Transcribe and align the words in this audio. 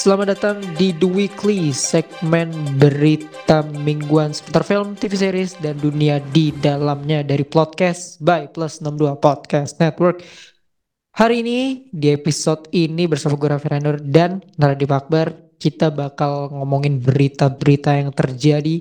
selamat 0.00 0.32
datang 0.32 0.56
di 0.80 0.96
The 0.96 1.04
Weekly, 1.04 1.76
segmen 1.76 2.48
berita 2.80 3.60
mingguan 3.84 4.32
seputar 4.32 4.64
film, 4.64 4.96
TV 4.96 5.12
series, 5.12 5.60
dan 5.60 5.76
dunia 5.76 6.24
di 6.32 6.56
dalamnya 6.56 7.20
dari 7.20 7.44
podcast 7.44 8.16
by 8.24 8.48
Plus 8.48 8.80
62 8.80 9.20
Podcast 9.20 9.76
Network. 9.76 10.24
Hari 11.20 11.44
ini, 11.44 11.84
di 11.92 12.16
episode 12.16 12.72
ini 12.72 13.04
bersama 13.04 13.36
gue 13.36 13.52
Raffi 13.52 13.68
dan 14.08 14.40
Naradi 14.56 14.88
Akbar, 14.88 15.36
kita 15.60 15.92
bakal 15.92 16.48
ngomongin 16.48 16.96
berita-berita 16.96 17.92
yang 18.00 18.08
terjadi 18.16 18.80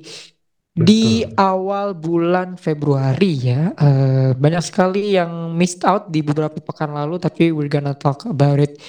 di 0.72 1.04
Betul. 1.28 1.36
awal 1.36 2.00
bulan 2.00 2.56
Februari 2.56 3.32
ya. 3.44 3.76
Eh, 3.76 4.32
banyak 4.40 4.64
sekali 4.64 5.20
yang 5.20 5.52
missed 5.52 5.84
out 5.84 6.08
di 6.08 6.24
beberapa 6.24 6.64
pekan 6.64 6.96
lalu, 6.96 7.20
tapi 7.20 7.52
we're 7.52 7.68
gonna 7.68 7.92
talk 7.92 8.24
about 8.24 8.64
it 8.64 8.80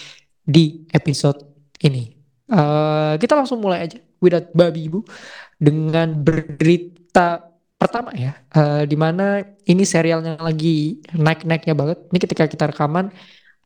di 0.46 0.86
episode 0.94 1.42
ini. 1.82 2.19
Eh, 2.50 3.14
kita 3.22 3.38
langsung 3.38 3.62
mulai 3.62 3.86
aja 3.86 4.02
without 4.18 4.50
babi 4.50 4.90
ibu 4.90 5.06
dengan 5.54 6.18
berita 6.18 7.46
pertama 7.78 8.10
ya, 8.10 8.34
eh, 8.50 8.82
di 8.90 8.98
mana 8.98 9.38
ini 9.70 9.86
serialnya 9.86 10.34
lagi 10.34 10.98
naik-naiknya 11.14 11.74
banget. 11.78 11.98
Ini 12.10 12.18
ketika 12.18 12.44
kita 12.50 12.74
rekaman 12.74 13.14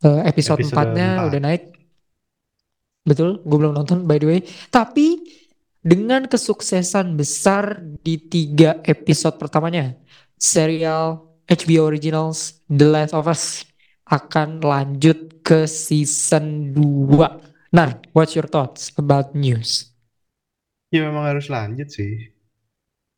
eh, 0.04 0.22
episode 0.28 0.60
Episode 0.60 0.92
4-nya 0.92 1.08
4. 1.16 1.28
udah 1.32 1.40
naik. 1.40 1.62
Betul, 3.08 3.40
gue 3.40 3.56
belum 3.56 3.72
nonton 3.72 4.04
by 4.04 4.20
the 4.20 4.28
way. 4.28 4.40
Tapi 4.68 5.16
dengan 5.80 6.28
kesuksesan 6.28 7.16
besar 7.16 7.80
di 8.04 8.20
tiga 8.20 8.84
episode 8.84 9.40
pertamanya, 9.40 9.96
serial 10.36 11.24
HBO 11.48 11.88
Originals 11.88 12.60
The 12.68 12.84
Last 12.84 13.16
of 13.16 13.32
Us 13.32 13.64
akan 14.12 14.60
lanjut 14.60 15.40
ke 15.40 15.64
season 15.64 16.76
2. 16.76 17.53
Nah, 17.74 17.90
what's 18.14 18.38
your 18.38 18.46
thoughts 18.46 18.94
about 18.94 19.34
news? 19.34 19.90
Ya 20.94 21.10
memang 21.10 21.26
harus 21.26 21.50
lanjut 21.50 21.90
sih. 21.90 22.30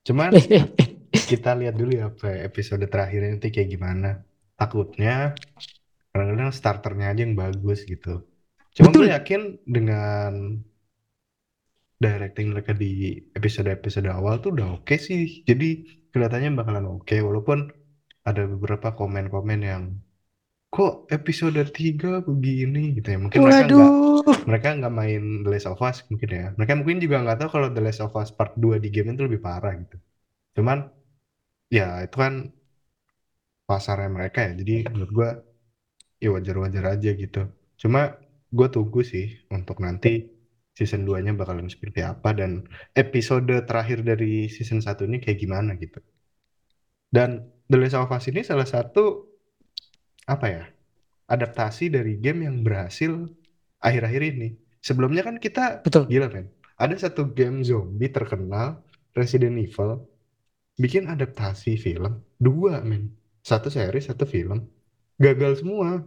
Cuman 0.00 0.32
kita 1.30 1.52
lihat 1.60 1.76
dulu 1.76 1.92
ya 1.92 2.08
apa 2.08 2.40
episode 2.40 2.88
terakhir 2.88 3.36
nanti 3.36 3.52
kayak 3.52 3.68
gimana. 3.68 4.24
Takutnya 4.56 5.36
kadang-kadang 6.08 6.56
starternya 6.56 7.12
aja 7.12 7.20
yang 7.20 7.36
bagus 7.36 7.84
gitu. 7.84 8.24
Cuma 8.72 8.96
gue 8.96 9.12
yakin 9.12 9.60
dengan 9.68 10.56
directing 12.00 12.56
mereka 12.56 12.72
di 12.72 13.12
episode-episode 13.36 14.08
awal 14.08 14.40
tuh 14.40 14.56
udah 14.56 14.80
oke 14.80 14.96
sih. 14.96 15.44
Jadi 15.44 15.84
kelihatannya 16.16 16.56
bakalan 16.56 16.96
oke 16.96 17.12
walaupun 17.20 17.68
ada 18.24 18.48
beberapa 18.48 18.96
komen-komen 18.96 19.60
yang 19.60 20.00
kok 20.76 21.08
episode 21.08 21.56
3 21.56 22.28
begini 22.28 22.82
gitu 23.00 23.08
ya. 23.16 23.18
Mungkin 23.18 23.38
mereka 23.40 23.64
nggak 23.64 23.92
Waduh. 23.96 24.44
mereka 24.44 24.68
nggak 24.76 24.94
main 24.94 25.22
The 25.42 25.48
Last 25.48 25.68
of 25.72 25.80
Us 25.80 26.04
mungkin 26.12 26.28
ya. 26.28 26.46
Mereka 26.60 26.72
mungkin 26.76 26.98
juga 27.00 27.16
nggak 27.24 27.38
tahu 27.40 27.50
kalau 27.56 27.68
The 27.72 27.82
Last 27.82 28.00
of 28.04 28.12
Us 28.12 28.30
Part 28.36 28.52
2 28.60 28.84
di 28.84 28.88
game 28.92 29.16
itu 29.16 29.24
lebih 29.24 29.40
parah 29.40 29.72
gitu. 29.80 29.96
Cuman 30.60 30.78
ya 31.72 32.04
itu 32.04 32.16
kan 32.20 32.52
pasarnya 33.64 34.10
mereka 34.12 34.44
ya. 34.44 34.52
Jadi 34.60 34.74
menurut 34.92 35.12
gua 35.16 35.30
ya 36.20 36.28
wajar-wajar 36.36 36.84
aja 36.92 37.10
gitu. 37.16 37.40
Cuma 37.80 38.16
gue 38.52 38.68
tunggu 38.72 39.00
sih 39.04 39.36
untuk 39.52 39.80
nanti 39.84 40.28
season 40.76 41.08
2-nya 41.08 41.32
bakalan 41.36 41.68
seperti 41.72 42.04
apa 42.04 42.36
dan 42.36 42.68
episode 42.92 43.48
terakhir 43.64 44.04
dari 44.04 44.48
season 44.52 44.84
1 44.84 45.08
ini 45.08 45.18
kayak 45.24 45.40
gimana 45.40 45.72
gitu. 45.80 46.00
Dan 47.08 47.48
The 47.68 47.76
Last 47.80 47.96
of 47.96 48.12
Us 48.12 48.28
ini 48.28 48.44
salah 48.44 48.68
satu 48.68 49.35
apa 50.26 50.46
ya? 50.50 50.64
adaptasi 51.26 51.90
dari 51.90 52.22
game 52.22 52.46
yang 52.46 52.62
berhasil 52.62 53.26
akhir-akhir 53.82 54.22
ini. 54.22 54.48
Sebelumnya 54.78 55.26
kan 55.26 55.42
kita 55.42 55.82
Betul. 55.82 56.06
gila 56.06 56.30
men. 56.30 56.46
Ada 56.78 57.10
satu 57.10 57.34
game 57.34 57.66
zombie 57.66 58.14
terkenal 58.14 58.78
Resident 59.10 59.58
Evil 59.58 60.06
bikin 60.78 61.10
adaptasi 61.10 61.74
film 61.74 62.22
dua 62.38 62.78
men. 62.86 63.10
Satu 63.42 63.70
seri, 63.70 63.98
satu 63.98 64.22
film. 64.22 64.62
Gagal 65.18 65.66
semua. 65.66 66.02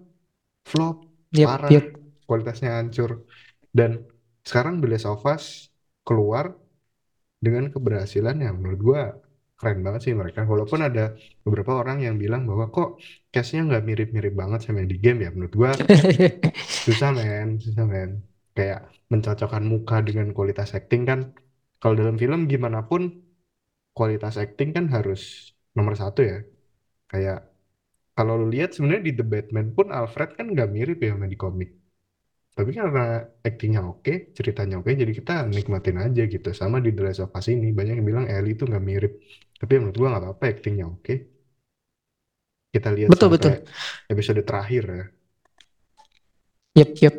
Flop, 0.64 1.10
Yep, 1.30 1.48
parah, 1.48 1.70
yep. 1.70 1.86
kualitasnya 2.26 2.82
hancur. 2.82 3.26
Dan 3.70 4.02
sekarang 4.42 4.82
The 4.82 4.88
Last 4.90 5.06
of 5.06 5.22
Us 5.30 5.70
keluar 6.02 6.58
dengan 7.38 7.70
keberhasilan 7.70 8.42
yang 8.42 8.60
menurut 8.60 8.82
gua 8.82 9.04
keren 9.60 9.80
banget 9.86 10.02
sih 10.06 10.14
mereka. 10.22 10.40
Walaupun 10.52 10.80
ada 10.88 11.02
beberapa 11.46 11.72
orang 11.82 11.98
yang 12.06 12.16
bilang 12.24 12.42
bahwa 12.50 12.66
kok 12.76 12.88
case-nya 13.34 13.62
nggak 13.68 13.84
mirip-mirip 13.90 14.34
banget 14.42 14.60
sama 14.64 14.78
yang 14.82 14.92
di 14.94 14.98
game 15.06 15.20
ya. 15.26 15.30
Menurut 15.36 15.54
gua 15.62 15.72
susah 16.86 17.10
men, 17.18 17.48
susah 17.66 17.86
men. 17.94 18.10
Kayak 18.56 18.80
mencocokkan 19.12 19.64
muka 19.72 19.96
dengan 20.08 20.28
kualitas 20.38 20.70
acting 20.78 21.02
kan. 21.10 21.20
Kalau 21.82 21.96
dalam 22.02 22.16
film 22.22 22.40
gimana 22.52 22.80
pun 22.90 23.02
kualitas 23.98 24.36
acting 24.44 24.70
kan 24.76 24.86
harus 24.96 25.22
nomor 25.78 25.94
satu 26.02 26.20
ya. 26.32 26.38
Kayak 27.12 27.38
kalau 28.18 28.34
lu 28.42 28.48
lihat 28.56 28.70
sebenarnya 28.76 29.04
di 29.10 29.14
The 29.20 29.26
Batman 29.34 29.68
pun 29.78 29.88
Alfred 30.00 30.30
kan 30.38 30.46
nggak 30.54 30.70
mirip 30.76 30.98
ya 31.06 31.10
sama 31.16 31.28
di 31.34 31.38
komik. 31.44 31.70
Tapi 32.60 32.76
karena 32.76 33.24
actingnya 33.40 33.88
oke, 33.88 34.36
ceritanya 34.36 34.84
oke, 34.84 34.92
jadi 34.92 35.08
kita 35.16 35.48
nikmatin 35.48 35.96
aja 35.96 36.28
gitu. 36.28 36.52
Sama 36.52 36.84
di 36.84 36.92
The 36.92 37.08
Last 37.08 37.24
of 37.24 37.32
Us 37.32 37.48
ini, 37.48 37.72
banyak 37.72 38.04
yang 38.04 38.08
bilang 38.12 38.26
Ellie 38.28 38.60
itu 38.60 38.68
nggak 38.68 38.84
mirip. 38.84 39.16
Tapi 39.56 39.80
menurut 39.80 39.96
gua 39.96 40.08
nggak 40.12 40.24
apa-apa, 40.28 40.44
actingnya 40.52 40.92
oke. 40.92 41.14
Kita 42.76 42.92
lihat 42.92 43.16
Betul, 43.16 43.32
betul. 43.32 43.64
sampai 43.64 44.12
episode 44.12 44.44
terakhir 44.44 44.84
ya. 44.92 45.06
Yep, 46.84 46.92
yep. 47.00 47.16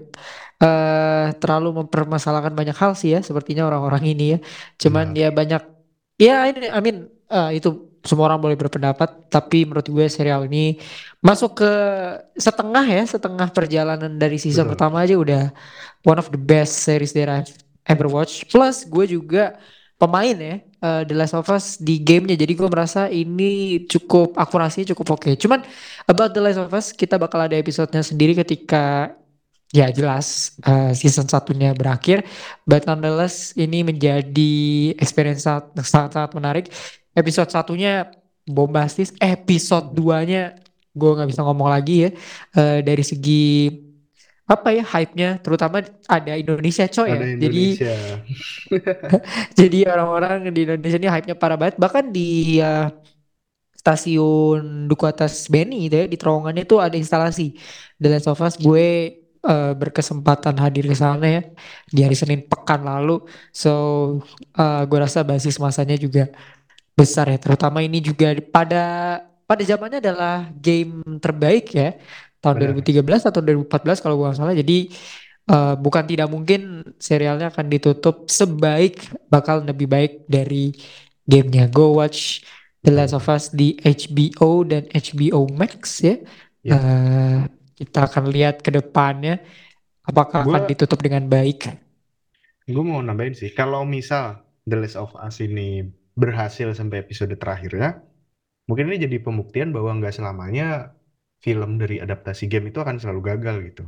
Eh, 0.60 1.26
terlalu 1.40 1.68
mempermasalahkan 1.80 2.52
banyak 2.52 2.76
hal 2.76 2.92
sih 2.92 3.16
ya, 3.16 3.24
sepertinya 3.24 3.64
orang-orang 3.64 4.12
ini 4.12 4.36
ya. 4.36 4.38
Cuman 4.76 5.16
Benar. 5.16 5.24
ya 5.24 5.28
banyak, 5.32 5.62
ya 6.20 6.34
ini, 6.52 6.68
I 6.68 6.80
mean, 6.84 7.08
eh, 7.32 7.50
itu 7.56 7.89
semua 8.04 8.32
orang 8.32 8.40
boleh 8.40 8.56
berpendapat. 8.56 9.28
Tapi 9.28 9.68
menurut 9.68 9.86
gue 9.86 10.06
serial 10.08 10.44
ini 10.48 10.80
masuk 11.20 11.60
ke 11.60 11.72
setengah 12.36 12.84
ya, 12.84 13.02
setengah 13.04 13.48
perjalanan 13.52 14.12
dari 14.16 14.40
season 14.40 14.68
Betul. 14.68 14.72
pertama 14.76 14.96
aja 15.04 15.14
udah 15.16 15.42
one 16.04 16.18
of 16.18 16.32
the 16.32 16.40
best 16.40 16.80
series 16.84 17.12
that 17.12 17.28
I've 17.28 17.52
ever 17.88 18.08
watched. 18.08 18.48
Plus 18.48 18.84
gue 18.88 19.16
juga 19.20 19.56
pemain 20.00 20.32
ya 20.32 20.56
eh, 20.64 21.02
The 21.04 21.14
Last 21.14 21.36
of 21.36 21.44
Us 21.52 21.76
di 21.76 22.00
gamenya, 22.00 22.40
jadi 22.40 22.52
gue 22.56 22.68
merasa 22.72 23.12
ini 23.12 23.84
cukup 23.84 24.32
akurasinya 24.40 24.96
cukup 24.96 25.20
oke. 25.20 25.36
Cuman 25.36 25.60
about 26.08 26.32
The 26.32 26.40
Last 26.40 26.60
of 26.60 26.72
Us 26.72 26.96
kita 26.96 27.20
bakal 27.20 27.44
ada 27.44 27.56
episodenya 27.60 28.00
sendiri 28.00 28.32
ketika 28.32 29.12
ya 29.70 29.86
jelas 29.92 30.56
eh, 30.64 30.96
season 30.96 31.28
satunya 31.28 31.76
berakhir. 31.76 32.24
But 32.64 32.88
nonetheless 32.88 33.52
ini 33.60 33.84
menjadi 33.84 34.52
experience 34.96 35.44
sangat- 35.44 35.76
sangat-sangat 35.84 36.32
menarik. 36.32 36.66
Episode 37.16 37.50
satunya 37.50 38.06
bombastis, 38.46 39.14
episode 39.18 39.92
2-nya 39.94 40.58
gue 40.90 41.10
nggak 41.10 41.30
bisa 41.30 41.46
ngomong 41.46 41.70
lagi 41.70 42.06
ya 42.06 42.10
Eh, 42.58 42.82
dari 42.82 43.04
segi 43.06 43.70
apa 44.50 44.74
ya 44.74 44.82
hype-nya 44.82 45.38
terutama 45.38 45.78
ada 46.10 46.32
Indonesia 46.34 46.82
coy 46.90 47.06
ya. 47.06 47.14
Ada 47.14 47.26
Jadi 47.38 47.62
Indonesia. 47.70 47.94
jadi 49.58 49.78
orang-orang 49.94 50.50
di 50.50 50.66
Indonesia 50.66 50.98
ini 50.98 51.06
hype-nya 51.06 51.36
parah 51.38 51.54
banget. 51.54 51.78
Bahkan 51.78 52.10
di 52.10 52.58
uh, 52.58 52.90
stasiun 53.78 54.90
Duku 54.90 55.06
Atas 55.06 55.46
Beni 55.46 55.86
gitu 55.86 56.02
ya, 56.02 56.06
di 56.10 56.18
terowongannya 56.18 56.66
tuh 56.66 56.82
ada 56.82 56.98
instalasi 56.98 57.54
The 58.02 58.08
Last 58.10 58.26
of 58.26 58.42
Us. 58.42 58.58
Gue 58.58 59.22
uh, 59.46 59.72
berkesempatan 59.78 60.58
hadir 60.58 60.84
ke 60.90 60.98
sana 60.98 61.26
ya 61.30 61.42
di 61.94 62.02
hari 62.02 62.18
Senin 62.18 62.42
pekan 62.50 62.82
lalu. 62.82 63.22
So 63.54 63.70
uh, 64.58 64.82
gue 64.82 64.98
rasa 64.98 65.22
basis 65.22 65.62
masanya 65.62 65.94
juga 65.94 66.26
besar 67.00 67.26
ya. 67.32 67.38
Terutama 67.40 67.80
ini 67.80 68.04
juga 68.04 68.36
pada 68.52 68.84
pada 69.48 69.62
zamannya 69.64 69.98
adalah 70.04 70.52
game 70.52 71.00
terbaik 71.18 71.72
ya 71.72 71.96
tahun 72.44 72.76
Benar. 72.76 73.00
2013 73.00 73.30
atau 73.32 73.40
2014 73.40 74.04
kalau 74.04 74.16
gue 74.20 74.28
salah. 74.36 74.54
Jadi 74.54 74.92
eh, 75.48 75.74
bukan 75.80 76.04
tidak 76.04 76.28
mungkin 76.28 76.84
serialnya 77.00 77.48
akan 77.48 77.66
ditutup 77.72 78.28
sebaik 78.28 79.08
bakal 79.32 79.64
lebih 79.64 79.88
baik 79.88 80.12
dari 80.28 80.76
gamenya. 81.24 81.72
Go 81.72 81.96
watch 81.96 82.44
The 82.84 82.92
Last 82.92 83.16
of 83.16 83.28
Us 83.32 83.48
di 83.48 83.80
HBO 83.80 84.68
dan 84.68 84.84
HBO 84.92 85.48
Max 85.56 86.04
ya. 86.04 86.20
Ya. 86.60 86.76
Eh, 86.76 87.38
kita 87.80 88.04
akan 88.04 88.28
lihat 88.28 88.60
ke 88.60 88.68
depannya 88.68 89.40
apakah 90.04 90.44
akan 90.44 90.64
Gua 90.64 90.68
ditutup 90.68 91.00
dengan 91.00 91.24
baik. 91.24 91.88
gue 92.70 92.84
mau 92.86 93.02
nambahin 93.02 93.34
sih, 93.34 93.50
kalau 93.50 93.82
misal 93.82 94.46
The 94.62 94.78
Last 94.78 94.94
of 94.94 95.10
Us 95.18 95.42
ini 95.42 95.82
berhasil 96.16 96.68
sampai 96.74 97.04
episode 97.04 97.34
terakhirnya, 97.38 98.02
mungkin 98.68 98.90
ini 98.90 98.98
jadi 99.06 99.16
pembuktian 99.22 99.70
bahwa 99.76 99.90
nggak 99.98 100.14
selamanya 100.16 100.94
film 101.44 101.80
dari 101.80 101.98
adaptasi 102.04 102.46
game 102.52 102.70
itu 102.70 102.78
akan 102.84 102.96
selalu 103.00 103.20
gagal 103.30 103.56
gitu. 103.68 103.82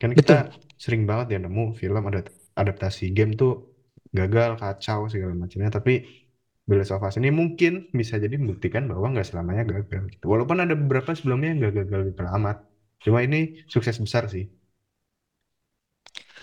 Kan 0.00 0.10
Betul. 0.12 0.18
kita 0.18 0.36
sering 0.76 1.02
banget 1.10 1.26
ya 1.34 1.38
nemu 1.44 1.64
film 1.78 2.02
ada 2.10 2.20
adaptasi 2.58 3.14
game 3.16 3.32
tuh 3.40 3.72
gagal, 4.12 4.60
kacau 4.60 5.08
segala 5.12 5.32
macamnya, 5.34 5.70
tapi 5.72 5.92
The 6.68 6.74
Last 6.78 6.92
of 6.94 7.02
Us 7.02 7.16
ini 7.18 7.30
mungkin 7.34 7.90
bisa 7.90 8.14
jadi 8.22 8.34
membuktikan 8.38 8.86
bahwa 8.90 9.06
nggak 9.12 9.26
selamanya 9.30 9.62
gagal 9.72 10.02
gitu. 10.14 10.24
Walaupun 10.32 10.58
ada 10.64 10.74
beberapa 10.78 11.10
sebelumnya 11.16 11.48
yang 11.52 11.58
nggak 11.62 11.74
gagal 11.86 12.00
gitu 12.12 12.22
amat. 12.36 12.56
Cuma 13.02 13.18
ini 13.26 13.38
sukses 13.66 13.96
besar 13.98 14.30
sih. 14.30 14.46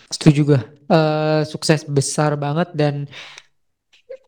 setuju 0.09 0.41
gue. 0.49 0.61
Eh, 0.89 1.41
sukses 1.45 1.85
besar 1.85 2.33
banget 2.33 2.73
dan 2.73 3.05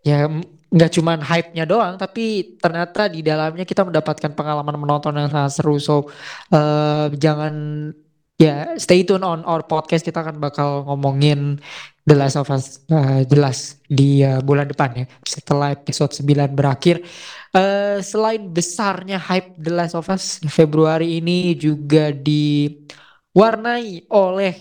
ya 0.01 0.27
nggak 0.71 0.91
cuman 0.95 1.19
hype-nya 1.19 1.67
doang, 1.67 1.99
tapi 1.99 2.55
ternyata 2.55 3.11
di 3.11 3.19
dalamnya 3.19 3.67
kita 3.67 3.83
mendapatkan 3.83 4.31
pengalaman 4.31 4.79
menonton 4.79 5.19
yang 5.19 5.27
sangat 5.27 5.51
seru. 5.59 5.75
So 5.83 6.07
eh, 6.53 7.11
jangan 7.19 7.53
ya 8.39 8.73
stay 8.79 9.05
tune 9.05 9.21
on 9.21 9.45
our 9.45 9.61
podcast 9.67 10.01
kita 10.01 10.25
akan 10.25 10.41
bakal 10.41 10.81
ngomongin 10.89 11.61
The 12.07 12.15
Last 12.17 12.39
of 12.39 12.49
Us 12.49 12.81
eh, 12.89 13.27
jelas 13.29 13.77
di 13.85 14.23
eh, 14.25 14.41
bulan 14.41 14.65
depan 14.71 14.95
ya 14.95 15.05
setelah 15.27 15.75
episode 15.75 16.15
9 16.17 16.55
berakhir. 16.55 17.03
Eh, 17.53 17.99
selain 18.01 18.47
besarnya 18.47 19.19
hype 19.19 19.59
The 19.59 19.71
Last 19.75 19.93
of 19.99 20.09
Us 20.09 20.39
Februari 20.47 21.19
ini 21.19 21.51
juga 21.53 22.15
diwarnai 22.15 24.07
oleh 24.09 24.55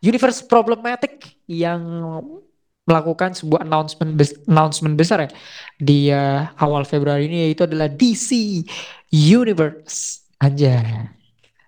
Universe 0.00 0.46
Problematic 0.46 1.36
yang 1.50 1.82
melakukan 2.82 3.30
sebuah 3.30 3.62
announcement 3.62 4.18
announcement 4.50 4.94
besar 4.98 5.26
ya 5.26 5.30
di 5.78 6.10
eh, 6.10 6.42
awal 6.58 6.82
Februari 6.82 7.30
ini 7.30 7.48
yaitu 7.48 7.62
adalah 7.66 7.86
DC 7.86 8.62
Universe. 9.12 10.26
Anjay. 10.42 11.06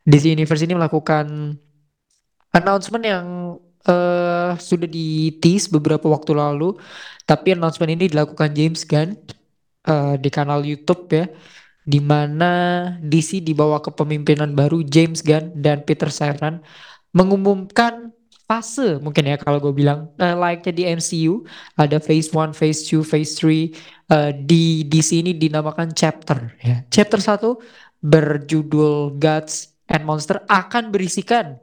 DC 0.02 0.34
Universe 0.34 0.66
ini 0.66 0.74
melakukan 0.74 1.56
announcement 2.50 3.04
yang 3.04 3.26
eh 3.84 4.52
sudah 4.56 4.88
di-tease 4.88 5.68
beberapa 5.68 6.08
waktu 6.08 6.32
lalu, 6.32 6.74
tapi 7.28 7.52
announcement 7.52 7.92
ini 7.92 8.08
dilakukan 8.08 8.50
James 8.56 8.82
Gunn 8.82 9.14
eh, 9.86 10.14
di 10.18 10.30
kanal 10.32 10.64
YouTube 10.64 11.06
ya 11.12 11.28
di 11.84 12.00
mana 12.00 12.52
DC 13.04 13.44
dibawa 13.44 13.84
kepemimpinan 13.84 14.56
baru 14.56 14.80
James 14.88 15.20
Gunn 15.20 15.52
dan 15.60 15.84
Peter 15.84 16.08
Safran 16.08 16.64
mengumumkan 17.12 18.10
fase 18.44 19.00
mungkin 19.00 19.24
ya 19.24 19.36
kalau 19.40 19.58
gue 19.58 19.72
bilang. 19.72 20.12
Eh, 20.20 20.36
layaknya 20.36 20.72
di 20.72 20.84
MCU 20.84 21.44
ada 21.80 21.96
phase 21.96 22.28
one, 22.32 22.52
phase 22.52 22.84
two, 22.84 23.00
phase 23.00 23.34
three 23.34 23.72
Eh, 24.04 24.32
di 24.36 24.84
DC 24.84 25.24
ini 25.24 25.32
dinamakan 25.32 25.96
chapter 25.96 26.52
ya. 26.60 26.84
Chapter 26.92 27.24
satu 27.24 27.56
berjudul 28.04 29.16
Gods 29.16 29.72
and 29.88 30.04
Monster 30.04 30.44
akan 30.44 30.92
berisikan 30.92 31.56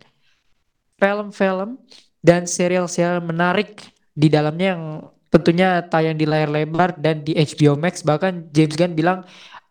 film-film 0.97 1.77
dan 2.25 2.49
serial-serial 2.49 3.21
menarik 3.21 3.93
di 4.17 4.25
dalamnya 4.25 4.73
yang 4.73 4.83
tentunya 5.29 5.85
tayang 5.85 6.17
di 6.17 6.25
layar 6.25 6.49
lebar 6.49 6.97
dan 6.97 7.21
di 7.21 7.37
HBO 7.37 7.77
Max. 7.77 8.01
Bahkan 8.01 8.49
James 8.49 8.73
Gunn 8.73 8.97
bilang 8.97 9.21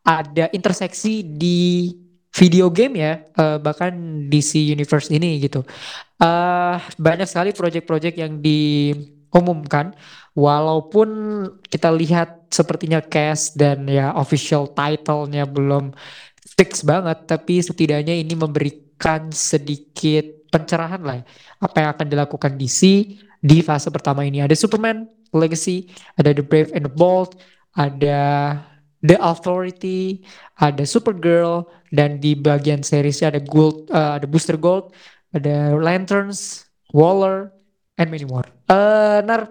ada 0.07 0.47
interseksi 0.55 1.27
di 1.27 1.91
video 2.31 2.71
game 2.71 2.95
ya 3.03 3.13
eh, 3.19 3.59
bahkan 3.59 3.91
DC 4.31 4.63
Universe 4.63 5.11
ini 5.11 5.43
gitu 5.43 5.67
eh 6.21 6.77
banyak 7.01 7.29
sekali 7.29 7.51
proyek-proyek 7.57 8.15
yang 8.21 8.39
diumumkan. 8.45 9.97
Walaupun 10.37 11.09
kita 11.67 11.91
lihat 11.91 12.47
sepertinya 12.55 13.03
cast 13.03 13.59
dan 13.59 13.89
ya 13.91 14.15
official 14.15 14.71
title-nya 14.71 15.45
belum 15.49 15.91
fix 16.55 16.85
banget 16.87 17.27
tapi 17.27 17.59
setidaknya 17.65 18.15
ini 18.15 18.35
memberikan 18.39 19.33
sedikit 19.35 20.25
pencerahan 20.51 21.03
lah 21.03 21.17
ya, 21.23 21.25
apa 21.63 21.77
yang 21.83 21.91
akan 21.95 22.07
dilakukan 22.11 22.53
DC 22.59 22.81
di 23.41 23.59
fase 23.65 23.89
pertama 23.91 24.23
ini. 24.27 24.45
Ada 24.45 24.55
Superman 24.55 25.09
Legacy 25.31 25.91
ada 26.19 26.35
The 26.35 26.43
Brave 26.43 26.75
and 26.75 26.91
the 26.91 26.93
Bold 26.93 27.39
ada 27.79 28.21
The 29.01 29.17
Authority 29.17 30.27
ada 30.59 30.83
Supergirl 30.83 31.71
dan 31.95 32.19
di 32.19 32.35
bagian 32.35 32.83
seriesnya 32.83 33.35
ada 33.35 33.41
Gold 33.43 33.89
eh, 33.91 34.11
ada 34.21 34.27
Booster 34.27 34.59
Gold 34.59 34.91
ada 35.31 35.75
Lanterns, 35.79 36.67
Waller, 36.91 37.55
and 37.99 38.11
many 38.11 38.27
more. 38.27 38.47
Eh, 38.67 39.21
Nar, 39.23 39.51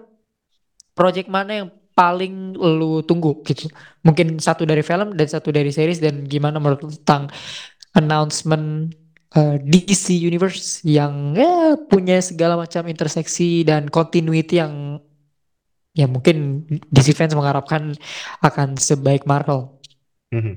project 0.92 1.28
mana 1.32 1.64
yang 1.64 1.68
paling 1.96 2.56
lu 2.56 3.04
tunggu 3.04 3.40
gitu? 3.44 3.68
Mungkin 4.04 4.40
satu 4.40 4.64
dari 4.64 4.80
film 4.80 5.16
dan 5.16 5.28
satu 5.28 5.52
dari 5.52 5.68
series 5.72 6.00
dan 6.00 6.24
gimana 6.24 6.56
menurut 6.56 6.88
tentang 7.00 7.28
announcement 7.96 8.92
eh, 9.36 9.56
DC 9.60 10.16
Universe 10.16 10.84
yang 10.86 11.36
ya 11.36 11.76
punya 11.76 12.18
segala 12.24 12.56
macam 12.56 12.86
interseksi 12.88 13.62
dan 13.66 13.88
continuity 13.92 14.60
yang 14.62 15.00
ya 15.94 16.06
mungkin 16.06 16.66
DC 16.88 17.12
fans 17.18 17.34
mengharapkan 17.34 17.94
akan 18.40 18.78
sebaik 18.78 19.26
Marvel. 19.26 19.80
Mhm. 20.30 20.54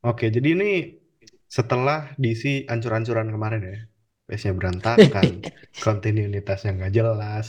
Oke, 0.00 0.32
jadi 0.32 0.56
ini 0.56 0.96
setelah 1.44 2.14
DC 2.16 2.64
ancur-ancuran 2.70 3.28
kemarin 3.28 3.62
ya, 3.62 3.78
pace-nya 4.30 4.54
berantakan, 4.60 5.28
kontinuitasnya 5.84 6.70
nggak 6.78 6.92
jelas. 6.98 7.48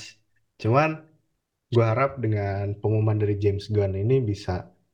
Cuman 0.62 0.89
gue 1.74 1.86
harap 1.92 2.12
dengan 2.24 2.63
pengumuman 2.81 3.18
dari 3.24 3.36
James 3.44 3.66
Gunn 3.75 3.94
ini 4.04 4.16
bisa 4.31 4.54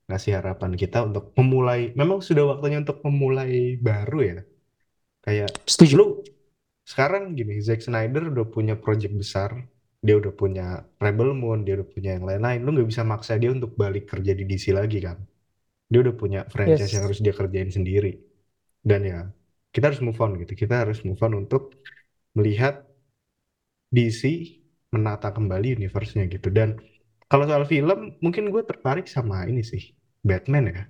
ngasih 0.10 0.34
harapan 0.40 0.72
kita 0.82 0.98
untuk 1.10 1.26
memulai, 1.40 1.80
memang 2.00 2.20
sudah 2.28 2.44
waktunya 2.52 2.78
untuk 2.84 3.00
memulai 3.08 3.52
baru 3.88 4.18
ya. 4.32 4.38
Kayak 5.26 5.52
Setuju. 5.68 5.98
lu 5.98 6.04
sekarang 6.92 7.24
gini, 7.40 7.54
Zack 7.68 7.82
Snyder 7.86 8.24
udah 8.34 8.46
punya 8.56 8.76
project 8.80 9.14
besar, 9.22 9.52
dia 10.06 10.16
udah 10.22 10.34
punya 10.42 10.66
Rebel 11.04 11.32
Moon, 11.42 11.60
dia 11.68 11.74
udah 11.80 11.88
punya 11.96 12.10
yang 12.18 12.26
lain-lain. 12.30 12.60
Lu 12.66 12.70
nggak 12.76 12.90
bisa 12.92 13.04
maksa 13.08 13.34
dia 13.42 13.52
untuk 13.58 13.74
balik 13.82 14.06
kerja 14.12 14.32
di 14.40 14.44
DC 14.50 14.66
lagi 14.80 15.00
kan. 15.08 15.18
Dia 15.92 16.00
udah 16.06 16.16
punya 16.22 16.40
franchise 16.54 16.92
yang 16.96 17.04
Yes. 17.04 17.12
harus 17.12 17.20
dia 17.26 17.34
kerjain 17.36 17.72
sendiri. 17.78 18.12
Dan 18.84 19.02
ya, 19.12 19.20
kita 19.74 19.86
harus 19.90 20.02
move 20.06 20.20
on 20.24 20.32
gitu. 20.42 20.54
Kita 20.62 20.74
harus 20.84 20.98
move 21.08 21.22
on 21.26 21.34
untuk 21.42 21.62
melihat 22.38 22.74
DC 23.96 24.24
menata 24.96 25.30
kembali 25.38 25.68
universe-nya 25.80 26.24
gitu. 26.36 26.50
Dan 26.58 26.70
kalau 27.32 27.46
soal 27.50 27.66
film, 27.74 28.00
mungkin 28.24 28.44
gue 28.54 28.64
tertarik 28.70 29.06
sama 29.16 29.38
ini 29.52 29.62
sih, 29.72 29.84
Batman 30.30 30.66
ya, 30.74 30.82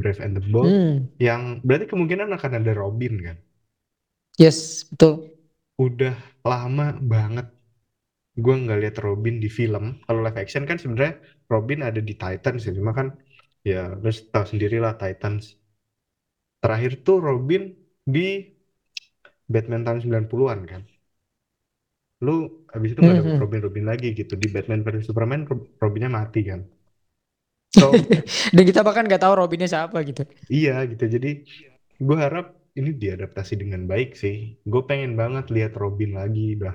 Brave 0.00 0.20
and 0.24 0.34
the 0.38 0.44
Bold, 0.54 0.72
Hmm, 0.72 1.08
yang 1.28 1.42
berarti 1.66 1.86
kemungkinan 1.92 2.28
akan 2.36 2.52
ada 2.60 2.72
Robin 2.82 3.14
kan. 3.26 3.38
yes, 4.38 4.84
betul. 4.90 5.36
Udah 5.86 6.14
lama 6.50 6.86
banget 7.12 7.46
gue 8.44 8.54
nggak 8.62 8.78
lihat 8.82 8.96
Robin 9.06 9.36
di 9.44 9.48
film. 9.58 9.84
Kalau 10.06 10.20
live 10.24 10.38
action 10.44 10.64
kan 10.70 10.78
sebenarnya 10.82 11.14
Robin 11.52 11.80
ada 11.88 12.00
di 12.08 12.14
Titans 12.22 12.60
ya, 12.66 12.72
cuma 12.78 12.92
kan 12.98 13.08
ya 13.70 13.78
lu 14.02 14.10
tahu 14.34 14.44
sendiri 14.52 14.76
lah 14.84 14.94
Titans. 15.02 15.44
Terakhir 16.62 16.92
tuh 17.06 17.16
Robin 17.28 17.62
di 18.06 18.26
Batman 19.52 19.82
tahun 19.86 20.00
90-an 20.04 20.60
kan. 20.70 20.82
Lu 22.26 22.36
habis 22.74 22.90
itu 22.92 23.00
nggak 23.02 23.18
dapet 23.20 23.34
Mhm. 23.34 23.40
Robin-Robin 23.42 23.84
lagi 23.90 24.08
gitu. 24.20 24.34
Di 24.42 24.48
Batman 24.54 24.80
versus 24.86 25.04
Superman 25.08 25.40
Rob- 25.50 25.68
Robinnya 25.82 26.10
mati 26.18 26.40
kan. 26.50 26.60
So, 27.78 28.10
Dan 28.54 28.62
kita 28.66 28.80
bahkan 28.86 29.04
nggak 29.06 29.22
tahu 29.22 29.34
Robinnya 29.38 29.68
siapa 29.70 29.98
gitu. 30.06 30.22
iya 30.58 30.70
gitu. 30.90 31.04
Jadi 31.14 31.28
gue 32.06 32.16
harap 32.24 32.46
ini 32.78 32.90
diadaptasi 33.02 33.54
dengan 33.62 33.82
baik 33.92 34.08
sih. 34.22 34.36
Gue 34.72 34.82
pengen 34.90 35.12
banget 35.20 35.44
lihat 35.56 35.72
Robin 35.82 36.10
lagi. 36.20 36.40
Udah, 36.58 36.74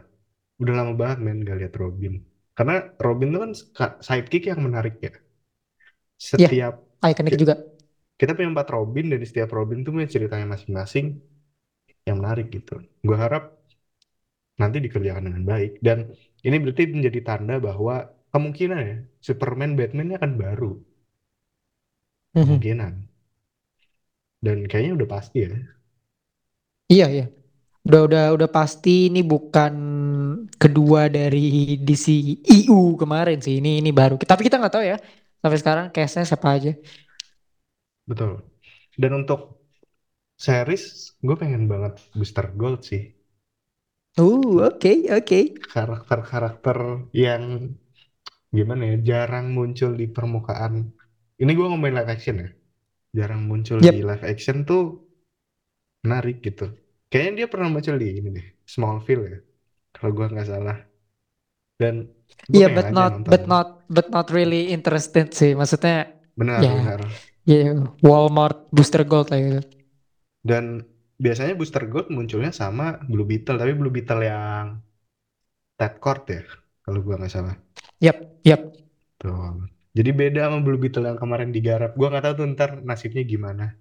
udah 0.61 0.73
lama 0.79 0.93
banget 1.01 1.17
men 1.25 1.37
gak 1.49 1.57
lihat 1.61 1.75
Robin. 1.83 2.13
Karena 2.57 2.75
Robin 3.05 3.27
tuh 3.35 3.41
kan 3.45 3.51
ska- 3.61 3.97
sidekick 4.07 4.43
yang 4.51 4.61
menarik 4.67 4.95
ya. 5.05 5.11
Ya, 6.37 6.49
Setiap 6.49 6.75
ikonik 7.11 7.35
juga. 7.39 7.55
Kita 8.21 8.31
punya 8.37 8.49
empat 8.53 8.69
Robin 8.75 9.05
dan 9.11 9.21
setiap 9.29 9.49
Robin 9.57 9.79
tuh 9.85 9.91
punya 9.97 10.09
ceritanya 10.15 10.47
masing-masing 10.53 11.05
yang 12.07 12.17
menarik 12.21 12.47
gitu. 12.55 12.73
Gue 13.07 13.17
harap 13.23 13.43
nanti 14.61 14.77
dikerjakan 14.85 15.23
dengan 15.27 15.43
baik 15.51 15.71
dan 15.87 15.97
ini 16.47 16.55
berarti 16.63 16.83
menjadi 16.95 17.19
tanda 17.27 17.55
bahwa 17.67 17.93
kemungkinan 18.33 18.79
ya 18.91 18.97
Superman 19.27 19.71
Batman 19.79 20.07
akan 20.17 20.31
baru 20.43 20.71
Mhm. 22.35 22.43
kemungkinan 22.47 22.93
dan 24.45 24.57
kayaknya 24.69 24.93
udah 25.01 25.09
pasti 25.09 25.37
ya 25.45 25.51
Iya, 26.91 27.05
iya. 27.13 27.23
Udah 27.87 27.99
udah 28.07 28.23
udah 28.37 28.49
pasti 28.57 28.89
ini 29.09 29.19
bukan 29.31 29.73
kedua 30.61 31.01
dari 31.15 31.37
DC 31.87 32.05
EU 32.55 32.95
kemarin 33.01 33.37
sih. 33.45 33.53
Ini 33.61 33.69
ini 33.81 33.89
baru. 33.99 34.13
Tapi 34.31 34.41
kita 34.47 34.55
nggak 34.61 34.73
tahu 34.75 34.85
ya. 34.91 34.97
Sampai 35.41 35.57
sekarang 35.61 35.85
case-nya 35.95 36.25
siapa 36.29 36.49
aja. 36.57 36.71
Betul. 38.11 38.31
Dan 39.01 39.11
untuk 39.21 39.39
series 40.45 40.83
gue 41.27 41.35
pengen 41.41 41.63
banget 41.71 41.93
Booster 42.17 42.47
Gold 42.59 42.79
sih. 42.89 43.03
Uh, 44.17 44.63
oke, 44.67 44.91
oke. 45.17 45.39
karakter-karakter 45.71 46.77
yang 47.23 47.43
gimana 48.57 48.83
ya 48.91 48.97
jarang 49.09 49.45
muncul 49.57 49.91
di 50.01 50.05
permukaan. 50.15 50.73
Ini 51.41 51.51
gue 51.57 51.65
ngomongin 51.69 51.95
live 51.97 52.11
action 52.15 52.35
ya. 52.43 52.49
Jarang 53.19 53.41
muncul 53.51 53.79
Yep. 53.79 53.93
di 53.93 53.97
live 54.09 54.25
action 54.33 54.57
tuh 54.69 54.81
menarik 56.03 56.35
gitu. 56.47 56.63
Kayaknya 57.09 57.33
dia 57.37 57.47
pernah 57.51 57.67
muncul 57.73 57.95
di 58.01 58.07
ini 58.19 58.29
deh 58.37 58.47
Smallville 58.73 59.23
ya 59.33 59.37
kalau 59.95 60.11
gue 60.17 60.25
nggak 60.33 60.47
salah. 60.51 60.77
Dan 61.81 61.95
gue 62.51 62.59
Iya, 62.59 62.67
pengen 62.67 62.77
but 62.77 62.87
aja 62.89 63.03
not 63.03 63.13
nonton 63.13 63.31
but 63.31 63.43
not 63.51 63.67
but 63.95 64.07
not 64.15 64.27
really 64.35 64.61
interested 64.75 65.25
sih. 65.39 65.51
Maksudnya 65.59 65.95
benar 66.39 66.65
ya. 66.65 66.75
benar 66.75 66.99
ya 67.45 67.73
Walmart 68.05 68.69
Booster 68.69 69.01
Gold 69.05 69.29
lah 69.33 69.39
gitu. 69.41 69.61
dan 70.45 70.85
biasanya 71.17 71.53
Booster 71.57 71.85
Gold 71.85 72.09
munculnya 72.09 72.49
sama 72.53 72.97
Blue 73.05 73.25
Beetle 73.25 73.57
tapi 73.61 73.73
Blue 73.77 73.93
Beetle 73.93 74.25
yang 74.25 74.81
Ted 75.77 75.97
Kord 76.03 76.23
ya 76.29 76.41
kalau 76.85 76.99
gua 77.05 77.15
nggak 77.21 77.33
salah 77.33 77.55
Yap, 78.01 78.17
yap. 78.45 78.61
tuh 79.21 79.69
jadi 79.93 80.09
beda 80.13 80.39
sama 80.49 80.59
Blue 80.65 80.79
Beetle 80.81 81.05
yang 81.09 81.19
kemarin 81.19 81.49
digarap 81.53 81.93
gua 81.97 82.09
nggak 82.13 82.23
tahu 82.25 82.33
tuh 82.41 82.45
ntar 82.53 82.69
nasibnya 82.81 83.23
gimana 83.25 83.77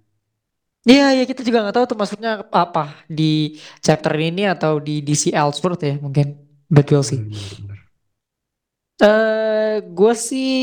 Iya, 0.81 1.13
ya 1.13 1.23
kita 1.29 1.45
juga 1.45 1.61
nggak 1.61 1.75
tahu 1.77 1.85
tuh 1.93 1.97
maksudnya 2.01 2.41
apa 2.49 3.05
di 3.05 3.53
chapter 3.85 4.17
ini 4.17 4.49
atau 4.49 4.81
di 4.81 5.05
DC 5.05 5.29
Elseworlds 5.29 5.83
ya 5.85 5.93
mungkin. 6.01 6.33
But 6.73 6.89
we'll 6.89 7.05
see. 7.05 7.21
bener 7.21 7.70
Eh, 9.01 9.81
gue 9.97 10.13
sih, 10.13 10.53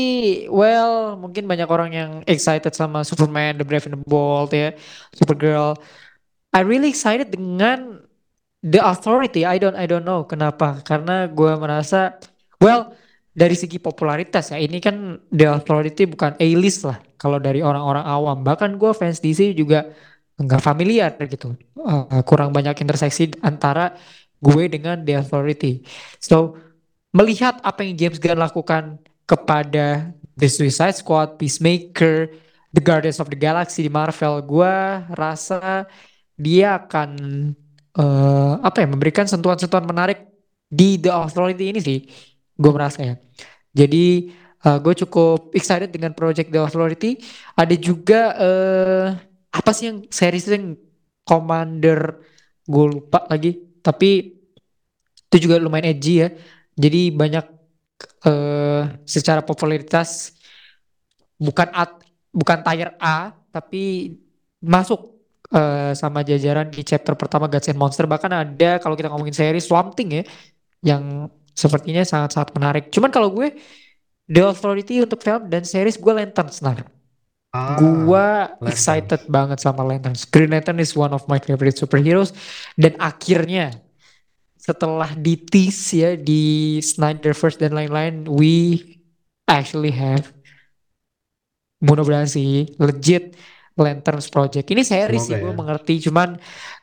well, 0.47 1.19
mungkin 1.19 1.43
banyak 1.43 1.67
orang 1.67 1.91
yang 1.91 2.11
excited 2.23 2.71
sama 2.71 3.03
Superman, 3.03 3.59
The 3.59 3.67
Brave 3.67 3.91
and 3.91 3.99
the 3.99 4.01
Bold 4.07 4.55
ya, 4.55 4.71
Supergirl. 5.11 5.75
I 6.55 6.63
really 6.63 6.87
excited 6.87 7.35
dengan 7.35 7.99
The 8.63 8.79
Authority. 8.79 9.43
I 9.43 9.59
don't, 9.59 9.75
I 9.75 9.83
don't 9.91 10.07
know 10.07 10.23
kenapa. 10.23 10.79
Karena 10.87 11.27
gue 11.27 11.51
merasa, 11.59 12.15
well, 12.63 12.95
dari 13.35 13.59
segi 13.59 13.75
popularitas 13.75 14.55
ya, 14.55 14.57
ini 14.63 14.79
kan 14.79 15.19
The 15.35 15.59
Authority 15.59 16.07
bukan 16.07 16.39
A-list 16.39 16.87
lah. 16.87 17.03
Kalau 17.19 17.43
dari 17.43 17.59
orang-orang 17.59 18.07
awam, 18.07 18.37
bahkan 18.47 18.71
gue 18.79 18.91
fans 18.95 19.19
DC 19.19 19.51
juga 19.51 19.91
nggak 20.39 20.61
familiar 20.63 21.11
gitu. 21.27 21.59
Eh, 21.75 22.23
kurang 22.23 22.55
banyak 22.55 22.79
interseksi 22.79 23.35
antara 23.43 23.99
gue 24.39 24.63
dengan 24.71 25.03
The 25.03 25.19
Authority. 25.27 25.83
So 26.23 26.68
melihat 27.15 27.57
apa 27.65 27.81
yang 27.85 27.97
James 27.97 28.21
Gunn 28.21 28.37
lakukan 28.37 29.01
kepada 29.25 30.13
The 30.37 30.47
Suicide 30.49 30.97
Squad, 30.97 31.41
Peacemaker, 31.41 32.29
The 32.73 32.81
Guardians 32.81 33.17
of 33.17 33.29
the 33.33 33.39
Galaxy 33.39 33.85
di 33.85 33.91
Marvel, 33.91 34.45
gue 34.45 34.75
rasa 35.17 35.89
dia 36.37 36.79
akan 36.79 37.09
eh, 37.97 38.53
apa 38.61 38.77
ya 38.81 38.87
memberikan 38.87 39.25
sentuhan-sentuhan 39.25 39.89
menarik 39.89 40.29
di 40.69 41.01
The 41.01 41.09
Authority 41.09 41.73
ini 41.73 41.79
sih, 41.81 41.99
gue 42.57 42.71
merasa 42.71 43.01
ya. 43.01 43.15
Jadi 43.73 44.37
gue 44.59 44.91
cukup 45.07 45.55
excited 45.55 45.87
dengan 45.87 46.11
project 46.11 46.51
The 46.51 46.59
Authority. 46.59 47.15
Ada 47.55 47.79
juga 47.79 48.35
eh, 48.35 49.07
apa 49.55 49.71
sih 49.71 49.87
yang 49.87 50.03
series 50.11 50.51
yang 50.51 50.75
Commander 51.23 52.19
gue 52.67 52.85
lupa 52.85 53.23
lagi, 53.31 53.55
tapi 53.79 54.35
itu 55.29 55.37
juga 55.47 55.61
lumayan 55.61 55.95
edgy 55.95 56.25
ya. 56.25 56.29
Jadi 56.79 57.11
banyak 57.11 57.45
eh 58.23 58.83
secara 59.03 59.43
popularitas 59.43 60.31
bukan 61.35 61.67
at, 61.75 61.99
bukan 62.31 62.59
tier 62.63 62.95
A 62.99 63.35
tapi 63.51 64.15
masuk 64.59 65.19
eh, 65.51 65.91
sama 65.95 66.23
jajaran 66.23 66.67
di 66.71 66.83
chapter 66.83 67.15
pertama 67.15 67.47
Gods 67.47 67.71
and 67.71 67.79
Monster 67.79 68.05
bahkan 68.07 68.31
ada 68.31 68.79
kalau 68.83 68.95
kita 68.95 69.11
ngomongin 69.11 69.35
series 69.35 69.67
Swamp 69.67 69.95
Thing 69.95 70.11
ya 70.19 70.23
yang 70.83 71.27
sepertinya 71.51 72.07
sangat-sangat 72.07 72.55
menarik. 72.55 72.83
Cuman 72.87 73.11
kalau 73.11 73.35
gue 73.35 73.51
The 74.29 74.47
Authority 74.47 75.03
untuk 75.03 75.19
film 75.19 75.51
dan 75.51 75.67
series 75.67 75.99
gue 75.99 76.13
Lanterns 76.13 76.63
nah. 76.63 76.77
ah 77.49 77.75
Gua 77.81 78.53
Lanterns 78.61 78.71
excited 78.71 79.21
banget 79.27 79.59
sama 79.59 79.81
Lanterns. 79.83 80.23
Green 80.29 80.53
Lantern 80.53 80.79
is 80.79 80.93
one 80.93 81.11
of 81.11 81.25
my 81.25 81.41
favorite 81.41 81.75
superheroes 81.75 82.31
dan 82.77 82.95
akhirnya 83.01 83.73
setelah 84.59 85.15
di 85.15 85.39
tease 85.39 86.03
ya 86.03 86.11
di 86.19 86.77
Snyderverse 86.83 87.55
dan 87.55 87.71
lain-lain, 87.71 88.27
we 88.27 88.83
actually 89.47 89.95
have 89.95 90.35
mudah-mudahan 91.79 92.27
sih 92.27 92.75
legit 92.75 93.39
Lanterns 93.79 94.27
Project. 94.27 94.67
Ini 94.67 94.83
series 94.83 95.23
semoga 95.23 95.31
sih 95.31 95.35
gue 95.39 95.53
ya 95.55 95.55
mengerti, 95.55 95.95
cuman 96.11 96.29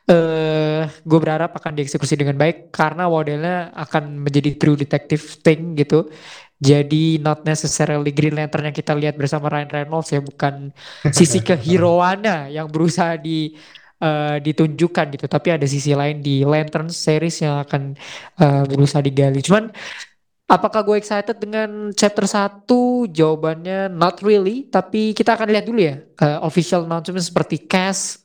eh 0.09 0.83
gue 0.89 1.19
berharap 1.21 1.53
akan 1.53 1.77
dieksekusi 1.77 2.17
dengan 2.17 2.33
baik 2.41 2.73
karena 2.73 3.05
modelnya 3.05 3.69
akan 3.77 4.25
menjadi 4.25 4.57
true 4.57 4.73
detective 4.73 5.21
thing 5.45 5.77
gitu. 5.77 6.09
Jadi 6.57 7.21
not 7.21 7.45
necessarily 7.45 8.09
Green 8.09 8.33
Lantern 8.33 8.65
yang 8.65 8.73
kita 8.73 8.97
lihat 8.97 9.13
bersama 9.13 9.45
Ryan 9.45 9.69
Reynolds 9.69 10.09
ya 10.09 10.25
bukan 10.25 10.73
sisi 11.17 11.45
keheroannya 11.45 12.49
yang 12.49 12.65
berusaha 12.73 13.13
di 13.21 13.53
eh, 14.01 14.37
ditunjukkan 14.41 15.05
gitu, 15.17 15.25
tapi 15.29 15.47
ada 15.55 15.65
sisi 15.65 15.91
lain 15.93 16.21
di 16.21 16.45
Lantern 16.45 16.89
series 16.89 17.41
yang 17.45 17.61
akan 17.65 17.97
eh, 18.41 18.63
berusaha 18.69 19.01
digali. 19.01 19.41
Cuman 19.41 19.69
apakah 20.47 20.81
gue 20.87 20.97
excited 20.97 21.37
dengan 21.37 21.91
chapter 21.93 22.25
satu? 22.25 23.05
Jawabannya 23.11 23.91
not 23.91 24.23
really, 24.23 24.65
tapi 24.71 25.11
kita 25.11 25.35
akan 25.35 25.47
lihat 25.51 25.65
dulu 25.67 25.79
ya 25.83 25.95
eh, 25.99 26.39
official 26.41 26.87
announcement 26.87 27.23
seperti 27.23 27.67
cast, 27.67 28.23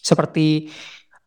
seperti 0.00 0.68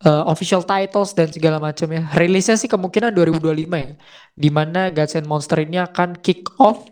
eh, 0.06 0.24
official 0.30 0.62
titles 0.64 1.12
dan 1.18 1.30
segala 1.34 1.58
macam 1.58 1.88
ya. 1.90 2.04
Rilisnya 2.14 2.56
sih 2.60 2.70
kemungkinan 2.70 3.12
2025 3.16 3.84
ya. 3.84 3.94
Di 4.34 4.50
mana 4.54 4.90
Gods 4.94 5.18
and 5.18 5.28
Monster 5.30 5.64
ini 5.66 5.78
akan 5.82 6.20
kick 6.22 6.54
off 6.62 6.86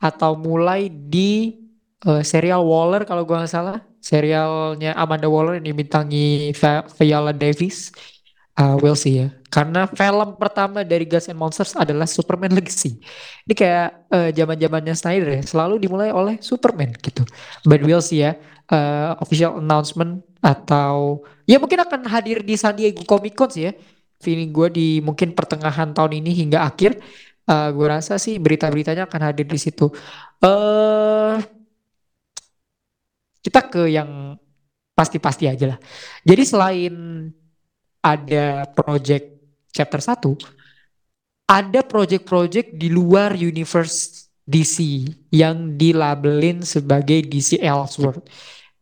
atau 0.00 0.36
mulai 0.36 0.88
di 0.88 1.58
eh, 2.04 2.22
serial 2.24 2.64
Waller 2.64 3.04
kalau 3.08 3.24
gua 3.28 3.44
nggak 3.44 3.52
salah. 3.52 3.78
Serialnya 4.04 4.92
Amanda 5.00 5.28
Waller 5.32 5.56
yang 5.56 5.66
dibintangi 5.72 6.52
Vi- 6.52 6.86
Viola 7.00 7.32
Davis. 7.32 7.88
Uh, 8.54 8.76
we'll 8.78 8.94
see 8.94 9.18
ya. 9.18 9.34
Karena 9.50 9.88
film 9.90 10.38
pertama 10.38 10.86
dari 10.86 11.08
Gods 11.08 11.26
and 11.26 11.38
Monsters 11.40 11.72
adalah 11.74 12.06
Superman 12.06 12.52
Legacy. 12.54 13.00
Ini 13.46 13.54
kayak 13.54 13.88
eh, 14.14 14.30
zaman-zamannya 14.34 14.94
Snyder 14.94 15.28
ya, 15.38 15.42
selalu 15.42 15.74
dimulai 15.82 16.10
oleh 16.14 16.38
Superman 16.38 16.90
gitu. 17.02 17.22
But 17.66 17.80
we'll 17.82 18.04
see 18.04 18.22
ya. 18.22 18.36
eh, 18.64 19.10
official 19.20 19.60
announcement 19.60 20.24
atau 20.40 21.20
ya 21.44 21.60
mungkin 21.60 21.84
akan 21.84 22.08
hadir 22.08 22.40
di 22.40 22.54
San 22.56 22.72
Diego 22.78 23.04
Comic 23.04 23.34
Con 23.36 23.50
sih 23.50 23.68
ya. 23.68 23.72
Feeling 24.24 24.50
gue 24.56 24.68
di 24.72 24.88
mungkin 25.04 25.36
pertengahan 25.36 25.92
tahun 25.96 26.20
ini 26.22 26.30
hingga 26.44 26.64
akhir. 26.68 26.96
eh 27.44 27.68
gue 27.76 27.86
rasa 27.86 28.16
sih 28.16 28.40
berita-beritanya 28.40 29.04
akan 29.04 29.20
hadir 29.32 29.44
di 29.44 29.58
situ. 29.60 29.92
eh 30.44 31.36
kita 33.44 33.60
ke 33.68 33.92
yang 33.92 34.40
pasti-pasti 34.96 35.44
aja 35.44 35.76
lah. 35.76 35.78
Jadi 36.24 36.42
selain 36.48 36.94
ada 38.00 38.64
project 38.72 39.36
chapter 39.68 40.00
satu 40.00 40.32
ada 41.44 41.84
project-project 41.84 42.72
di 42.76 42.88
luar 42.88 43.36
universe 43.36 44.28
DC 44.44 45.08
yang 45.32 45.76
dilabelin 45.76 46.64
sebagai 46.64 47.24
DC 47.24 47.60
Elseworld. 47.60 48.24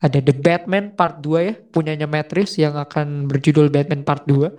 Ada 0.03 0.19
The 0.19 0.35
Batman 0.35 0.99
Part 0.99 1.23
2 1.23 1.47
ya, 1.47 1.55
punyanya 1.55 2.11
Reeves 2.11 2.59
yang 2.59 2.75
akan 2.75 3.31
berjudul 3.31 3.71
Batman 3.71 4.03
Part 4.03 4.27
2. 4.27 4.51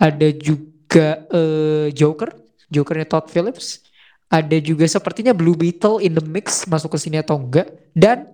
Ada 0.00 0.28
juga 0.40 1.28
eh, 1.28 1.92
Joker, 1.92 2.32
Jokernya 2.72 3.06
Todd 3.08 3.28
Phillips. 3.28 3.84
Ada 4.28 4.60
juga 4.60 4.84
sepertinya 4.84 5.32
Blue 5.32 5.56
Beetle 5.56 6.04
in 6.04 6.16
the 6.16 6.24
mix 6.24 6.68
masuk 6.68 6.96
ke 6.96 6.98
sini 7.00 7.20
atau 7.20 7.40
enggak. 7.40 7.68
Dan 7.92 8.28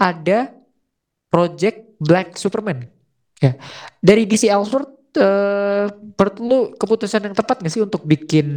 ada 0.00 0.56
Project 1.28 2.00
Black 2.00 2.40
Superman. 2.40 2.88
Ya, 3.38 3.60
dari 4.00 4.24
DC 4.24 4.48
Elseworld 4.48 4.88
eh 5.10 5.90
menurut 5.90 6.36
lu 6.38 6.58
keputusan 6.78 7.20
yang 7.26 7.34
tepat 7.34 7.60
gak 7.60 7.72
sih 7.72 7.82
untuk 7.82 8.06
bikin 8.06 8.54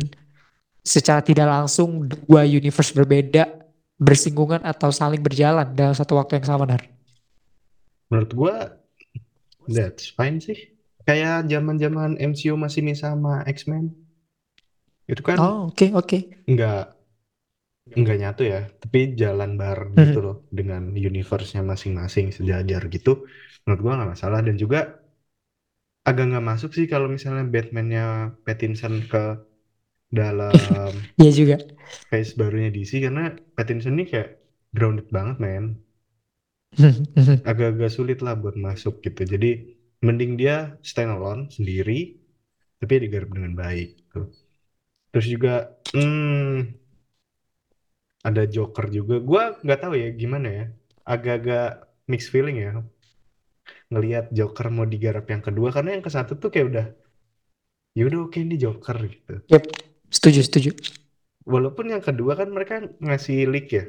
secara 0.85 1.19
tidak 1.19 1.49
langsung 1.49 2.05
dua 2.05 2.45
universe 2.45 2.93
berbeda 2.93 3.49
bersinggungan 3.97 4.61
atau 4.61 4.93
saling 4.93 5.17
berjalan 5.17 5.65
dalam 5.73 5.95
satu 5.95 6.13
waktu 6.15 6.37
yang 6.39 6.47
sama, 6.47 6.65
Nar? 6.69 6.83
menurut 8.11 8.31
gua 8.37 8.55
that's 9.65 10.13
fine 10.13 10.37
sih 10.37 10.75
kayak 11.01 11.49
zaman-zaman 11.49 12.13
MCU 12.21 12.53
masih 12.53 12.85
nih 12.85 12.93
sama 12.93 13.41
X-Men 13.49 13.89
itu 15.09 15.25
kan 15.25 15.41
Oh, 15.41 15.73
oke, 15.73 15.89
oke. 15.97 16.45
nggak 16.45 16.85
nggak 17.83 18.17
nyatu 18.21 18.41
ya 18.53 18.59
tapi 18.81 18.97
jalan 19.21 19.51
bareng 19.61 19.91
Mhm. 19.95 20.03
gitu 20.03 20.17
loh 20.25 20.35
dengan 20.57 20.81
universe-nya 21.09 21.61
masing-masing 21.71 22.27
sejajar 22.37 22.81
gitu 22.95 23.09
menurut 23.63 23.79
gua 23.83 23.93
nggak 23.99 24.11
masalah 24.15 24.39
dan 24.47 24.55
juga 24.63 24.77
agak 26.09 26.25
nggak 26.29 26.45
masuk 26.51 26.69
sih 26.77 26.85
kalau 26.93 27.07
misalnya 27.15 27.43
Batman-nya 27.53 28.03
Pattinson 28.45 28.93
ke 29.11 29.17
dalam 30.19 30.93
Iya 31.21 31.31
juga. 31.31 31.55
phase 32.09 32.31
barunya 32.39 32.69
DC 32.75 32.91
karena 33.05 33.23
Pattinson 33.55 33.93
ini 33.99 34.05
kayak 34.11 34.29
grounded 34.75 35.07
banget 35.15 35.35
men 35.43 35.63
agak-agak 37.49 37.91
sulit 37.97 38.19
lah 38.25 38.35
buat 38.41 38.55
masuk 38.67 38.93
gitu 39.05 39.21
jadi 39.33 39.49
mending 40.05 40.31
dia 40.41 40.55
stand 40.89 41.11
alone 41.15 41.41
sendiri 41.55 42.15
tapi 42.79 42.93
digarap 43.03 43.29
dengan 43.35 43.53
baik 43.63 43.89
gitu. 43.99 44.19
terus 45.11 45.27
juga 45.33 45.53
hmm, 45.95 46.82
ada 48.27 48.43
Joker 48.47 48.85
juga. 48.89 49.15
Gua 49.29 49.43
nggak 49.63 49.79
tahu 49.83 49.93
ya 49.99 50.07
gimana 50.15 50.47
ya? 50.49 50.65
Agak-agak 51.03 51.67
mixed 52.09 52.31
feeling 52.33 52.57
ya 52.59 52.71
ngelihat 53.91 54.25
Joker 54.37 54.67
mau 54.75 54.87
digarap 54.87 55.25
yang 55.29 55.43
kedua. 55.43 55.69
Karena 55.75 55.95
yang 55.95 56.03
ke 56.03 56.11
satu 56.11 56.35
tuh 56.41 56.49
kayak 56.53 56.67
udah 56.71 56.85
ya 57.97 58.03
udah 58.09 58.19
oke 58.25 58.37
ini 58.41 58.55
Joker 58.57 58.97
gitu. 59.05 59.33
Yep, 59.51 59.63
setuju, 60.09 60.39
setuju. 60.47 60.71
walaupun 61.43 61.91
yang 61.91 62.03
kedua 62.03 62.39
kan 62.39 62.49
mereka 62.55 62.75
ngasih 63.03 63.51
leak 63.51 63.67
ya 63.75 63.85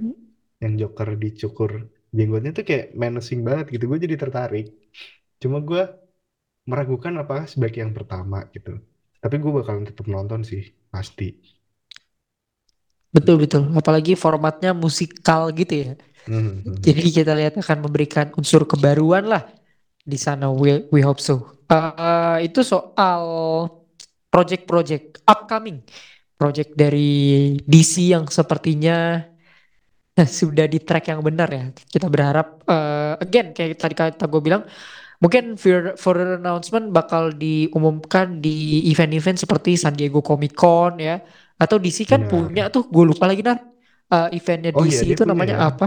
yang 0.62 0.74
Joker 0.80 1.14
dicukur 1.14 1.86
jenggotnya 2.14 2.50
tuh 2.54 2.64
kayak 2.66 2.94
menacing 2.94 3.40
banget 3.46 3.66
gitu. 3.74 3.84
Gue 3.90 3.98
jadi 4.02 4.16
tertarik. 4.18 4.66
Cuma 5.42 5.58
gue 5.62 5.82
meragukan 6.70 7.12
apakah 7.22 7.46
sebaik 7.50 7.76
yang 7.82 7.92
pertama 7.94 8.48
gitu. 8.54 8.80
Tapi 9.22 9.34
gue 9.40 9.52
bakalan 9.52 9.88
tetap 9.88 10.06
nonton 10.08 10.44
sih, 10.44 10.62
pasti. 10.92 11.28
Betul 13.14 13.46
betul. 13.46 13.70
Apalagi 13.78 14.18
formatnya 14.18 14.74
musikal 14.74 15.54
gitu 15.54 15.86
ya. 15.86 15.90
Hmm, 16.26 16.66
hmm. 16.66 16.82
Jadi 16.82 17.08
kita 17.14 17.32
lihat 17.38 17.54
akan 17.62 17.78
memberikan 17.86 18.34
unsur 18.34 18.66
kebaruan 18.66 19.30
lah 19.30 19.46
di 20.02 20.18
sana. 20.18 20.50
We 20.50 20.90
we 20.90 20.98
hope 20.98 21.22
so. 21.22 21.54
Eh, 21.70 22.50
itu 22.50 22.60
soal 22.66 23.22
project-project 24.28 25.22
upcoming, 25.24 25.78
project 26.34 26.74
dari 26.74 27.54
DC 27.62 28.10
yang 28.10 28.26
sepertinya 28.26 29.22
sudah 30.38 30.66
di 30.66 30.82
track 30.82 31.14
yang 31.14 31.22
benar 31.22 31.48
ya. 31.54 31.64
Kita 31.70 32.10
berharap 32.10 32.66
eh, 32.66 33.14
again 33.22 33.54
kayak 33.54 33.78
tadi 33.78 33.94
kata 33.94 34.26
gue 34.26 34.42
bilang 34.42 34.66
mungkin 35.22 35.54
for 35.54 35.94
further 35.96 36.36
announcement 36.42 36.90
bakal 36.90 37.30
diumumkan 37.32 38.42
di 38.42 38.84
event-event 38.90 39.38
seperti 39.40 39.78
San 39.78 39.94
Diego 39.94 40.20
Comic 40.20 40.52
Con 40.58 40.98
ya 40.98 41.22
atau 41.64 41.76
DC 41.80 42.04
kan 42.04 42.28
punya 42.28 42.68
Benar. 42.68 42.74
tuh 42.74 42.84
gue 42.92 43.04
lupa 43.08 43.24
lagi 43.26 43.40
nar 43.40 43.58
Eh, 44.04 44.36
eventnya 44.36 44.70
Oh 44.76 44.84
iya, 44.84 45.00
DC 45.00 45.00
dia 45.00 45.16
itu 45.16 45.24
punya 45.24 45.32
namanya 45.32 45.56
ya. 45.56 45.68
apa? 45.72 45.86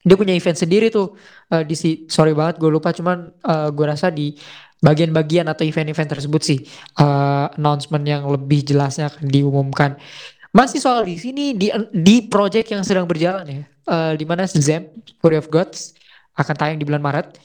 Dia 0.00 0.16
punya 0.16 0.32
event 0.36 0.56
sendiri 0.56 0.88
tuh 0.88 1.16
eh, 1.48 1.64
DC. 1.64 2.08
Sorry 2.08 2.32
banget 2.36 2.60
gue 2.60 2.68
lupa 2.68 2.92
cuman 2.92 3.32
eh, 3.40 3.68
gue 3.72 3.86
rasa 3.88 4.12
di 4.12 4.36
bagian-bagian 4.80 5.44
atau 5.48 5.64
event-event 5.64 6.08
tersebut 6.08 6.40
sih 6.40 6.58
eh, 6.96 7.46
announcement 7.56 8.04
yang 8.04 8.28
lebih 8.28 8.60
jelasnya 8.64 9.08
akan 9.08 9.26
diumumkan. 9.28 9.96
Masih 10.50 10.80
soal 10.82 11.06
di 11.06 11.16
sini 11.16 11.56
di 11.56 11.70
di 11.94 12.26
project 12.26 12.68
yang 12.74 12.82
sedang 12.84 13.08
berjalan 13.08 13.44
ya. 13.48 13.62
Eh, 13.90 14.12
di 14.20 14.24
mana 14.28 14.44
Zem 14.44 14.92
Fury 15.20 15.40
of 15.40 15.48
Gods 15.48 15.96
akan 16.36 16.54
tayang 16.54 16.78
di 16.78 16.84
bulan 16.84 17.00
Maret. 17.00 17.40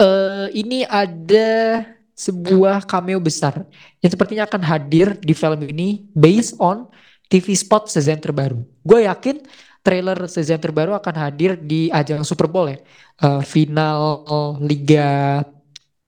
Eh 0.00 0.48
ini 0.58 0.82
ada 0.82 1.80
sebuah 2.14 2.86
cameo 2.86 3.18
besar 3.18 3.66
yang 3.98 4.10
sepertinya 4.14 4.46
akan 4.46 4.62
hadir 4.62 5.18
di 5.18 5.34
film 5.34 5.60
ini 5.66 6.06
based 6.14 6.54
on 6.62 6.86
TV 7.26 7.58
spot 7.58 7.90
Shazam 7.90 8.22
terbaru. 8.22 8.62
Gue 8.86 9.10
yakin 9.10 9.42
trailer 9.82 10.16
Shazam 10.30 10.62
terbaru 10.62 10.94
akan 10.94 11.14
hadir 11.18 11.58
di 11.58 11.90
ajang 11.90 12.22
Super 12.22 12.46
Bowl 12.46 12.70
ya. 12.70 12.78
Eh, 13.18 13.42
final 13.42 14.24
Liga 14.62 15.42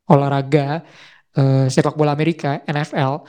Olahraga 0.06 0.86
eh, 1.34 1.66
Sepak 1.66 1.98
Bola 1.98 2.14
Amerika 2.14 2.62
NFL. 2.70 3.26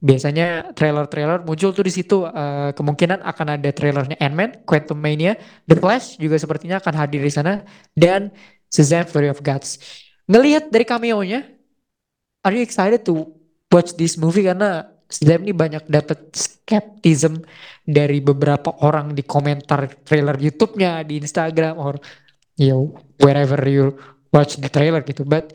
Biasanya 0.00 0.72
trailer-trailer 0.72 1.44
muncul 1.44 1.76
tuh 1.76 1.84
di 1.84 1.92
situ. 1.92 2.24
Eh, 2.24 2.70
kemungkinan 2.72 3.20
akan 3.20 3.46
ada 3.60 3.70
trailernya 3.74 4.16
Ant-Man, 4.16 4.64
Quantumania, 4.64 5.36
The 5.68 5.76
Flash 5.76 6.16
juga 6.16 6.40
sepertinya 6.40 6.80
akan 6.80 6.94
hadir 6.94 7.20
di 7.20 7.32
sana 7.32 7.66
dan 7.92 8.32
Shazam 8.70 9.04
Fury 9.04 9.28
of 9.28 9.42
Gods. 9.42 9.82
Ngelihat 10.30 10.70
dari 10.70 10.86
cameo-nya, 10.86 11.42
are 12.44 12.54
you 12.56 12.62
excited 12.64 13.04
to 13.04 13.28
watch 13.70 13.94
this 13.96 14.16
movie 14.16 14.44
karena 14.46 14.88
Shazam 15.10 15.42
ini 15.42 15.50
banyak 15.50 15.90
dapat 15.90 16.30
skeptism 16.30 17.42
dari 17.82 18.22
beberapa 18.22 18.70
orang 18.86 19.10
di 19.10 19.26
komentar 19.26 19.90
trailer 20.06 20.38
YouTube-nya, 20.38 21.02
di 21.02 21.18
Instagram 21.18 21.82
or 21.82 21.98
you 22.54 22.70
know, 22.70 22.82
wherever 23.18 23.58
you 23.66 23.98
watch 24.30 24.54
the 24.62 24.70
trailer 24.70 25.02
gitu. 25.02 25.26
But 25.26 25.50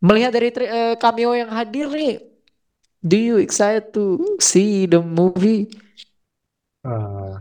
melihat 0.00 0.32
dari 0.32 0.48
eh, 0.56 0.96
cameo 0.96 1.36
yang 1.36 1.52
hadir 1.52 1.92
nih, 1.92 2.16
do 3.04 3.16
you 3.20 3.36
excited 3.44 3.92
to 3.92 4.24
see 4.40 4.88
the 4.88 5.04
movie? 5.04 5.68
Eh, 6.80 7.34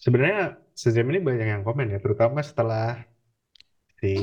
sebenarnya 0.00 0.56
sejam 0.72 1.04
ini 1.12 1.20
banyak 1.20 1.60
yang 1.60 1.62
komen 1.62 1.92
ya, 1.92 2.00
terutama 2.00 2.40
setelah 2.40 3.04
si 4.00 4.16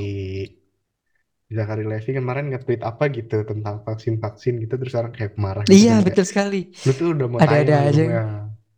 Zachary 1.58 1.84
Levi 1.92 2.10
kemarin 2.20 2.46
nge-tweet 2.52 2.82
apa 2.90 3.04
gitu 3.18 3.36
tentang 3.50 3.76
vaksin-vaksin 3.88 4.54
gitu, 4.64 4.74
terus 4.82 4.94
orang 5.00 5.14
kayak 5.18 5.34
marah 5.46 5.66
gitu 5.72 5.84
Iya, 5.84 5.92
kan 5.92 6.00
kayak, 6.06 6.06
betul 6.06 6.26
sekali. 6.30 6.58
lu 6.86 6.92
tuh 7.00 7.08
udah 7.16 7.28
mau 7.34 7.44
Ada-ada 7.44 7.74
aja. 7.88 8.04
ya? 8.12 8.20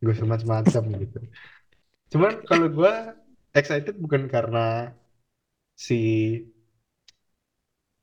Gue 0.05 0.13
semacam 0.19 0.83
gitu. 1.01 1.17
Cuman 2.11 2.33
kalau 2.49 2.67
gue 2.77 2.91
excited 3.59 3.95
bukan 4.03 4.23
karena 4.33 4.59
si 5.75 5.95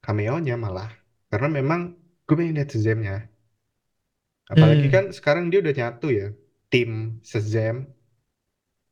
cameo-nya 0.05 0.55
malah, 0.65 0.91
karena 1.31 1.49
memang 1.59 1.81
gue 2.27 2.35
pengen 2.39 2.55
lihat 2.59 2.69
Shazam-nya. 2.75 3.15
Apalagi 4.55 4.87
kan 4.95 5.05
Hmm. 5.05 5.17
sekarang 5.17 5.45
dia 5.51 5.59
udah 5.65 5.75
nyatu 5.79 6.07
ya, 6.21 6.27
tim 6.73 6.91
Shazam 7.31 7.77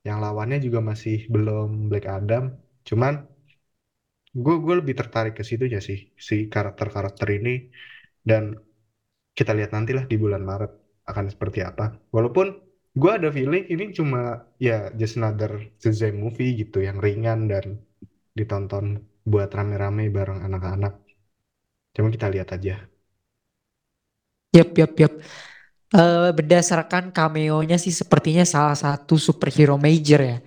yang 0.06 0.18
lawannya 0.24 0.58
juga 0.66 0.80
masih 0.90 1.16
belum 1.34 1.68
Black 1.90 2.06
Adam. 2.16 2.42
Cuman 2.88 3.12
gue 4.44 4.56
gue 4.64 4.74
lebih 4.80 4.94
tertarik 5.00 5.34
ke 5.38 5.44
situ 5.48 5.64
ya 5.74 5.80
sih, 5.88 5.98
si 6.28 6.34
karakter-karakter 6.54 7.28
ini 7.38 7.54
dan 8.20 8.42
kita 9.38 9.52
lihat 9.56 9.70
nantilah 9.76 10.04
di 10.10 10.16
bulan 10.22 10.42
Maret 10.44 10.72
akan 11.10 11.24
seperti 11.32 11.60
apa. 11.64 11.84
Walaupun 12.14 12.46
gue 13.00 13.10
ada 13.18 13.28
feeling 13.36 13.64
ini 13.74 13.84
cuma 13.96 14.20
ya 14.60 14.92
just 14.98 15.16
another 15.20 15.52
Shazam 15.80 16.16
movie 16.24 16.52
gitu 16.60 16.78
yang 16.86 16.96
ringan 17.00 17.48
dan 17.52 17.80
ditonton 18.36 19.04
buat 19.24 19.48
rame-rame 19.52 20.08
bareng 20.12 20.40
anak-anak. 20.46 20.94
Cuma 21.96 22.08
kita 22.12 22.28
lihat 22.28 22.48
aja. 22.56 22.74
Yap, 24.56 24.70
yap, 24.76 24.92
yap. 25.00 25.14
Eh, 25.94 26.30
berdasarkan 26.34 27.14
cameo-nya 27.14 27.78
sih 27.78 27.94
sepertinya 27.94 28.42
salah 28.42 28.74
satu 28.74 29.14
superhero 29.16 29.78
major 29.78 30.18
ya 30.18 30.38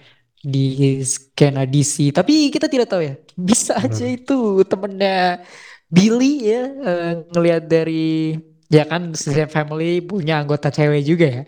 di 0.44 1.00
skena 1.04 1.68
DC. 1.68 2.16
Tapi 2.16 2.52
kita 2.54 2.68
tidak 2.72 2.88
tahu 2.92 3.02
ya. 3.04 3.14
Bisa 3.36 3.76
aja 3.76 4.06
Benar, 4.08 4.18
itu 4.18 4.38
temennya 4.68 5.44
Billy 5.90 6.48
ya 6.48 6.62
eh, 6.86 7.10
ngelihat 7.34 7.64
dari 7.68 8.38
ya 8.70 8.84
kan 8.86 9.12
Shazam 9.18 9.50
Family 9.50 10.00
punya 10.06 10.40
anggota 10.42 10.70
cewek 10.72 11.02
juga 11.04 11.28
ya. 11.28 11.44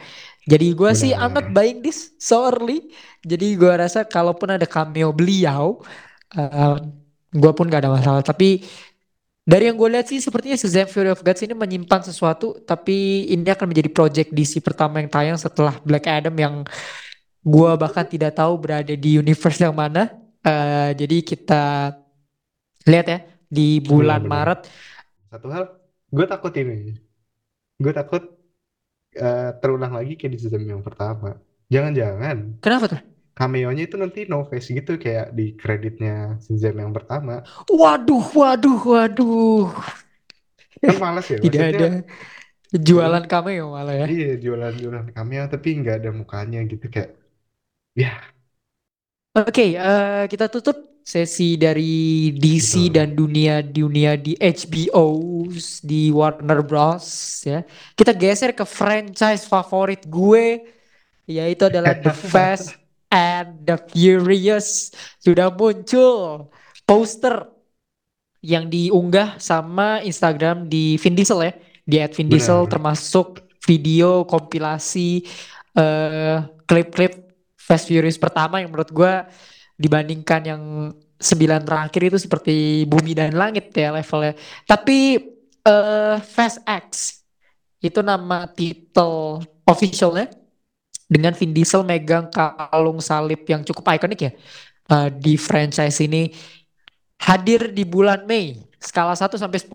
Jadi 0.52 0.66
gua 0.74 0.92
sih 0.98 1.12
I'm 1.14 1.32
not 1.38 1.54
buying 1.56 1.80
this 1.86 2.12
so 2.20 2.50
early. 2.50 2.92
Jadi 3.24 3.56
gua 3.60 3.80
rasa 3.80 4.04
kalaupun 4.04 4.58
ada 4.58 4.66
cameo 4.68 5.14
beliau, 5.14 5.80
eh, 6.36 6.76
gua 7.36 7.52
pun 7.56 7.66
gak 7.72 7.82
ada 7.86 7.92
masalah. 7.94 8.22
Tapi 8.26 8.66
dari 9.42 9.68
yang 9.68 9.76
gue 9.76 9.90
lihat 9.90 10.06
sih 10.06 10.22
sepertinya 10.22 10.54
Shazam 10.54 10.86
Fury 10.86 11.10
of 11.10 11.26
Gods 11.26 11.42
ini 11.42 11.58
menyimpan 11.58 12.06
sesuatu 12.06 12.62
tapi 12.62 13.26
ini 13.26 13.50
akan 13.50 13.74
menjadi 13.74 13.90
project 13.90 14.30
DC 14.30 14.62
pertama 14.62 15.02
yang 15.02 15.10
tayang 15.10 15.38
setelah 15.42 15.82
Black 15.82 16.06
Adam 16.06 16.36
yang 16.38 16.56
gue 17.42 17.72
bahkan 17.78 18.06
tidak 18.08 18.38
tahu 18.38 18.54
berada 18.62 18.94
di 18.94 19.18
universe 19.22 19.60
yang 19.62 19.76
mana. 19.76 20.10
Eh, 20.42 20.92
jadi 20.98 21.18
kita 21.22 21.94
lihat 22.90 23.06
ya 23.08 23.20
di 23.52 23.80
bulan 23.84 24.22
Benar-benar. 24.22 24.32
Maret. 24.32 24.60
Satu 25.32 25.48
hal, 25.54 25.64
gue 26.12 26.26
takut 26.28 26.54
ini. 26.62 26.76
Gue 27.84 27.94
takut 27.94 28.24
eh, 29.16 29.50
terulang 29.62 29.94
lagi 29.98 30.14
kayak 30.20 30.32
di 30.36 30.40
season 30.42 30.64
yang 30.68 30.84
pertama. 30.84 31.40
Jangan-jangan 31.74 32.38
Kenapa 32.64 32.86
tuh? 32.92 33.02
cameo-nya 33.38 33.84
itu 33.88 33.96
nanti 33.98 34.20
no 34.30 34.44
face 34.50 34.70
gitu 34.78 35.00
kayak 35.02 35.34
di 35.38 35.56
kreditnya 35.58 36.38
season 36.46 36.76
yang 36.84 36.92
pertama. 36.98 37.42
Waduh, 37.72 38.26
waduh, 38.40 38.80
waduh. 38.92 39.72
Kan 40.86 40.96
males 41.04 41.28
ya, 41.30 41.38
Tidak 41.42 41.62
maksudnya 41.62 41.70
ada 41.74 41.88
jualan 42.72 43.24
cameo 43.32 43.66
malah 43.76 43.96
ya. 44.04 44.08
iya 44.08 44.28
jualan-jualan 44.44 45.06
cameo 45.16 45.44
tapi 45.54 45.68
nggak 45.80 45.96
ada 46.04 46.10
mukanya 46.20 46.60
gitu 46.72 46.86
kayak 46.94 47.10
ya 47.96 48.32
Oke, 49.32 49.80
eh, 49.80 50.28
kita 50.28 50.52
tutup 50.52 51.00
sesi 51.08 51.56
dari 51.56 52.36
DC 52.36 52.92
betul. 52.92 52.96
dan 53.00 53.08
dunia 53.16 53.64
dunia 53.64 54.20
di 54.20 54.36
HBO 54.36 55.48
di 55.88 56.12
Warner 56.12 56.68
Bros 56.68 57.08
ya. 57.48 57.64
Kita 57.96 58.12
geser 58.12 58.52
ke 58.52 58.68
franchise 58.68 59.48
favorit 59.48 60.04
gue 60.04 60.68
yaitu 61.32 61.64
adalah 61.64 61.96
The 61.96 62.12
Fast 62.32 62.76
and 63.08 63.64
the 63.64 63.80
Furious. 63.80 64.92
Sudah 65.24 65.48
muncul 65.48 66.52
poster 66.84 67.48
yang 68.44 68.68
diunggah 68.68 69.40
sama 69.40 70.04
Instagram 70.04 70.68
di 70.68 71.00
Vin 71.00 71.16
Diesel 71.16 71.40
ya. 71.40 71.54
Di 71.88 72.04
Vin 72.20 72.28
Diesel 72.28 72.68
termasuk 72.68 73.48
video 73.64 74.28
kompilasi 74.28 75.24
eh, 75.80 76.38
klip-klip 76.68 77.31
Fast 77.62 77.86
Furious 77.88 78.18
pertama 78.18 78.60
yang 78.60 78.74
menurut 78.74 78.90
gue 78.90 79.14
dibandingkan 79.78 80.42
yang 80.46 80.62
sembilan 81.22 81.62
terakhir 81.62 82.02
itu 82.10 82.18
seperti 82.18 82.84
bumi 82.90 83.14
dan 83.14 83.38
langit 83.38 83.70
ya 83.78 83.94
levelnya. 83.94 84.34
Tapi 84.66 85.22
eh, 85.62 86.18
Fast 86.22 86.66
X 86.66 87.22
itu 87.82 88.02
nama 88.02 88.50
titel 88.50 89.42
officialnya 89.66 90.30
dengan 91.06 91.34
Vin 91.38 91.54
Diesel 91.54 91.86
megang 91.86 92.30
kalung 92.34 93.02
salib 93.02 93.46
yang 93.46 93.62
cukup 93.62 93.86
ikonik 93.94 94.22
ya 94.22 94.32
eh, 94.90 95.10
di 95.14 95.38
franchise 95.38 96.02
ini 96.02 96.34
hadir 97.22 97.70
di 97.70 97.86
bulan 97.86 98.26
Mei. 98.26 98.58
Skala 98.82 99.14
satu 99.14 99.38
sampai 99.38 99.62
10 99.62 99.70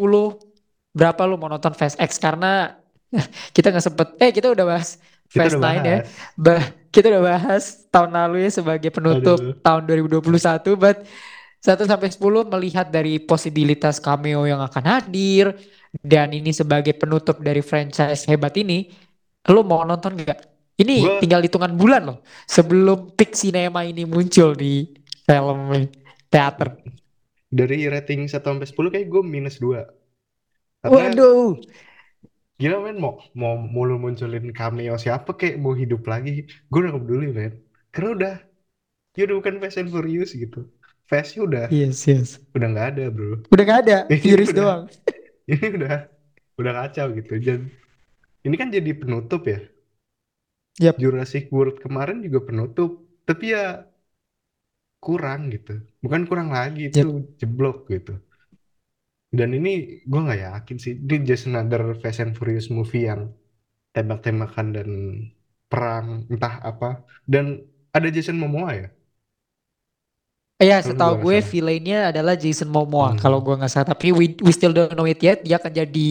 berapa 0.91 1.23
lu 1.31 1.39
mau 1.39 1.47
nonton 1.47 1.71
Fast 1.79 1.95
X 2.03 2.19
karena 2.19 2.75
kita 3.55 3.71
nggak 3.71 3.87
sempet 3.87 4.09
eh 4.19 4.35
kita 4.35 4.51
udah 4.51 4.67
bahas 4.67 4.99
Kita 5.31 5.47
Fast 5.47 5.63
udah 5.63 5.79
9 5.79 5.87
ya. 5.87 5.99
Bah, 6.35 6.63
kita 6.97 7.13
udah 7.13 7.25
bahas 7.29 7.85
tahun 7.93 8.17
lalu 8.17 8.49
ya 8.49 8.51
sebagai 8.57 8.89
penutup 8.89 9.37
Aduh. 9.37 9.61
tahun 9.61 9.85
2021 9.85 10.81
but 10.81 11.05
satu 11.61 11.85
sampai 11.85 12.09
10 12.09 12.49
melihat 12.49 12.89
dari 12.89 13.21
posibilitas 13.21 14.01
cameo 14.01 14.49
yang 14.49 14.65
akan 14.65 14.85
hadir 14.87 15.53
dan 16.01 16.33
ini 16.33 16.53
sebagai 16.53 16.97
penutup 16.97 17.41
dari 17.41 17.65
franchise 17.65 18.29
hebat 18.29 18.53
ini, 18.61 18.89
lo 19.49 19.65
mau 19.65 19.85
nonton 19.85 20.21
gak? 20.21 20.41
Ini 20.77 20.97
Gue 21.01 21.21
tinggal 21.25 21.41
hitungan 21.41 21.73
bulan 21.73 22.03
loh 22.05 22.19
sebelum 22.45 23.17
peak 23.17 23.33
cinema 23.33 23.81
ini 23.81 24.05
muncul 24.05 24.53
di 24.53 24.85
film 25.25 25.89
teater. 26.29 26.77
dari 27.47 27.89
rating 27.89 28.29
1 28.29 28.37
sampai 28.37 28.69
10 28.69 28.93
kayak 28.93 29.09
gue 29.09 29.23
minus 29.25 29.57
2. 29.57 29.81
Karena 30.85 30.93
Waduh, 30.93 31.57
gila 32.57 32.77
men 32.81 32.97
mau 32.97 33.21
mau 33.37 33.55
mulu 33.61 34.01
munculin 34.01 34.49
cameo 34.57 34.97
siapa 34.97 35.37
kayak 35.37 35.61
mau 35.61 35.77
hidup 35.77 36.03
lagi. 36.09 36.49
Gue 36.73 36.79
udah 36.85 36.97
gak 36.97 37.03
peduli 37.05 37.29
men. 37.33 37.53
Karena 37.93 38.11
udah 38.17 38.35
ya 39.17 39.23
udah 39.29 39.37
bukan 39.41 39.55
Fast 39.61 39.79
and 39.81 39.91
Furious 39.93 40.33
gitu. 40.33 40.69
Fastnya 41.07 41.41
udah 41.47 41.65
yes 41.71 42.09
yes. 42.09 42.41
udah 42.57 42.69
nggak 42.73 42.89
ada 42.97 43.05
bro. 43.13 43.45
Udah 43.53 43.65
gak 43.65 43.81
ada, 43.87 43.97
Furious 44.25 44.53
udah 44.53 44.61
doang. 44.61 44.83
ini 45.53 45.67
udah 45.77 45.97
udah 46.57 46.73
kacau 46.85 47.07
gitu. 47.15 47.33
Dan 47.39 47.61
ini 48.43 48.55
kan 48.57 48.69
jadi 48.73 48.91
penutup 48.97 49.45
ya. 49.47 49.61
Yap, 50.77 51.01
Jurassic 51.01 51.49
World 51.49 51.81
kemarin 51.81 52.21
juga 52.21 52.45
penutup. 52.53 53.05
Tapi 53.25 53.57
ya 53.57 53.89
kurang 55.01 55.53
gitu. 55.53 55.81
Bukan 56.01 56.29
kurang 56.29 56.53
lagi 56.53 56.93
yap. 56.93 57.05
itu 57.05 57.09
jeblok 57.41 57.89
gitu. 57.89 58.17
Dan 59.39 59.49
ini 59.59 59.71
gue 60.11 60.21
nggak 60.25 60.41
yakin 60.49 60.77
sih. 60.85 60.93
Ini 61.03 61.15
just 61.29 61.45
another 61.51 61.83
Fast 62.01 62.21
and 62.25 62.33
Furious 62.39 62.69
movie 62.77 63.05
yang 63.11 63.23
tembak-tembakan 63.95 64.67
dan 64.77 64.89
perang 65.71 66.07
entah 66.33 66.55
apa. 66.71 66.87
Dan 67.27 67.45
ada 67.97 68.09
Jason 68.15 68.39
Momoa 68.43 68.73
ya? 68.83 68.89
Iya, 70.57 70.81
Kalau 70.81 70.89
setahu 70.89 71.13
gue 71.21 71.37
villainnya 71.45 72.09
adalah 72.09 72.33
Jason 72.33 72.73
Momoa 72.73 73.13
kalau 73.21 73.39
Hmm. 73.39 73.45
gue 73.45 73.55
nggak 73.61 73.69
salah. 73.73 73.89
Tapi 73.93 74.09
we, 74.17 74.25
we 74.41 74.53
still 74.57 74.73
don't 74.73 74.97
know 74.97 75.05
it 75.05 75.21
yet. 75.21 75.45
Dia 75.45 75.61
akan 75.61 75.69
jadi 75.69 76.07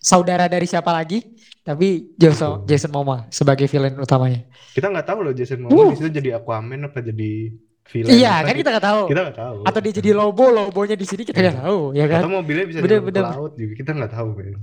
saudara 0.00 0.48
dari 0.48 0.64
siapa 0.64 0.88
lagi? 0.88 1.20
Tapi 1.60 2.16
Jason, 2.16 2.64
Betul. 2.64 2.64
Jason 2.64 2.88
Momoa 2.96 3.28
sebagai 3.28 3.68
villain 3.68 4.00
utamanya. 4.00 4.40
Kita 4.74 4.86
nggak 4.92 5.06
tahu 5.08 5.18
loh 5.26 5.34
Jason 5.36 5.60
Momoa 5.60 5.84
Uh, 5.84 5.90
di 5.90 5.94
situ 5.98 6.08
jadi 6.18 6.38
Aquaman 6.40 6.80
apa 6.88 6.98
jadi 7.08 7.52
villain 7.90 8.10
iya 8.12 8.34
kan 8.40 8.50
gitu. 8.50 8.60
kita 8.62 8.70
nggak 8.70 8.86
tahu. 8.86 9.02
Kita 9.06 9.20
nggak 9.26 9.38
tahu. 9.38 9.58
Atau 9.66 9.80
dia 9.80 9.92
jadi 9.92 10.10
Lobo, 10.14 10.44
Lobonya 10.48 10.94
di 10.94 11.04
sini 11.04 11.22
kita 11.22 11.36
Iya. 11.36 11.50
nggak 11.50 11.58
tahu, 11.60 11.80
ya 11.92 12.06
kan? 12.06 12.20
Atau 12.22 12.30
mobilnya 12.32 12.64
bisa 12.64 12.78
nyampe 12.78 12.86
ke 12.86 12.94
Bener-bener. 13.02 13.24
laut 13.28 13.52
juga. 13.54 13.72
Kita 13.74 13.90
nggak 13.92 14.12
tahu 14.12 14.28
men. 14.34 14.56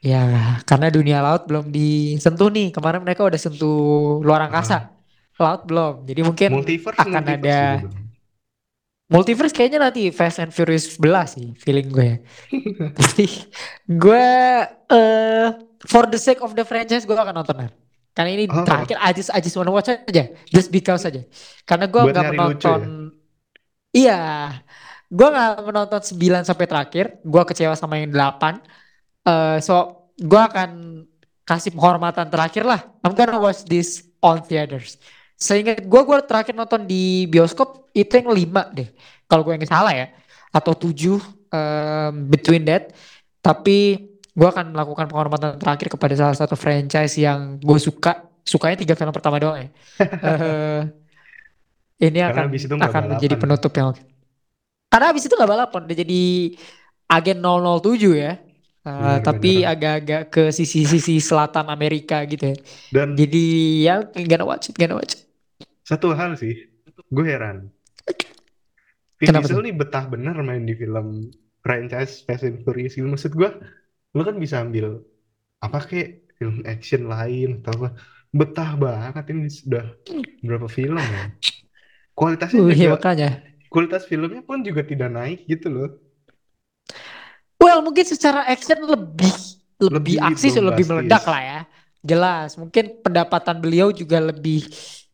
Ya, 0.00 0.22
karena 0.64 0.88
dunia 0.88 1.18
laut 1.20 1.44
belum 1.44 1.68
disentuh 1.68 2.48
nih. 2.48 2.70
Kemarin 2.70 3.00
mereka 3.00 3.20
udah 3.20 3.36
sentuh 3.36 3.78
luar 4.20 4.40
Ah, 4.40 4.46
angkasa. 4.48 4.96
Laut 5.36 5.64
belum. 5.64 6.04
Jadi 6.04 6.20
mungkin 6.22 6.48
multiverse 6.54 6.96
akan 6.96 7.10
multiverse 7.12 7.36
ada 7.36 7.56
juga 7.76 7.84
belum. 7.84 8.08
multiverse 9.10 9.50
kayaknya 9.50 9.78
nanti 9.82 10.02
Fast 10.08 10.38
and 10.38 10.54
Furious 10.54 10.96
11 10.96 11.26
sih 11.28 11.46
feeling 11.58 11.90
gue. 11.90 12.22
Tapi 12.96 13.24
gue 13.84 14.26
eh 14.86 15.46
for 15.82 16.06
the 16.06 16.16
sake 16.16 16.38
of 16.38 16.54
the 16.54 16.62
franchise 16.62 17.02
gue 17.02 17.12
akan 17.12 17.34
nonton 17.34 17.66
Karena 18.20 18.36
ini 18.36 18.44
Oh, 18.52 18.68
terakhir 18.68 19.00
I 19.00 19.16
just 19.16 19.32
I 19.32 19.40
just 19.40 19.56
wanna 19.56 19.72
watch 19.72 19.88
aja, 19.88 20.28
just 20.52 20.68
because 20.68 21.08
aja. 21.08 21.24
Karena 21.64 21.88
gue 21.88 22.02
lucu 22.04 22.20
menonton, 22.20 22.80
ya. 23.96 23.96
iya, 23.96 24.20
gue 25.08 25.24
nggak 25.24 25.64
menonton 25.64 26.00
9 26.04 26.44
sampai 26.44 26.66
terakhir. 26.68 27.16
Gue 27.24 27.40
kecewa 27.48 27.72
sama 27.72 27.96
yang 27.96 28.12
8. 28.12 28.60
Eh 29.24 29.58
so 29.64 30.04
gue 30.20 30.36
akan 30.36 31.00
kasih 31.48 31.72
penghormatan 31.72 32.28
terakhir 32.28 32.68
lah. 32.68 32.84
I'm 33.00 33.16
gonna 33.16 33.40
watch 33.40 33.64
this 33.64 34.04
on 34.20 34.44
theaters. 34.44 35.00
Seingat 35.40 35.88
gue, 35.88 36.00
gue 36.04 36.18
terakhir 36.28 36.52
nonton 36.52 36.84
di 36.84 37.24
bioskop 37.24 37.88
itu 37.96 38.20
yang 38.20 38.28
5 38.36 38.76
deh. 38.76 38.88
Kalau 39.24 39.40
gue 39.48 39.56
nggak 39.56 39.72
salah 39.72 39.96
ya, 39.96 40.12
atau 40.52 40.76
7 40.76 41.16
em, 41.48 42.28
between 42.28 42.68
that. 42.68 42.92
Tapi 43.40 44.09
gue 44.40 44.48
akan 44.48 44.72
melakukan 44.72 45.04
penghormatan 45.12 45.60
terakhir 45.60 45.92
kepada 45.92 46.14
salah 46.16 46.32
satu 46.32 46.56
franchise 46.56 47.20
yang 47.20 47.60
gue 47.60 47.76
suka. 47.76 48.24
Sukanya 48.40 48.80
tiga 48.80 48.96
film 48.96 49.12
pertama 49.12 49.36
doang 49.36 49.60
ya. 49.60 49.68
Eh, 50.24 50.80
ini 52.00 52.20
Karena 52.24 52.32
akan 52.32 52.44
habis 52.48 52.64
itu 52.64 52.72
akan 52.72 53.02
menjadi 53.12 53.34
penutup 53.36 53.72
yang 53.76 53.92
oke. 53.92 54.00
Karena 54.88 55.06
habis 55.12 55.28
itu 55.28 55.34
nggak 55.36 55.50
balapan, 55.50 55.80
udah 55.84 55.98
jadi 56.02 56.22
agen 57.06 57.38
007 57.44 58.16
ya. 58.16 58.32
Eh, 58.80 59.18
tapi 59.20 59.60
Bener-bener. 59.60 59.72
agak-agak 59.76 60.22
ke 60.32 60.42
sisi-sisi 60.56 61.20
selatan 61.20 61.68
Amerika 61.68 62.24
gitu 62.24 62.56
ya. 62.56 62.56
Dan 62.88 63.08
Jadi 63.12 63.44
ya 63.84 64.00
gonna 64.08 64.48
watch 64.48 64.72
it, 64.72 64.76
gonna 64.80 64.96
watch 64.96 65.20
it. 65.20 65.22
satu 65.84 66.14
hal 66.16 66.38
sih, 66.38 66.54
gue 67.12 67.24
heran. 67.26 67.68
Vin 69.20 69.36
Kenapa 69.36 69.44
Diesel 69.44 69.60
nih 69.60 69.74
betah 69.76 70.04
bener 70.08 70.32
main 70.40 70.64
di 70.64 70.72
film 70.72 71.28
franchise 71.60 72.24
Fast 72.24 72.48
and 72.48 72.64
Furious 72.64 72.96
gitu. 72.96 73.04
Maksud 73.04 73.36
gue, 73.36 73.50
lo 74.16 74.22
kan 74.26 74.36
bisa 74.38 74.62
ambil 74.62 75.04
apa 75.60 75.78
kayak 75.84 76.34
film 76.40 76.64
action 76.64 77.06
lain 77.06 77.60
atau 77.60 77.72
apa. 77.76 77.88
Betah 78.30 78.78
banget 78.78 79.24
ini 79.34 79.50
sudah 79.50 79.90
berapa 80.46 80.70
film 80.70 81.02
ya. 81.02 81.34
Kualitasnya 82.14 82.62
Uh, 82.62 82.70
ya 82.70 82.94
juga, 82.94 82.94
makanya. 82.94 83.30
kualitas 83.66 84.06
filmnya 84.06 84.42
pun 84.46 84.62
juga 84.62 84.86
tidak 84.86 85.10
naik 85.10 85.50
gitu 85.50 85.66
loh. 85.66 85.90
Well, 87.58 87.82
mungkin 87.82 88.06
secara 88.06 88.46
action 88.46 88.86
lebih 88.86 89.34
lebih 89.82 90.16
Lebih 90.20 90.30
aksi 90.30 90.48
lebih 90.62 90.84
meledak 90.86 91.26
lah 91.26 91.42
ya. 91.42 91.60
Jelas, 92.00 92.54
mungkin 92.54 93.02
pendapatan 93.04 93.60
beliau 93.60 93.92
juga 93.92 94.22
lebih 94.22 94.64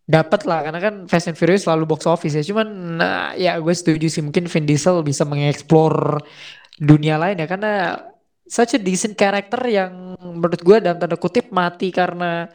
dapat 0.07 0.47
lah 0.47 0.63
karena 0.63 0.79
kan 0.79 0.95
Fast 1.11 1.27
and 1.27 1.35
Furious 1.35 1.67
selalu 1.67 1.89
box 1.89 2.07
office 2.07 2.37
ya. 2.39 2.45
Cuman 2.47 3.01
nah, 3.01 3.35
ya 3.35 3.59
gue 3.59 3.75
setuju 3.75 4.07
sih 4.07 4.23
mungkin 4.23 4.47
Vin 4.47 4.69
Diesel 4.69 5.03
bisa 5.03 5.27
mengeksplor 5.27 6.23
dunia 6.79 7.19
lain 7.19 7.43
ya 7.43 7.49
karena 7.51 7.99
such 8.47 8.79
a 8.79 8.81
decent 8.81 9.15
character 9.19 9.61
yang 9.69 10.15
menurut 10.21 10.61
gue 10.63 10.77
dalam 10.85 10.99
tanda 11.03 11.19
kutip 11.19 11.51
mati 11.55 11.91
karena 11.91 12.47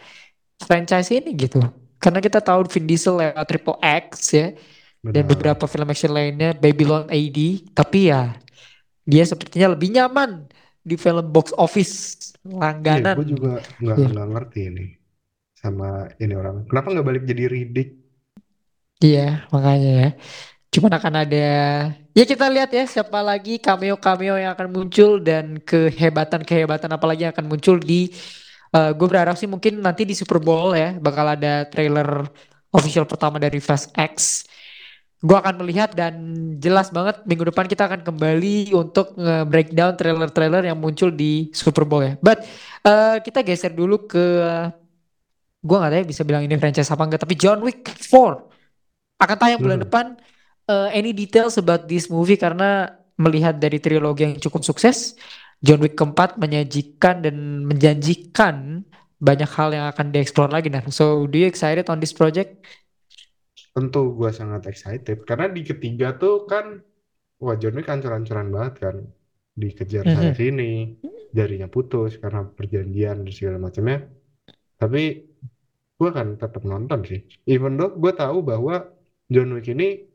franchise 0.68 1.10
ini 1.14 1.32
gitu. 1.38 1.60
Karena 2.02 2.20
kita 2.24 2.40
tahu 2.42 2.66
Vin 2.70 2.86
Diesel 2.90 3.16
lewat 3.22 3.46
Triple 3.50 3.78
X 3.82 4.08
ya 4.34 4.48
dan 5.14 5.24
Benar. 5.24 5.32
beberapa 5.32 5.66
film 5.70 5.88
action 5.92 6.14
lainnya 6.14 6.54
Babylon 6.58 7.06
AD 7.10 7.40
tapi 7.78 8.12
ya 8.14 8.34
dia 9.06 9.24
sepertinya 9.28 9.74
lebih 9.76 9.90
nyaman 9.96 10.48
di 10.86 10.96
film 10.98 11.26
box 11.34 11.54
office 11.58 11.94
Iya, 12.90 13.02
gue 13.16 13.24
langganan. 13.24 13.30
juga 13.32 13.50
nggak 13.82 13.98
nggak 14.12 14.28
ngerti 14.34 14.60
ini 14.70 14.82
sama 15.62 15.86
ini 16.24 16.34
orang. 16.42 16.56
Kenapa 16.70 16.88
nggak 16.94 17.08
balik 17.10 17.24
jadi 17.32 17.44
Riddick? 17.54 17.90
Iya, 19.04 19.20
makanya 19.54 19.90
ya. 20.02 20.06
Cuman 20.74 20.94
akan 20.98 21.14
ada 21.22 21.38
ya 22.12 22.24
kita 22.28 22.46
lihat 22.52 22.70
ya 22.72 22.84
siapa 22.88 23.20
lagi 23.24 23.56
cameo-cameo 23.62 24.36
yang 24.36 24.52
akan 24.56 24.68
muncul 24.72 25.20
dan 25.24 25.60
kehebatan-kehebatan 25.64 26.90
apalagi 26.92 27.28
yang 27.28 27.34
akan 27.36 27.48
muncul 27.48 27.78
di 27.80 28.12
eh 28.72 28.92
gue 28.96 29.08
berharap 29.08 29.36
sih 29.36 29.48
mungkin 29.52 29.84
nanti 29.84 30.08
di 30.08 30.16
Super 30.16 30.40
Bowl 30.40 30.72
ya 30.76 30.96
bakal 31.00 31.26
ada 31.36 31.68
trailer 31.68 32.24
official 32.72 33.04
pertama 33.08 33.36
dari 33.40 33.60
Fast 33.60 33.92
X. 33.96 34.48
Gue 35.22 35.38
akan 35.38 35.62
melihat 35.62 35.94
dan 35.94 36.18
jelas 36.58 36.90
banget 36.90 37.22
minggu 37.30 37.54
depan 37.54 37.70
kita 37.70 37.86
akan 37.86 38.02
kembali 38.02 38.74
untuk 38.74 39.14
nge-breakdown 39.14 39.94
trailer-trailer 39.94 40.66
yang 40.66 40.82
muncul 40.82 41.14
di 41.14 41.54
Super 41.54 41.86
Bowl 41.86 42.02
ya. 42.02 42.14
But 42.26 42.42
eh, 42.82 43.22
kita 43.22 43.46
geser 43.46 43.70
dulu 43.76 44.10
ke 44.10 44.26
gue 45.62 45.76
nggak 45.78 45.92
tahu 45.94 46.00
ya 46.02 46.06
bisa 46.08 46.22
bilang 46.26 46.42
ini 46.46 46.56
franchise 46.58 46.90
apa 46.90 47.04
enggak 47.06 47.22
tapi 47.22 47.36
John 47.38 47.62
Wick 47.62 47.86
4 47.86 48.50
akan 49.22 49.38
tayang 49.38 49.62
bulan 49.62 49.78
Mhm. 49.82 49.86
depan. 49.86 50.06
Eh, 50.70 50.90
any 50.94 51.12
details 51.12 51.58
about 51.58 51.90
this 51.90 52.08
movie 52.08 52.38
karena 52.38 52.94
melihat 53.18 53.58
dari 53.58 53.82
trilogi 53.82 54.26
yang 54.30 54.36
cukup 54.38 54.62
sukses, 54.62 55.18
John 55.62 55.82
Wick 55.82 55.98
keempat 55.98 56.38
menyajikan 56.38 57.22
dan 57.22 57.66
menjanjikan 57.66 58.86
banyak 59.22 59.50
hal 59.54 59.70
yang 59.74 59.86
akan 59.90 60.10
dieksplor 60.10 60.50
lagi 60.50 60.74
nah. 60.74 60.82
So, 60.90 61.30
do 61.30 61.38
you 61.38 61.46
excited 61.46 61.86
on 61.90 62.02
this 62.02 62.14
project? 62.14 62.66
Tentu 63.72 64.18
gue 64.18 64.32
sangat 64.34 64.68
excited 64.68 65.24
karena 65.24 65.48
di 65.48 65.62
ketiga 65.64 66.18
tuh 66.18 66.44
kan 66.50 66.82
wah 67.40 67.56
John 67.56 67.78
Wick 67.78 67.88
ancur-ancuran 67.88 68.52
banget 68.52 68.74
kan 68.84 68.96
dikejar 69.56 70.08
sana 70.08 70.32
Mhm. 70.32 70.38
sini 70.38 70.72
jarinya 71.32 71.68
putus 71.72 72.20
karena 72.20 72.44
perjanjian 72.48 73.24
dan 73.24 73.32
segala 73.32 73.58
macamnya 73.60 74.08
tapi 74.76 75.24
gue 75.96 76.08
akan 76.08 76.36
tetap 76.36 76.64
nonton 76.68 77.00
sih 77.08 77.24
even 77.48 77.80
though 77.80 77.96
gue 77.96 78.12
tahu 78.12 78.44
bahwa 78.44 78.92
John 79.32 79.56
Wick 79.56 79.72
ini 79.72 80.11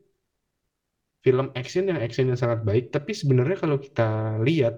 film 1.27 1.47
action 1.59 1.83
yang 1.91 1.99
actionnya 1.99 2.39
sangat 2.39 2.59
baik. 2.69 2.85
Tapi 2.95 3.11
sebenarnya 3.11 3.57
kalau 3.59 3.77
kita 3.85 4.07
lihat 4.47 4.75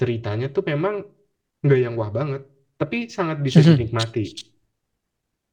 ceritanya 0.00 0.48
tuh 0.56 0.64
memang 0.72 0.94
nggak 1.64 1.80
yang 1.84 1.94
wah 2.00 2.08
banget. 2.18 2.42
Tapi 2.80 2.96
sangat 3.16 3.38
bisa 3.46 3.60
Mhm. 3.60 3.68
dinikmati. 3.76 4.24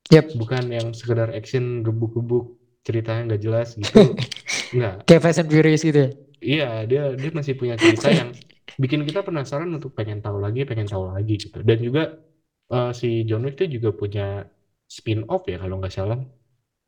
Yep. 0.05 0.37
bukan 0.37 0.63
yang 0.69 0.87
sekedar 0.93 1.33
action 1.33 1.81
gebuk-gebuk 1.81 2.53
ceritanya 2.85 3.33
nggak 3.33 3.41
jelas 3.41 3.73
gitu. 3.73 4.13
Nggak. 4.77 4.95
Kayak 5.09 5.21
Fast 5.25 5.39
and 5.41 5.49
Furious 5.49 5.81
gitu 5.81 5.97
ya. 5.97 6.09
iya 6.45 6.69
dia 6.85 7.03
dia 7.17 7.31
masih 7.33 7.57
punya 7.57 7.73
cerita 7.73 8.13
yang 8.13 8.29
bikin 8.77 9.01
kita 9.01 9.25
penasaran 9.25 9.65
untuk 9.73 9.97
pengen 9.97 10.21
tahu 10.21 10.37
lagi 10.37 10.61
pengen 10.61 10.85
tahu 10.85 11.09
lagi 11.09 11.41
gitu. 11.41 11.57
Dan 11.65 11.81
juga 11.81 12.21
eh, 12.69 12.91
si 12.93 13.25
John 13.25 13.49
Wick 13.49 13.57
itu 13.57 13.81
juga 13.81 13.89
punya 13.97 14.45
spin 14.85 15.25
off 15.25 15.49
ya 15.49 15.57
kalau 15.57 15.81
nggak 15.81 15.89
salah. 15.89 16.21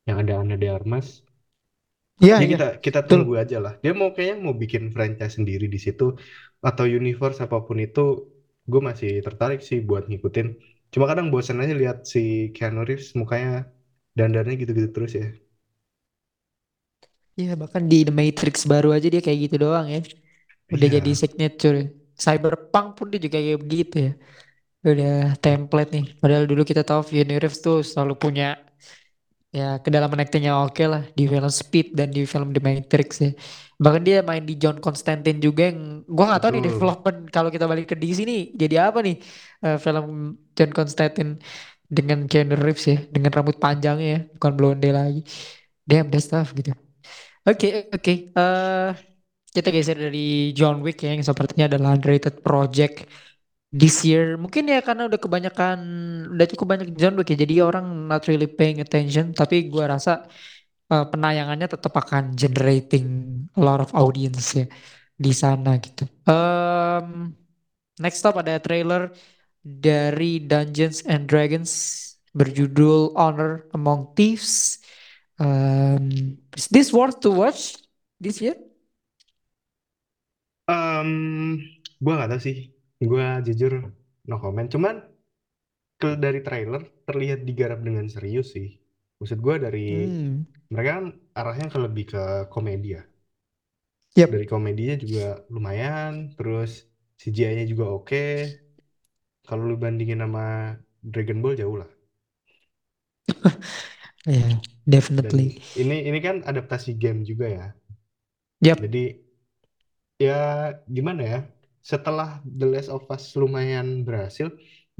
Yang 0.05 0.17
ada 0.21 0.33
Ana 0.37 0.55
de 0.55 0.69
Armas 0.69 1.25
Iya, 2.23 2.35
Ya 2.39 2.45
kita 2.51 2.65
kita 2.85 2.99
Betul. 3.03 3.09
tunggu 3.09 3.31
aja 3.41 3.57
lah. 3.63 3.73
Dia 3.83 3.91
mau 3.99 4.09
kayaknya 4.15 4.37
mau 4.45 4.55
bikin 4.63 4.83
franchise 4.95 5.33
sendiri 5.37 5.65
di 5.73 5.79
situ 5.85 6.03
atau 6.67 6.85
universe 6.99 7.39
apa 7.45 7.57
pun 7.67 7.77
itu, 7.85 7.99
gue 8.71 8.81
masih 8.89 9.09
tertarik 9.25 9.59
sih 9.69 9.79
buat 9.89 10.03
ngikutin. 10.09 10.47
Cuma 10.93 11.05
kadang 11.09 11.27
bosan 11.33 11.57
aja 11.63 11.73
lihat 11.81 11.97
si 12.13 12.19
Keanu 12.55 12.81
Reeves 12.87 13.09
mukanya 13.21 13.49
dandarnya 14.17 14.53
gitu-gitu 14.61 14.89
terus 14.95 15.11
ya. 15.21 15.25
Iya, 17.39 17.51
bahkan 17.61 17.83
di 17.91 17.95
The 18.07 18.13
Matrix 18.19 18.55
baru 18.71 18.87
aja 18.97 19.07
dia 19.13 19.21
kayak 19.25 19.39
gitu 19.45 19.55
doang 19.63 19.85
ya. 19.93 19.99
Udah 20.75 20.87
jadi 20.95 21.09
Iya, 21.09 21.23
signature. 21.23 21.79
Cyberpunk 22.23 22.87
pun 22.97 23.07
dia 23.11 23.19
juga 23.25 23.37
kayak 23.43 23.59
begitu 23.65 23.95
ya. 24.07 24.11
Udah 24.89 25.11
template 25.43 25.89
nih. 25.95 26.05
Padahal 26.21 26.45
dulu 26.51 26.63
kita 26.71 26.83
tahu 26.89 27.01
Keanu 27.09 27.33
Reeves 27.43 27.59
tuh 27.65 27.77
selalu 27.91 28.13
punya 28.23 28.45
ya 29.59 29.67
kedalaman 29.83 30.19
aktingnya 30.23 30.53
oke 30.65 30.83
lah 30.93 31.01
di 31.17 31.23
film 31.31 31.51
Speed 31.61 31.85
dan 31.97 32.07
di 32.15 32.21
film 32.31 32.47
The 32.55 32.61
Matrix 32.67 33.09
ya. 33.25 33.31
Bahkan 33.83 34.01
dia 34.07 34.15
main 34.29 34.43
di 34.49 34.53
John 34.61 34.77
Constantine 34.85 35.39
juga 35.45 35.61
yang 35.69 35.79
gua 36.15 36.25
nggak 36.29 36.41
tahu 36.43 36.51
nih 36.55 36.63
development 36.69 37.17
kalau 37.35 37.49
kita 37.53 37.65
balik 37.71 37.85
ke 37.91 37.95
DC 38.01 38.19
nih 38.29 38.41
jadi 38.61 38.75
apa 38.89 38.99
nih 39.05 39.15
eh, 39.65 39.77
film 39.83 40.05
John 40.57 40.71
Constantine 40.77 41.31
dengan 41.97 42.19
Keanu 42.29 42.55
Reeves 42.65 42.85
ya 42.91 42.97
dengan 43.15 43.31
rambut 43.35 43.57
panjangnya 43.63 44.07
ya 44.15 44.19
bukan 44.35 44.51
blonde 44.57 44.89
lagi. 44.99 45.21
Damn 45.89 46.07
that 46.13 46.23
stuff 46.27 46.47
gitu. 46.57 46.71
Oke 47.47 47.67
oke 47.95 48.13
Eh, 48.37 48.89
kita 49.55 49.69
geser 49.75 49.97
dari 49.97 50.53
John 50.57 50.83
Wick 50.85 51.01
ya 51.01 51.09
yang 51.15 51.23
sepertinya 51.25 51.65
adalah 51.71 51.97
underrated 51.97 52.35
project 52.45 52.95
this 53.71 54.03
year 54.07 54.39
mungkin 54.39 54.63
ya 54.71 54.79
karena 54.79 55.05
udah 55.11 55.19
kebanyakan 55.19 55.77
udah 56.33 56.45
cukup 56.55 56.67
banyak 56.77 56.87
John 56.95 57.13
Wick 57.19 57.29
ya 57.35 57.37
jadi 57.43 57.55
orang 57.67 57.85
not 58.07 58.23
really 58.31 58.47
paying 58.47 58.79
attention 58.79 59.35
tapi 59.35 59.67
gua 59.67 59.91
rasa 59.99 60.23
eh, 60.91 61.05
penayangannya 61.11 61.67
tetap 61.67 61.93
akan 61.95 62.35
generating 62.37 63.05
a 63.57 63.61
lot 63.61 63.79
of 63.83 63.91
audience 63.95 64.55
ya 64.55 64.65
di 65.17 65.33
sana 65.33 65.81
gitu. 65.81 66.05
Um, 66.29 67.33
next 67.99 68.21
up 68.25 68.37
ada 68.37 68.61
trailer 68.61 69.11
dari 69.65 70.39
Dungeons 70.43 71.03
and 71.09 71.25
Dragons 71.27 71.71
berjudul 72.37 73.17
Honor 73.17 73.65
Among 73.73 74.13
Thieves. 74.13 74.79
Um, 75.41 76.37
is 76.57 76.69
this 76.69 76.93
worth 76.93 77.19
to 77.25 77.33
watch 77.33 77.77
this 78.21 78.41
year? 78.41 78.55
Em, 80.73 81.09
gue 82.03 82.13
nggak 82.15 82.29
tahu 82.31 82.41
sih. 82.45 82.57
Gue 83.01 83.25
jujur 83.45 83.73
no 84.29 84.35
comment. 84.41 84.69
Cuman 84.73 84.95
ke 86.01 86.09
dari 86.23 86.39
trailer 86.47 86.81
terlihat 87.07 87.39
digarap 87.47 87.79
dengan 87.87 88.05
serius 88.13 88.47
sih. 88.55 88.67
Maksud 89.19 89.39
gue 89.45 89.55
dari 89.65 89.87
Hmm, 89.87 90.45
mereka 90.71 90.91
kan 90.97 91.05
arahnya 91.39 91.67
ke 91.73 91.79
lebih 91.85 92.05
ke 92.13 92.21
komedi 92.53 92.89
ya. 92.97 93.03
Dari 94.31 94.45
yep. 94.45 94.47
komedinya 94.51 94.95
juga 95.03 95.23
lumayan, 95.53 96.13
terus 96.37 96.71
CGI-nya 97.19 97.65
juga 97.71 97.85
oke. 97.97 98.17
Kalau 99.47 99.63
lu 99.69 99.75
bandingin 99.83 100.21
sama 100.23 100.45
Dragon 101.11 101.39
Ball 101.43 101.55
jauh 101.61 101.77
lah. 101.81 101.89
Yeah, 104.25 104.59
Dan 105.23 105.35
definitely. 105.35 105.61
ini 105.77 105.97
ini 106.09 106.19
kan 106.25 106.35
adaptasi 106.49 106.91
game 107.01 107.21
juga 107.29 107.45
ya. 107.57 107.65
Yep. 108.61 108.81
Jadi 108.81 109.03
ya 110.19 110.35
gimana 110.87 111.21
ya? 111.23 111.37
Setelah 111.91 112.29
The 112.59 112.67
Last 112.73 112.89
of 112.95 113.03
Us 113.15 113.23
lumayan 113.41 113.87
berhasil, 114.07 114.47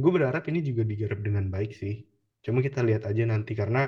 gue 0.02 0.12
berharap 0.15 0.43
ini 0.52 0.60
juga 0.69 0.84
digarap 0.91 1.19
dengan 1.28 1.45
baik 1.54 1.71
sih. 1.82 1.95
Cuma 2.43 2.60
kita 2.67 2.80
lihat 2.88 3.04
aja 3.10 3.23
nanti 3.32 3.52
karena 3.60 3.82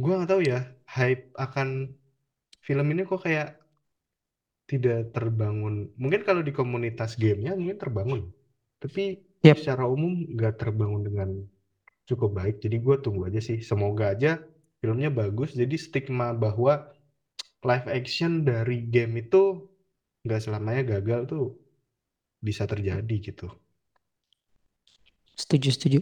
gue 0.00 0.12
nggak 0.16 0.30
tahu 0.32 0.42
ya 0.52 0.60
hype 0.94 1.24
akan 1.44 1.68
film 2.66 2.86
ini 2.92 3.02
kok 3.10 3.20
kayak 3.26 3.48
tidak 4.70 5.12
terbangun. 5.16 5.74
Mungkin 6.00 6.22
kalau 6.28 6.40
di 6.40 6.52
komunitas 6.54 7.10
gamenya 7.20 7.52
mungkin 7.58 7.78
terbangun, 7.82 8.20
tapi 8.82 9.20
Yep. 9.44 9.56
secara 9.60 9.84
umum 9.84 10.24
nggak 10.34 10.54
terbangun 10.56 11.02
dengan 11.04 11.28
cukup 12.08 12.30
baik. 12.38 12.56
Jadi 12.64 12.76
gue 12.80 12.96
tunggu 13.04 13.28
aja 13.28 13.40
sih. 13.44 13.60
Semoga 13.60 14.16
aja 14.16 14.40
filmnya 14.80 15.12
bagus. 15.12 15.52
Jadi 15.52 15.76
stigma 15.76 16.32
bahwa 16.32 16.72
live 17.68 17.88
action 17.92 18.44
dari 18.48 18.88
game 18.88 19.20
itu 19.24 19.68
nggak 20.24 20.40
selamanya 20.44 20.82
gagal 20.96 21.20
tuh 21.28 21.44
bisa 22.48 22.64
terjadi 22.72 23.14
gitu. 23.28 23.46
Setuju, 25.36 25.68
setuju. 25.74 25.98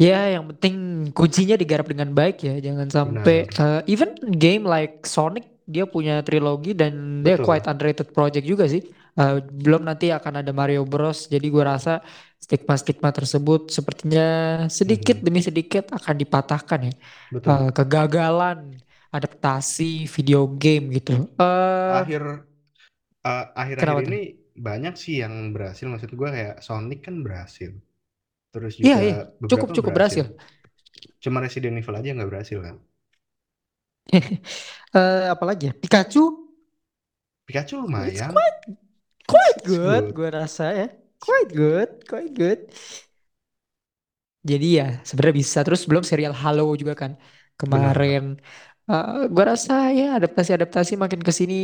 Ya, 0.00 0.32
yang 0.32 0.48
penting 0.54 0.74
kuncinya 1.12 1.60
digarap 1.60 1.84
dengan 1.92 2.08
baik 2.16 2.40
ya. 2.40 2.54
Jangan 2.66 2.88
sampai 2.88 3.36
Benar, 3.44 3.52
eh, 3.52 3.80
even 3.92 4.16
game 4.40 4.64
like 4.64 5.04
Sonic 5.04 5.44
dia 5.68 5.84
punya 5.84 6.24
trilogi 6.26 6.72
dan 6.72 7.20
dia 7.26 7.36
betul. 7.36 7.46
quite 7.46 7.68
underrated 7.68 8.08
project 8.16 8.44
juga 8.48 8.64
sih. 8.64 8.80
Eh, 9.20 9.34
belum 9.44 9.84
nanti 9.84 10.08
akan 10.08 10.40
ada 10.40 10.50
Mario 10.56 10.88
Bros. 10.88 11.28
Jadi 11.28 11.46
gua 11.52 11.76
rasa 11.76 12.00
stigma-stigma 12.40 13.12
tersebut 13.12 13.68
sepertinya 13.68 14.24
sedikit 14.72 15.16
Mhm, 15.16 15.26
demi 15.26 15.44
sedikit 15.44 15.92
akan 15.92 16.14
dipatahkan 16.16 16.80
ya. 16.88 16.92
Betul. 17.30 17.70
kegagalan 17.76 18.58
adaptasi 19.12 20.08
video 20.08 20.46
game 20.62 20.96
gitu. 20.96 21.12
Eh, 21.40 22.00
Akhir 22.00 22.22
akhir-akhir 23.60 23.78
kenapa 23.78 24.00
tuh? 24.06 24.16
ini 24.16 24.39
banyak 24.66 24.94
sih 25.02 25.14
yang 25.22 25.34
berhasil. 25.54 25.86
Maksud 25.92 26.10
gue 26.20 26.28
kayak 26.36 26.54
Sonic 26.66 26.98
kan 27.06 27.16
berhasil. 27.26 27.70
Terus 28.52 28.74
Iya, 28.84 28.96
juga 28.96 29.02
iya, 29.04 29.14
cukup 29.50 29.68
cukup 29.76 29.92
berhasil. 29.92 29.96
berhasil. 29.96 30.24
Cuma 31.24 31.38
Resident 31.44 31.76
Evil 31.80 31.96
aja 32.00 32.10
nggak 32.16 32.30
berhasil 32.32 32.58
kan. 32.66 32.76
Eh, 34.90 35.24
apalagi 35.30 35.70
ya? 35.70 35.72
Pikachu, 35.82 36.22
Pikachu 37.46 37.76
lumayan. 37.82 38.32
quite 38.32 38.58
It's, 39.28 39.54
quite 39.60 39.60
good, 39.64 40.04
good. 40.04 40.14
gue 40.16 40.28
rasa 40.30 40.64
ya. 40.74 40.86
Quite 41.20 41.50
good, 41.54 41.90
quite 42.08 42.32
good. 42.34 42.60
Jadi 44.50 44.66
ya 44.80 44.84
sebenarnya 45.06 45.36
bisa. 45.42 45.58
Terus 45.66 45.82
belum 45.88 46.04
serial 46.10 46.32
Halo 46.42 46.62
juga 46.80 46.94
kan 47.02 47.12
Benar, 47.72 47.96
kemarin. 48.90 49.24
Eh 49.24 49.28
gue 49.34 49.44
rasa 49.44 49.72
ya 49.92 50.04
adaptasi-adaptasi 50.18 50.92
makin 51.00 51.20
ke 51.22 51.32
sini 51.34 51.54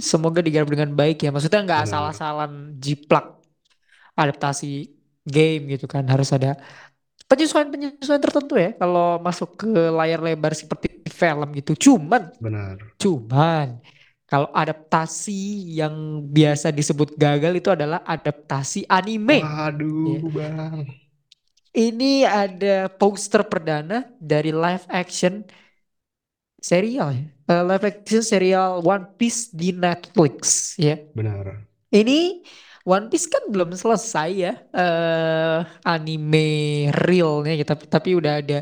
semoga 0.00 0.40
digarap 0.46 0.68
dengan 0.72 0.90
baik 0.94 1.16
ya. 1.24 1.30
Maksudnya 1.34 1.60
nggak 1.66 1.80
benar. 1.84 1.88
asal-asalan 1.88 2.52
jiplak 2.80 3.24
adaptasi 4.16 4.66
game 5.26 5.62
gitu 5.76 5.86
kan. 5.90 6.04
Harus 6.08 6.30
ada 6.36 6.56
penyesuaian-penyesuaian 7.30 8.22
tertentu 8.22 8.54
ya 8.58 8.70
kalau 8.76 9.20
masuk 9.22 9.50
ke 9.60 9.68
layar 9.98 10.20
lebar 10.22 10.52
seperti 10.56 10.88
film 11.10 11.48
gitu. 11.58 11.72
Cuman, 11.78 12.22
Benar. 12.42 12.76
cuman 12.98 13.78
kalau 14.30 14.48
adaptasi 14.54 15.32
yang 15.80 15.94
biasa 16.30 16.70
disebut 16.70 17.14
gagal 17.18 17.52
itu 17.60 17.70
adalah 17.70 18.02
adaptasi 18.06 18.86
anime. 18.90 19.38
Waduh, 19.42 20.20
Ya. 20.20 20.20
Bang. 20.34 20.86
Ini 21.70 22.26
ada 22.26 22.90
poster 22.90 23.46
perdana 23.46 24.02
dari 24.18 24.50
live 24.50 24.86
action 24.90 25.46
serial 26.62 27.08
ya. 27.12 27.24
Eh, 27.50 27.62
live 27.66 27.84
action 27.88 28.22
serial 28.22 28.78
One 28.84 29.04
Piece 29.18 29.50
di 29.50 29.74
Netflix 29.74 30.74
ya. 30.78 30.96
Benar. 31.16 31.66
Ini 31.90 32.44
One 32.86 33.10
Piece 33.10 33.26
kan 33.28 33.50
belum 33.52 33.76
selesai 33.76 34.30
ya 34.32 34.52
eh 34.72 35.58
anime 35.84 36.46
realnya 36.94 37.52
gitu 37.58 37.68
tapi, 37.76 37.84
tapi 37.90 38.10
udah 38.16 38.32
ada 38.40 38.58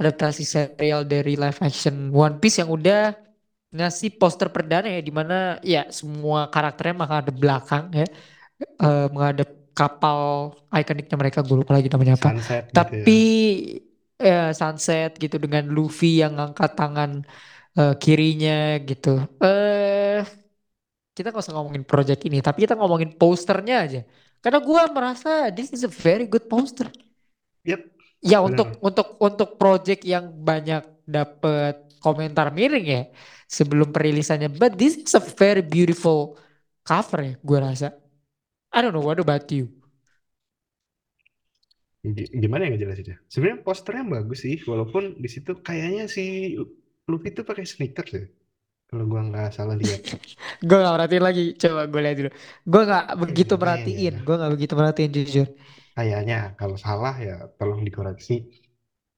adaptasi 0.00 0.42
serial 0.42 1.04
dari 1.06 1.36
live 1.36 1.60
action 1.60 2.10
One 2.10 2.40
Piece 2.42 2.58
yang 2.64 2.70
udah 2.72 3.14
ngasih 3.70 4.18
poster 4.18 4.50
perdana 4.50 4.90
ya 4.90 4.98
di 4.98 5.12
mana 5.14 5.62
ya 5.62 5.86
semua 5.94 6.50
karakternya 6.50 6.94
menghadap 7.06 7.34
belakang 7.38 7.84
ya 7.94 8.06
eh, 8.82 9.06
menghadap 9.14 9.48
kapal 9.76 10.52
ikoniknya 10.74 11.16
mereka 11.16 11.38
gue 11.46 11.56
lupa 11.56 11.72
lagi 11.78 11.88
namanya 11.88 12.18
apa 12.18 12.30
Sunset 12.34 12.64
gitu 12.74 12.94
ya. 13.06 13.06
Eh, 14.20 14.52
sunset 14.52 15.16
gitu 15.16 15.36
dengan 15.40 15.64
Luffy 15.72 16.20
yang 16.20 16.36
ngangkat 16.36 16.70
tangan 16.76 17.10
eh, 17.78 17.94
kirinya 17.96 18.76
gitu. 18.84 19.24
Eh 19.40 20.22
kita 21.16 21.32
nggak 21.34 21.44
usah 21.44 21.56
ngomongin 21.56 21.84
project 21.84 22.20
ini 22.24 22.38
tapi 22.40 22.64
kita 22.64 22.76
ngomongin 22.76 23.16
posternya 23.16 23.76
aja. 23.84 24.00
Karena 24.40 24.60
gue 24.60 24.82
merasa 24.92 25.30
this 25.52 25.72
is 25.72 25.82
a 25.84 25.90
very 25.90 26.24
good 26.28 26.44
poster. 26.48 26.88
Yap, 27.64 27.80
ya 28.24 28.40
untuk 28.40 28.72
benar. 28.76 28.86
untuk 28.88 29.08
untuk 29.20 29.48
project 29.60 30.04
yang 30.04 30.32
banyak 30.32 30.84
dapet 31.04 31.74
komentar 32.00 32.48
miring 32.52 32.86
ya 32.86 33.02
sebelum 33.48 33.92
perilisannya. 33.92 34.48
But 34.52 34.76
this 34.76 34.96
is 34.96 35.12
a 35.16 35.20
very 35.20 35.60
beautiful 35.64 36.40
cover 36.84 37.20
ya 37.24 37.34
gue 37.40 37.58
rasa. 37.60 37.88
I 38.70 38.84
don't 38.84 38.94
know 38.94 39.02
what 39.02 39.18
about 39.18 39.50
you 39.50 39.79
Gimana 42.42 42.62
ya 42.64 42.68
ngejelasinnya? 42.72 43.16
Sebenarnya 43.32 43.60
posternya 43.66 44.04
bagus 44.16 44.38
sih, 44.46 44.56
walaupun 44.70 45.02
di 45.22 45.28
situ 45.34 45.50
kayaknya 45.66 46.04
si 46.08 46.22
Luffy 47.10 47.28
itu 47.32 47.42
pakai 47.48 47.64
sneakers 47.72 48.10
ya. 48.16 48.24
Kalau 48.88 49.04
gua 49.10 49.20
nggak 49.28 49.48
salah 49.56 49.76
lihat. 49.82 50.02
gue 50.68 50.76
gak 50.84 50.94
perhatiin 50.96 51.24
lagi 51.28 51.42
coba 51.62 51.80
gue 51.92 52.00
lihat 52.04 52.16
dulu 52.20 52.30
gue 52.72 52.82
nggak 52.88 53.04
begitu 53.22 53.54
Kayaknya 53.60 53.62
merhatiin 53.62 54.14
ya. 54.16 54.20
gue 54.26 54.34
nggak 54.38 54.52
begitu 54.54 54.72
merhatiin 54.78 55.10
jujur 55.16 55.46
Kayaknya 55.96 56.38
kalau 56.58 56.76
salah 56.84 57.14
ya 57.26 57.34
tolong 57.58 57.80
dikoreksi. 57.86 58.34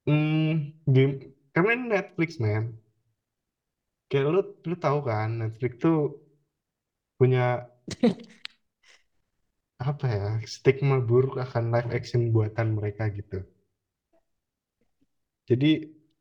Hmm, 0.06 0.48
game 0.94 1.14
karena 1.54 1.70
ini 1.76 1.84
Netflix 1.94 2.30
man. 2.44 2.64
kayak 4.10 4.26
lu 4.34 4.40
lu 4.68 4.74
tahu 4.84 4.98
kan 5.08 5.28
Netflix 5.40 5.72
tuh 5.84 5.96
punya 7.18 7.68
apa 9.90 10.04
ya 10.16 10.26
stigma 10.54 10.96
buruk 11.08 11.34
akan 11.44 11.64
live 11.74 11.90
action 11.98 12.22
buatan 12.34 12.68
mereka 12.78 13.02
gitu. 13.18 13.36
Jadi 15.50 15.66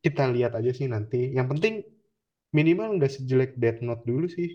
kita 0.06 0.24
lihat 0.36 0.52
aja 0.60 0.71
sih 0.78 0.88
nanti. 0.93 1.17
Yang 1.38 1.47
penting 1.52 1.74
minimal 2.58 2.88
nggak 2.97 3.13
sejelek 3.15 3.52
Death 3.62 3.80
Note 3.88 4.04
dulu 4.10 4.26
sih. 4.38 4.50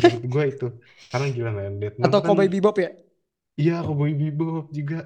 Menurut 0.00 0.24
gue 0.32 0.44
itu. 0.52 0.66
Karena 1.10 1.26
gila 1.34 1.50
men 1.56 1.74
Death 1.82 1.98
Note 2.02 2.16
Atau 2.16 2.20
kan 2.24 2.34
Cowboy 2.34 2.48
Bebop 2.50 2.76
ya? 2.82 2.90
iya 3.60 3.72
Cowboy 3.84 4.10
Bebop 4.20 4.64
juga. 4.78 4.96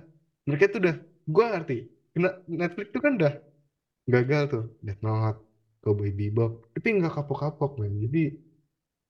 Mereka 0.48 0.64
tuh 0.72 0.78
udah 0.82 0.94
gue 1.34 1.44
ngerti. 1.52 1.74
Kena- 2.14 2.36
Netflix 2.60 2.86
tuh 2.94 3.00
kan 3.04 3.12
udah 3.18 3.32
gagal 4.14 4.42
tuh. 4.52 4.62
Death 4.86 5.00
Note 5.06 5.38
Cowboy 5.82 6.10
Bebop. 6.20 6.52
Tapi 6.74 6.88
nggak 6.98 7.12
kapok-kapok 7.16 7.70
men. 7.80 7.94
Jadi 8.04 8.18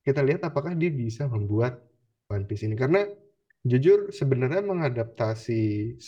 kita 0.06 0.20
lihat 0.26 0.40
apakah 0.48 0.72
dia 0.80 0.90
bisa 1.02 1.22
membuat 1.34 1.72
One 2.34 2.44
Piece 2.48 2.64
ini. 2.66 2.76
Karena 2.82 3.00
jujur 3.70 3.98
sebenarnya 4.18 4.60
mengadaptasi 4.70 5.52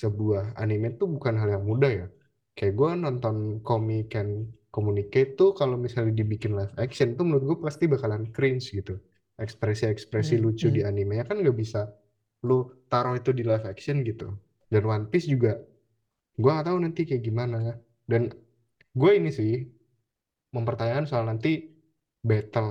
sebuah 0.01 0.43
anime 0.63 0.87
itu 0.95 1.05
bukan 1.15 1.35
hal 1.41 1.49
yang 1.55 1.65
mudah 1.71 1.91
ya. 2.01 2.07
Kayak 2.57 2.73
gue 2.79 2.91
nonton 3.05 3.37
Comic 3.67 4.01
Can 4.13 4.29
Communicate 4.75 5.31
tuh 5.39 5.49
kalau 5.59 5.77
misalnya 5.85 6.13
dibikin 6.21 6.53
live 6.59 6.75
action 6.85 7.09
tuh 7.19 7.23
menurut 7.27 7.45
gue 7.51 7.59
pasti 7.67 7.85
bakalan 7.93 8.23
cringe 8.35 8.67
gitu. 8.79 8.93
Ekspresi-ekspresi 9.43 10.35
Hmm, 10.35 10.45
lucu 10.45 10.67
di 10.77 10.81
hmm. 10.81 10.89
animenya 10.91 11.25
kan 11.29 11.37
nggak 11.43 11.57
bisa 11.63 11.79
lu 12.47 12.55
taruh 12.91 13.15
itu 13.21 13.31
di 13.39 13.43
live 13.51 13.67
action 13.73 13.97
gitu. 14.09 14.25
Dan 14.73 14.83
One 14.95 15.07
Piece 15.11 15.27
juga 15.35 15.51
gue 16.41 16.51
nggak 16.55 16.67
tahu 16.69 16.79
nanti 16.85 17.01
kayak 17.09 17.23
gimana. 17.29 17.57
Dan 18.11 18.23
gue 19.01 19.11
ini 19.19 19.31
sih 19.39 19.51
mempertanyakan 20.55 21.07
soal 21.11 21.25
nanti 21.31 21.51
battle 22.29 22.71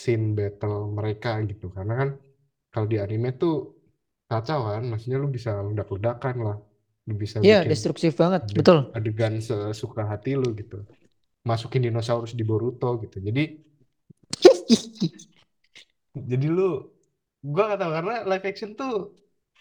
scene 0.00 0.26
battle 0.38 0.76
mereka 0.98 1.30
gitu. 1.50 1.66
Karena 1.76 1.92
kan 2.00 2.08
kalau 2.76 2.86
di 2.92 3.00
anime 3.00 3.32
tuh 3.40 3.72
kacau 4.28 4.68
kan 4.68 4.84
maksudnya 4.84 5.16
lu 5.16 5.32
bisa 5.32 5.50
ledak-ledakan 5.64 6.36
lah. 6.44 6.56
Lu 7.08 7.14
bisa 7.16 7.40
Iya, 7.40 7.64
bikin 7.64 7.70
destruktif 7.72 8.12
banget, 8.20 8.42
betul. 8.52 8.78
adegan 8.92 9.34
sesuka 9.40 10.04
hati 10.04 10.36
lu 10.36 10.52
gitu. 10.60 10.84
Masukin 11.48 11.88
dinosaurus 11.88 12.36
di 12.36 12.44
Boruto 12.44 13.00
gitu. 13.00 13.16
Jadi 13.24 13.42
jadi 16.30 16.46
lu 16.56 16.62
gua 17.46 17.62
gak 17.72 17.80
tahu 17.82 17.92
karena 17.96 18.14
live 18.30 18.46
action 18.50 18.70
tuh 18.80 18.92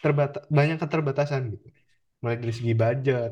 terbata 0.04 0.44
banyak 0.58 0.78
keterbatasan 0.82 1.42
gitu. 1.56 1.68
Mulai 2.22 2.38
dari 2.44 2.54
segi 2.58 2.74
budget 2.84 3.32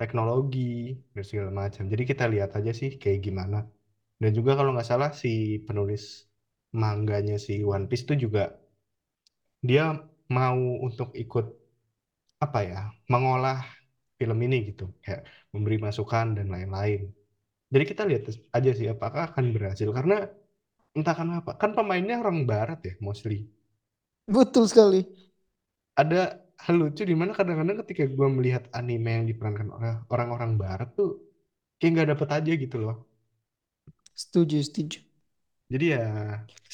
teknologi 0.00 0.94
dan 1.14 1.24
segala 1.24 1.50
macam. 1.54 1.84
Jadi 1.92 2.02
kita 2.10 2.24
lihat 2.28 2.50
aja 2.58 2.72
sih 2.80 2.90
kayak 3.02 3.20
gimana. 3.26 3.58
Dan 4.20 4.30
juga 4.38 4.54
kalau 4.58 4.70
nggak 4.74 4.88
salah 4.88 5.10
si 5.12 5.60
penulis 5.66 6.28
mangganya 6.74 7.36
si 7.46 7.62
One 7.64 7.86
Piece 7.90 8.04
tuh 8.10 8.18
juga 8.24 8.52
dia 9.68 9.84
mau 10.36 10.60
untuk 10.86 11.08
ikut 11.22 11.44
apa 12.44 12.58
ya 12.70 12.78
mengolah 13.12 13.58
film 14.18 14.38
ini 14.46 14.56
gitu 14.70 14.84
kayak 15.04 15.22
memberi 15.54 15.76
masukan 15.86 16.26
dan 16.38 16.46
lain-lain 16.54 17.00
jadi 17.72 17.84
kita 17.90 18.02
lihat 18.10 18.22
aja 18.56 18.70
sih 18.78 18.88
apakah 18.94 19.22
akan 19.30 19.44
berhasil 19.56 19.88
karena 19.98 20.14
entah 20.98 21.16
kenapa 21.20 21.50
kan 21.62 21.70
pemainnya 21.78 22.16
orang 22.22 22.38
barat 22.50 22.78
ya 22.88 22.94
mostly 23.06 23.36
Betul 24.28 24.68
sekali. 24.68 25.00
ada 26.02 26.20
hal 26.64 26.74
lucu 26.80 27.02
di 27.10 27.14
mana 27.20 27.32
kadang-kadang 27.38 27.76
ketika 27.82 28.04
gue 28.16 28.28
melihat 28.36 28.64
anime 28.78 29.10
yang 29.18 29.26
diperankan 29.30 29.68
oleh 29.76 29.92
orang-orang 30.14 30.52
barat 30.62 30.88
tuh 30.98 31.10
kayak 31.78 31.90
nggak 31.94 32.08
dapet 32.14 32.28
aja 32.38 32.52
gitu 32.64 32.76
loh 32.84 32.96
Setuju, 34.14 34.58
setuju. 34.64 34.98
jadi 35.72 35.84
ya 35.96 36.00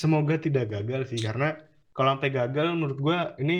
semoga 0.00 0.34
tidak 0.44 0.64
gagal 0.72 1.00
sih 1.10 1.20
karena 1.26 1.46
kalau 2.00 2.10
sampai 2.16 2.30
gagal 2.38 2.66
menurut 2.78 2.98
gue 3.06 3.18
ini 3.44 3.54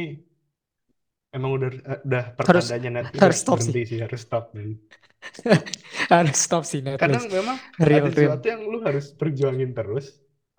emang 1.37 1.51
udah 1.59 1.71
udah 2.07 2.25
Harus 2.47 2.67
pertandanya 2.71 2.91
Netflix 2.97 3.23
harus 3.23 3.39
harus 3.41 3.41
stop 3.43 3.59
sih. 3.67 3.77
sih 3.89 3.99
harus 4.05 4.21
stop 4.27 4.45
man. 4.55 4.71
Harus 6.13 6.37
stop 6.47 6.63
sih 6.67 6.81
kadang 7.01 7.25
Netflix. 7.25 7.29
memang 7.37 7.57
Real, 7.89 8.07
ada 8.07 8.09
sesuatu 8.15 8.45
yang 8.53 8.61
lu 8.73 8.79
harus 8.87 9.05
perjuangin 9.21 9.71
terus 9.79 10.05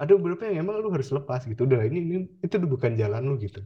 ada 0.02 0.12
beberapa 0.18 0.42
yang 0.50 0.58
emang 0.66 0.76
lu 0.84 0.90
harus 0.96 1.10
lepas 1.18 1.42
gitu 1.52 1.62
udah 1.70 1.80
ini, 1.90 1.98
ini 2.04 2.18
itu 2.46 2.54
udah 2.60 2.70
bukan 2.76 2.92
jalan 3.02 3.22
lu 3.30 3.36
gitu 3.46 3.62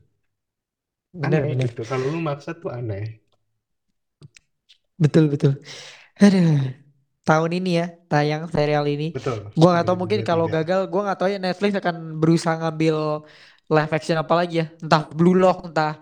aneh 1.28 1.52
bener. 1.52 1.70
gitu 1.70 1.82
kalau 1.90 2.06
lu 2.14 2.20
maksa 2.28 2.52
tuh 2.62 2.70
aneh 2.78 3.04
Betul, 5.04 5.24
betul. 5.34 5.52
Aduh. 6.24 6.48
Tahun 7.28 7.52
ini 7.58 7.70
ya, 7.80 7.86
tayang 8.12 8.44
serial 8.56 8.86
ini. 8.94 9.06
betul 9.14 9.38
Gua 9.60 9.70
nggak 9.74 9.86
tahu 9.88 9.98
mungkin 10.02 10.22
kalau 10.30 10.46
2023 10.46 10.56
gagal, 10.56 10.80
gua 10.92 11.02
nggak 11.06 11.18
tahu 11.20 11.30
ya 11.36 11.40
Netflix 11.46 11.72
akan 11.82 11.96
berusaha 12.22 12.56
ngambil 12.62 12.98
live 13.70 13.92
action 13.92 14.18
apa 14.20 14.34
lagi 14.34 14.62
ya. 14.62 14.68
Entah 14.82 15.04
Blue 15.10 15.38
Lock, 15.38 15.72
entah 15.72 15.98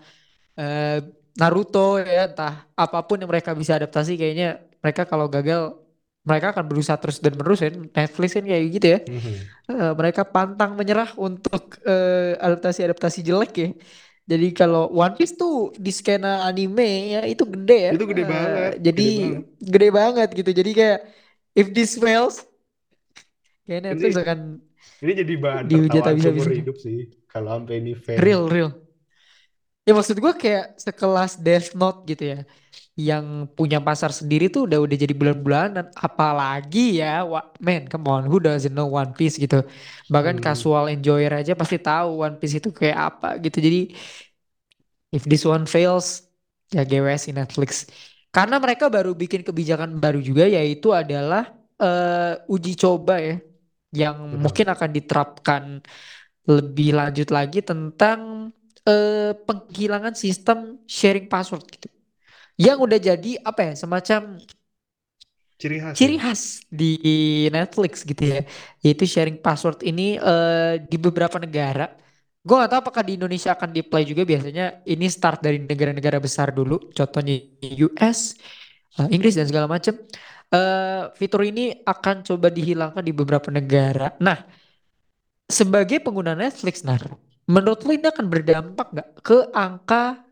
eh, 0.58 1.00
Naruto 1.34 1.98
ya, 1.98 2.30
entah 2.30 2.68
apa 2.78 2.98
pun 3.02 3.18
yang 3.18 3.30
mereka 3.30 3.50
bisa 3.56 3.74
adaptasi 3.74 4.14
kayaknya 4.14 4.62
mereka 4.78 5.02
kalau 5.08 5.26
gagal 5.26 5.74
mereka 6.24 6.56
akan 6.56 6.64
berusaha 6.64 6.96
terus 6.96 7.20
dan 7.20 7.36
menerus 7.36 7.60
ya. 7.60 7.70
Netflix 7.74 8.30
kan 8.36 8.44
kayak 8.48 8.62
gitu 8.72 8.86
ya. 8.86 8.98
Mhm. 9.04 9.34
Eh, 9.64 9.92
mereka 9.96 10.22
pantang 10.24 10.72
menyerah 10.78 11.10
untuk 11.20 11.76
eh, 11.84 12.38
adaptasi-adaptasi 12.40 13.20
jelek 13.20 13.52
ya. 13.56 13.70
Jadi 14.24 14.56
kalau 14.56 14.88
One 14.88 15.12
Piece 15.20 15.36
tuh 15.36 15.76
di 15.76 15.92
skena 15.92 16.48
anime 16.48 17.12
ya 17.12 17.20
itu 17.28 17.44
gede 17.44 17.78
ya. 17.88 17.90
itu 17.92 18.04
gede 18.08 18.24
banget 18.24 18.72
jadi 18.80 19.04
gede 19.04 19.20
banget 19.20 19.44
gede 19.68 19.88
banget 19.92 20.28
gitu. 20.32 20.50
Jadi 20.64 20.70
kayak 20.72 21.00
if 21.52 21.66
this 21.76 22.00
fails, 22.00 22.40
kayak 23.68 23.84
ini 23.84 23.86
Netflix 23.92 24.12
akan 24.16 24.38
ini 25.04 25.12
jadi 25.20 25.34
bahan 25.44 25.66
dihujat 25.70 26.04
seumur 26.08 26.08
habis-habisan. 26.10 26.56
hidup 26.56 26.76
sih 26.84 26.98
kalau 27.30 27.48
sampai 27.54 27.74
ini 27.80 27.92
fail 28.06 28.24
Real, 28.24 28.48
real. 28.48 28.72
Ya 29.84 29.92
maksud 29.92 30.16
gue 30.16 30.32
kayak 30.40 30.80
sekelas 30.80 31.36
Death 31.44 31.76
Note 31.76 32.08
gitu 32.08 32.24
ya. 32.32 32.38
Yang 32.96 33.24
punya 33.56 33.78
pasar 33.84 34.12
sendiri 34.16 34.48
tuh 34.48 34.64
udah 34.68 34.80
udah 34.84 34.96
jadi 34.96 35.12
bulan-bulanan. 35.16 35.92
Apalagi 35.96 37.00
ya, 37.04 37.20
wa- 37.28 37.48
man, 37.60 37.84
come 37.92 38.08
on, 38.08 38.24
who 38.28 38.40
doesn't 38.40 38.72
know 38.72 38.88
One 38.88 39.12
Piece 39.16 39.36
gitu. 39.36 39.60
Bahkan 40.08 40.40
Hmm, 40.40 40.44
casual 40.44 40.88
enjoyer 40.88 41.28
aja 41.32 41.52
pasti 41.56 41.76
tahu 41.80 42.24
One 42.24 42.36
Piece 42.40 42.56
itu 42.64 42.72
kayak 42.72 42.98
apa 43.16 43.36
gitu. 43.44 43.60
Jadi 43.60 43.92
if 45.12 45.24
this 45.28 45.44
one 45.44 45.66
fails, 45.66 46.26
ya 46.72 46.82
GWS 46.84 47.30
Netflix. 47.32 47.86
Karena 48.34 48.58
mereka 48.58 48.90
baru 48.90 49.14
bikin 49.14 49.46
kebijakan 49.46 50.02
baru 50.02 50.18
juga 50.18 50.50
yaitu 50.50 50.90
adalah 50.90 51.54
eh, 51.78 52.34
uji 52.50 52.74
coba 52.74 53.22
ya. 53.22 53.34
Yang 53.94 54.16
betul 54.18 54.40
mungkin 54.42 54.66
akan 54.74 54.90
diterapkan 54.96 55.62
lebih 56.44 56.88
lanjut 56.98 57.28
lagi 57.32 57.60
tentang 57.64 58.50
eh, 58.84 59.32
penghilangan 59.46 60.14
sistem 60.18 60.82
sharing 60.84 61.26
password 61.32 61.64
gitu. 61.72 61.88
Yang 62.60 62.78
udah 62.86 62.98
jadi 63.00 63.30
apa 63.42 63.60
ya 63.70 63.74
semacam 63.74 64.20
ciri 65.60 65.78
khas 65.82 65.96
ya 65.96 65.98
ciri 65.98 66.16
khas 66.20 66.42
di 66.68 66.92
Netflix 67.54 68.02
gitu 68.04 68.22
ya. 68.34 68.40
Yaitu 68.84 69.04
sharing 69.08 69.38
password 69.40 69.80
ini 69.86 70.18
eh, 70.18 70.82
di 70.90 70.96
beberapa 71.00 71.38
negara. 71.40 71.86
Gue 72.44 72.60
gak 72.60 72.70
tahu 72.76 72.80
apakah 72.84 73.02
di 73.08 73.16
Indonesia 73.16 73.56
akan 73.56 73.72
di-play 73.72 74.04
juga 74.04 74.22
biasanya 74.28 74.84
ini 74.84 75.08
start 75.08 75.40
dari 75.40 75.58
negara-negara 75.64 76.20
besar 76.20 76.52
dulu. 76.52 76.92
Contohnya 76.92 77.40
US, 77.80 78.36
eh, 79.00 79.08
Inggris 79.14 79.34
dan 79.38 79.48
segala 79.48 79.66
macam. 79.70 79.94
Eh, 80.52 81.02
fitur 81.18 81.42
ini 81.46 81.82
akan 81.82 82.16
coba 82.22 82.48
dihilangkan 82.52 83.02
di 83.02 83.12
beberapa 83.16 83.48
negara. 83.50 84.14
Nah, 84.22 84.38
sebagai 85.48 86.00
pengguna 86.04 86.32
Netflix, 86.36 86.82
nah, 86.84 86.96
menurut 87.48 87.80
lo 87.84 87.92
ini 87.92 88.06
akan 88.08 88.26
berdampak 88.32 88.86
nggak 88.92 89.08
ke 89.24 89.38
angka 89.52 90.24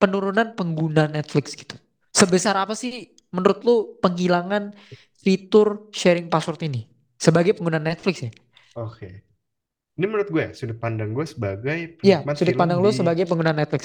penurunan 0.00 0.54
pengguna 0.58 1.06
Netflix 1.08 1.54
gitu? 1.56 1.76
Sebesar 2.12 2.54
apa 2.58 2.74
sih 2.76 3.12
menurut 3.32 3.60
lo 3.64 3.74
penghilangan 4.02 4.74
fitur 5.22 5.88
sharing 5.94 6.28
password 6.28 6.60
ini 6.68 6.84
sebagai 7.16 7.56
pengguna 7.56 7.80
Netflix 7.80 8.16
ya? 8.28 8.30
oke 8.82 9.08
ini 9.98 10.06
menurut 10.10 10.28
gue 10.34 10.42
ya, 10.48 10.52
sudut 10.58 10.78
pandang 10.84 11.10
gue 11.16 11.26
sebagai 11.34 11.78
Iya, 12.06 12.18
penikmat 12.18 12.38
sudut 12.38 12.54
film 12.54 12.60
pandang 12.60 12.78
lo 12.84 12.90
di 12.90 12.94
sebagai 12.98 13.24
pengguna 13.28 13.52
Netflix. 13.58 13.82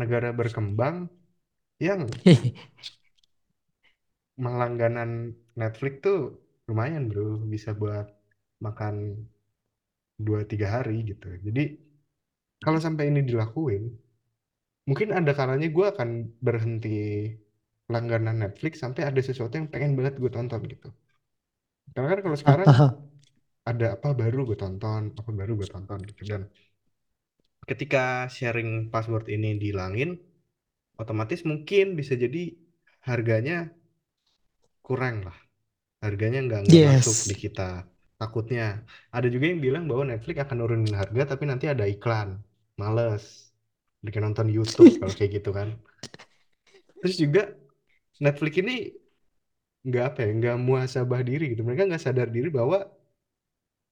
negara 0.00 0.28
berkembang 0.38 0.96
yang 1.82 2.02
melangganan 4.44 5.10
Netflix 5.60 5.94
tuh 6.06 6.18
lumayan 6.68 7.02
bro. 7.10 7.42
Bisa 7.52 7.70
buat 7.80 8.06
makan 8.66 8.94
dua 10.26 10.40
tiga 10.50 10.66
hari 10.74 11.06
gitu. 11.10 11.28
Jadi 11.46 11.62
kalau 12.64 12.78
sampai 12.86 13.04
ini 13.10 13.20
dilakuin 13.30 13.82
mungkin 14.88 15.08
ada 15.18 15.32
kalanya 15.38 15.68
gue 15.76 15.86
akan 15.92 16.08
berhenti 16.46 16.98
langganan 17.92 18.36
Netflix 18.42 18.72
sampai 18.84 19.02
ada 19.08 19.20
sesuatu 19.28 19.54
yang 19.58 19.68
pengen 19.72 19.92
banget 19.98 20.14
gue 20.22 20.30
tonton 20.36 20.60
gitu. 20.72 20.88
Karena 21.94 22.08
kan 22.12 22.20
kalau 22.24 22.36
sekarang 22.42 22.70
ada 23.70 23.86
apa 23.96 24.08
baru 24.20 24.40
gue 24.48 24.58
tonton 24.62 25.02
apa 25.20 25.30
baru 25.40 25.52
gue 25.60 25.68
tonton 25.74 25.98
gitu. 26.08 26.22
Dan 26.30 26.42
ketika 27.70 28.26
sharing 28.32 28.88
password 28.92 29.28
ini 29.28 29.60
dihilangin 29.60 30.16
otomatis 31.02 31.40
mungkin 31.50 31.94
bisa 31.98 32.16
jadi 32.16 32.52
harganya 33.08 33.68
kurang 34.88 35.16
lah 35.26 35.36
harganya 36.04 36.38
nggak 36.46 36.60
nggak 36.66 36.82
masuk 36.88 37.16
Yes. 37.16 37.28
di 37.30 37.34
kita 37.44 37.62
takutnya. 38.20 38.62
Ada 39.16 39.28
juga 39.34 39.46
yang 39.52 39.60
bilang 39.66 39.84
bahwa 39.90 40.04
Netflix 40.10 40.36
akan 40.44 40.56
nurunin 40.60 40.94
harga 41.00 41.22
tapi 41.34 41.44
nanti 41.50 41.66
ada 41.74 41.84
iklan. 41.94 42.28
Males. 42.80 43.24
Bikin 44.06 44.22
nonton 44.26 44.48
YouTube 44.56 44.92
kalau 45.00 45.14
kayak 45.18 45.32
gitu 45.42 45.50
kan. 45.58 45.68
Terus 47.00 47.16
juga 47.18 47.42
Netflix 48.24 48.54
ini 48.62 48.76
nggak 49.88 50.04
apa 50.08 50.18
ya, 50.24 50.30
nggak 50.38 50.56
muasabah 50.66 51.20
diri 51.28 51.44
gitu. 51.52 51.62
Mereka 51.66 51.82
nggak 51.88 52.02
sadar 52.06 52.28
diri 52.36 52.48
bahwa 52.58 52.78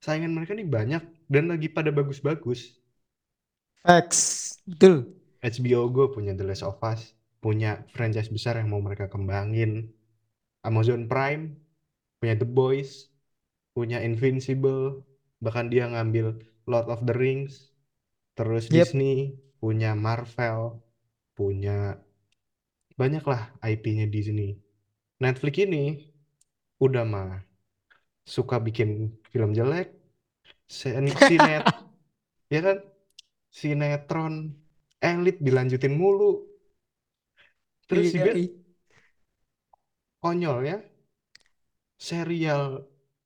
saingan 0.05 0.33
mereka 0.37 0.53
nih 0.59 0.65
banyak 0.77 1.03
dan 1.33 1.45
lagi 1.53 1.69
pada 1.77 1.91
bagus-bagus. 1.99 2.61
X, 3.89 4.59
betul. 4.69 5.17
HBO 5.43 5.83
Go 5.91 6.05
punya 6.15 6.33
The 6.39 6.45
Last 6.49 6.63
of 6.71 6.79
Us, 6.93 7.01
punya 7.43 7.83
franchise 7.95 8.31
besar 8.37 8.55
yang 8.61 8.69
mau 8.73 8.81
mereka 8.87 9.07
kembangin. 9.15 9.91
Amazon 10.69 11.03
Prime 11.11 11.43
punya 12.19 12.35
The 12.41 12.49
Boys, 12.59 12.91
punya 13.77 13.99
Invincible, 14.09 15.05
bahkan 15.45 15.67
dia 15.73 15.85
ngambil 15.93 16.27
Lord 16.71 16.87
of 16.95 17.01
the 17.09 17.15
Rings. 17.17 17.55
Terus 18.39 18.65
Yep, 18.69 18.97
Disney 18.97 19.37
punya 19.63 19.91
Marvel, 20.07 20.81
punya 21.37 21.73
banyak 23.01 23.25
lah 23.31 23.43
IP-nya 23.71 24.07
Disney. 24.15 24.51
Netflix 25.25 25.55
ini 25.67 25.85
udah 26.85 27.05
mah 27.13 27.31
suka 28.35 28.57
bikin 28.67 28.91
film 29.33 29.51
jelek, 29.59 29.87
sin- 30.69 31.19
sinet, 31.27 31.65
ya 32.55 32.61
kan? 32.67 32.79
Sinetron, 33.59 34.35
elit 35.03 35.37
dilanjutin 35.47 35.95
mulu. 36.01 36.33
Terus 37.89 38.07
iya, 38.07 38.11
juga 38.15 38.33
iya. 38.39 38.66
Konyol 40.23 40.59
ya, 40.71 40.77
serial 42.09 42.63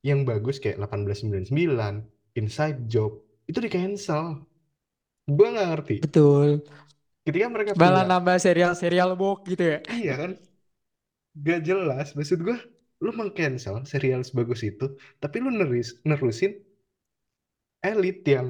yang 0.09 0.19
bagus 0.29 0.57
kayak 0.63 0.77
1899, 0.81 1.95
Inside 2.39 2.79
Job, 2.91 3.11
itu 3.49 3.59
di 3.63 3.69
cancel. 3.75 4.25
Gue 5.37 5.47
nggak 5.53 5.67
ngerti. 5.71 5.97
betul. 6.01 6.47
Ketika 7.25 7.47
mereka 7.53 7.73
Malah 7.79 8.03
punya, 8.03 8.07
nambah 8.09 8.37
serial-serial 8.45 9.09
bok 9.19 9.37
gitu 9.51 9.63
ya. 9.75 9.77
iya 9.93 10.13
kan, 10.19 10.31
gak 11.47 11.59
jelas. 11.67 12.07
Maksud 12.17 12.39
gue, 12.47 12.57
lu 13.03 13.11
meng-cancel 13.19 13.75
serial 13.91 14.21
sebagus 14.27 14.61
itu, 14.71 14.85
tapi 15.23 15.37
lu 15.43 15.49
neris, 15.51 15.87
nerusin 16.07 16.51
elit 17.89 18.19
yang 18.33 18.47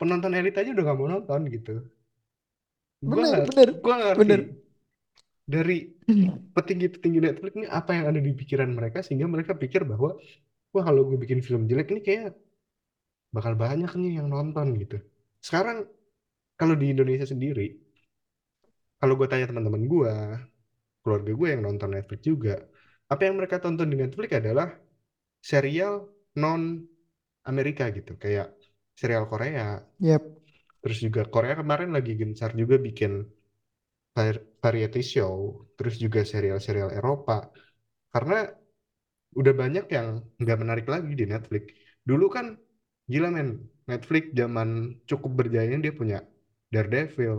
penonton 0.00 0.32
elit 0.40 0.54
aja 0.60 0.70
udah 0.74 0.84
gak 0.88 0.98
mau 1.00 1.08
nonton 1.12 1.40
gitu. 1.54 1.74
Gue 3.12 3.28
Bener, 3.46 3.68
gua 3.82 3.94
nggak 3.96 4.10
ngerti. 4.10 4.34
bener. 4.34 4.40
Dari 5.44 5.76
petinggi-petinggi 6.56 7.20
Netflix 7.20 7.52
ini 7.58 7.66
apa 7.68 7.90
yang 7.96 8.06
ada 8.10 8.20
di 8.20 8.32
pikiran 8.32 8.70
mereka 8.78 8.98
sehingga 9.04 9.26
mereka 9.28 9.52
pikir 9.62 9.82
bahwa 9.84 10.16
wah 10.74 10.84
kalau 10.88 11.02
gue 11.08 11.18
bikin 11.24 11.40
film 11.46 11.62
jelek 11.70 11.88
ini 11.92 12.00
kayak 12.04 12.32
bakal 13.36 13.52
banyak 13.64 13.90
nih 14.00 14.12
yang 14.18 14.28
nonton 14.34 14.66
gitu. 14.82 14.96
Sekarang 15.46 15.78
kalau 16.60 16.74
di 16.80 16.86
Indonesia 16.94 17.26
sendiri, 17.32 17.66
kalau 19.00 19.14
gue 19.18 19.26
tanya 19.30 19.46
teman-teman 19.50 19.82
gue, 19.92 20.12
keluarga 21.02 21.32
gue 21.40 21.48
yang 21.54 21.62
nonton 21.66 21.90
Netflix 21.94 22.20
juga, 22.30 22.54
apa 23.12 23.22
yang 23.26 23.36
mereka 23.40 23.56
tonton 23.64 23.88
di 23.92 23.96
Netflix 24.02 24.30
adalah 24.42 24.68
serial 25.50 25.94
non 26.42 26.62
Amerika 27.50 27.84
gitu, 27.96 28.12
kayak 28.22 28.48
serial 29.00 29.24
Korea. 29.32 29.80
Yep, 29.98 30.22
Terus 30.82 30.98
juga 31.06 31.20
Korea 31.34 31.54
kemarin 31.60 31.90
lagi 31.96 32.12
gencar 32.20 32.50
juga 32.60 32.76
bikin 32.86 33.12
variety 34.64 35.00
show, 35.12 35.34
terus 35.76 35.94
juga 36.04 36.20
serial-serial 36.32 36.90
Eropa. 36.98 37.34
Karena 38.12 38.34
udah 39.40 39.54
banyak 39.62 39.84
yang 39.96 40.06
nggak 40.40 40.58
menarik 40.62 40.86
lagi 40.94 41.12
di 41.20 41.24
Netflix. 41.32 41.64
Dulu 42.08 42.26
kan 42.36 42.46
gila 43.10 43.28
men, 43.36 43.48
Netflix 43.90 44.24
zaman 44.40 44.68
cukup 45.10 45.30
berjaya 45.38 45.74
dia 45.84 45.92
punya 46.00 46.18
Daredevil, 46.72 47.36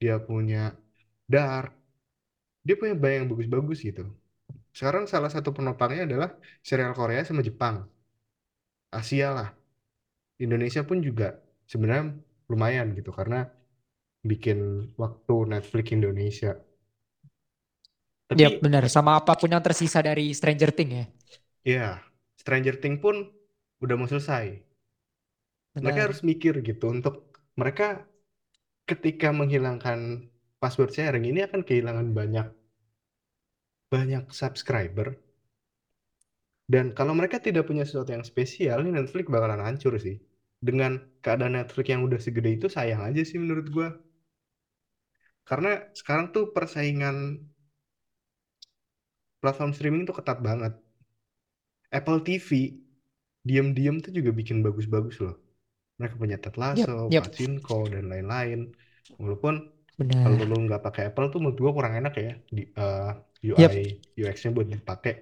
dia 0.00 0.14
punya 0.28 0.58
Dark, 1.32 1.70
dia 2.66 2.74
punya 2.80 2.94
banyak 3.02 3.18
yang 3.24 3.30
bagus-bagus 3.32 3.78
gitu. 3.88 4.02
Sekarang 4.76 5.04
salah 5.12 5.30
satu 5.34 5.50
penopangnya 5.56 6.02
adalah 6.08 6.30
serial 6.68 6.92
Korea 6.98 7.22
sama 7.28 7.42
Jepang, 7.48 7.76
Asia 8.98 9.28
lah. 9.36 9.48
Indonesia 10.44 10.82
pun 10.88 10.98
juga 11.08 11.26
sebenarnya 11.70 12.04
lumayan 12.50 12.86
gitu 12.98 13.10
karena 13.18 13.36
bikin 14.22 14.90
waktu 14.98 15.34
Netflix 15.46 15.86
Indonesia. 15.94 16.52
Tapi 18.28 18.60
bener. 18.60 18.84
Sama 18.92 19.16
apa 19.16 19.38
pun 19.38 19.48
yang 19.48 19.64
tersisa 19.64 20.04
dari 20.04 20.30
Stranger 20.36 20.70
Things 20.74 20.92
ya. 20.92 21.04
ya 21.64 21.88
Stranger 22.36 22.76
Things 22.76 23.00
pun 23.00 23.24
udah 23.80 23.94
mau 23.96 24.08
selesai. 24.10 24.58
Mereka 25.78 25.94
Benar. 25.94 26.06
harus 26.10 26.20
mikir 26.26 26.58
gitu 26.60 26.90
untuk 26.90 27.30
mereka 27.54 28.02
ketika 28.88 29.30
menghilangkan 29.30 30.26
password 30.58 30.90
sharing 30.90 31.28
ini 31.28 31.46
akan 31.46 31.62
kehilangan 31.62 32.10
banyak 32.10 32.48
banyak 33.88 34.24
subscriber 34.34 35.16
dan 36.68 36.92
kalau 36.92 37.16
mereka 37.16 37.40
tidak 37.40 37.64
punya 37.64 37.88
sesuatu 37.88 38.12
yang 38.12 38.26
spesial 38.26 38.84
ini 38.84 38.92
Netflix 38.92 39.28
bakalan 39.32 39.64
hancur 39.64 39.96
sih 39.96 40.20
dengan 40.60 41.00
keadaan 41.24 41.56
Netflix 41.56 41.86
yang 41.88 42.02
udah 42.04 42.20
segede 42.20 42.58
itu 42.58 42.66
sayang 42.68 43.00
aja 43.00 43.22
sih 43.24 43.38
menurut 43.40 43.70
gua 43.72 43.88
karena 45.48 45.70
sekarang 45.98 46.26
tuh 46.34 46.44
persaingan 46.56 47.16
platform 49.42 49.70
streaming 49.76 50.02
tuh 50.08 50.14
ketat 50.18 50.38
banget 50.46 50.72
Apple 51.98 52.20
TV 52.26 52.48
diam-diam 53.48 53.96
tuh 54.04 54.12
juga 54.18 54.30
bikin 54.40 54.58
bagus-bagus 54.66 55.16
loh 55.24 55.36
mereka 55.98 56.14
punya 56.22 56.36
Ted 56.42 56.54
Yep, 56.72 56.88
Lasso, 56.88 56.98
yep. 57.10 57.24
Pachinko 57.24 57.78
dan 57.92 58.04
lain-lain 58.12 58.60
walaupun 59.20 59.54
kalau 60.22 60.36
lu 60.50 60.56
nggak 60.66 60.82
pakai 60.86 61.02
Apple 61.10 61.28
tuh 61.32 61.38
menurut 61.42 61.58
gua 61.64 61.72
kurang 61.76 61.94
enak 62.00 62.14
ya 62.24 62.32
di 62.56 62.62
eh, 62.82 63.10
Yep. 63.56 63.72
UI 63.74 63.84
UX-nya 64.20 64.50
buat 64.56 64.68
dipakai. 64.70 65.14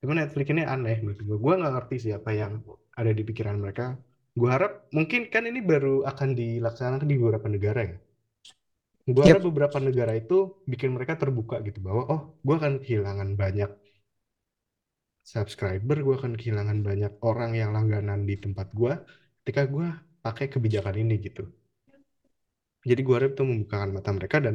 Cuman 0.00 0.16
Netflix 0.22 0.46
ini 0.54 0.62
aneh 0.74 0.96
menurut 1.04 1.20
gua. 1.28 1.36
Gua 1.44 1.54
nggak 1.60 1.72
ngerti 1.76 1.96
sih 2.04 2.12
apa 2.18 2.30
yang 2.40 2.52
ada 3.00 3.10
di 3.18 3.22
pikiran 3.28 3.56
mereka. 3.62 3.86
Gua 4.38 4.48
harap 4.56 4.72
mungkin 4.96 5.20
kan 5.32 5.44
ini 5.50 5.60
baru 5.64 6.04
akan 6.10 6.28
dilaksanakan 6.40 7.06
di 7.10 7.16
beberapa 7.20 7.48
negara 7.54 7.80
ya. 7.90 7.96
Harap 9.22 9.40
Yep. 9.40 9.44
beberapa 9.48 9.78
negara 9.88 10.12
itu 10.22 10.36
bikin 10.72 10.90
mereka 10.96 11.14
terbuka 11.22 11.56
gitu 11.66 11.78
bahwa 11.86 12.02
oh 12.14 12.20
gua 12.46 12.54
akan 12.60 12.74
kehilangan 12.84 13.30
banyak 13.42 13.70
subscriber, 15.32 15.96
gua 16.06 16.14
akan 16.20 16.32
kehilangan 16.40 16.78
banyak 16.88 17.12
orang 17.30 17.52
yang 17.60 17.70
langganan 17.76 18.20
di 18.28 18.34
tempat 18.44 18.68
gua 18.78 18.92
ketika 19.42 19.62
gua 19.74 19.86
pakai 20.24 20.46
kebijakan 20.54 20.96
ini 21.02 21.14
gitu. 21.26 21.44
Jadi 22.90 23.00
gua 23.06 23.16
harap 23.18 23.30
itu 23.36 23.44
membukakan 23.50 23.90
mata 23.96 24.10
mereka 24.18 24.36
dan 24.46 24.54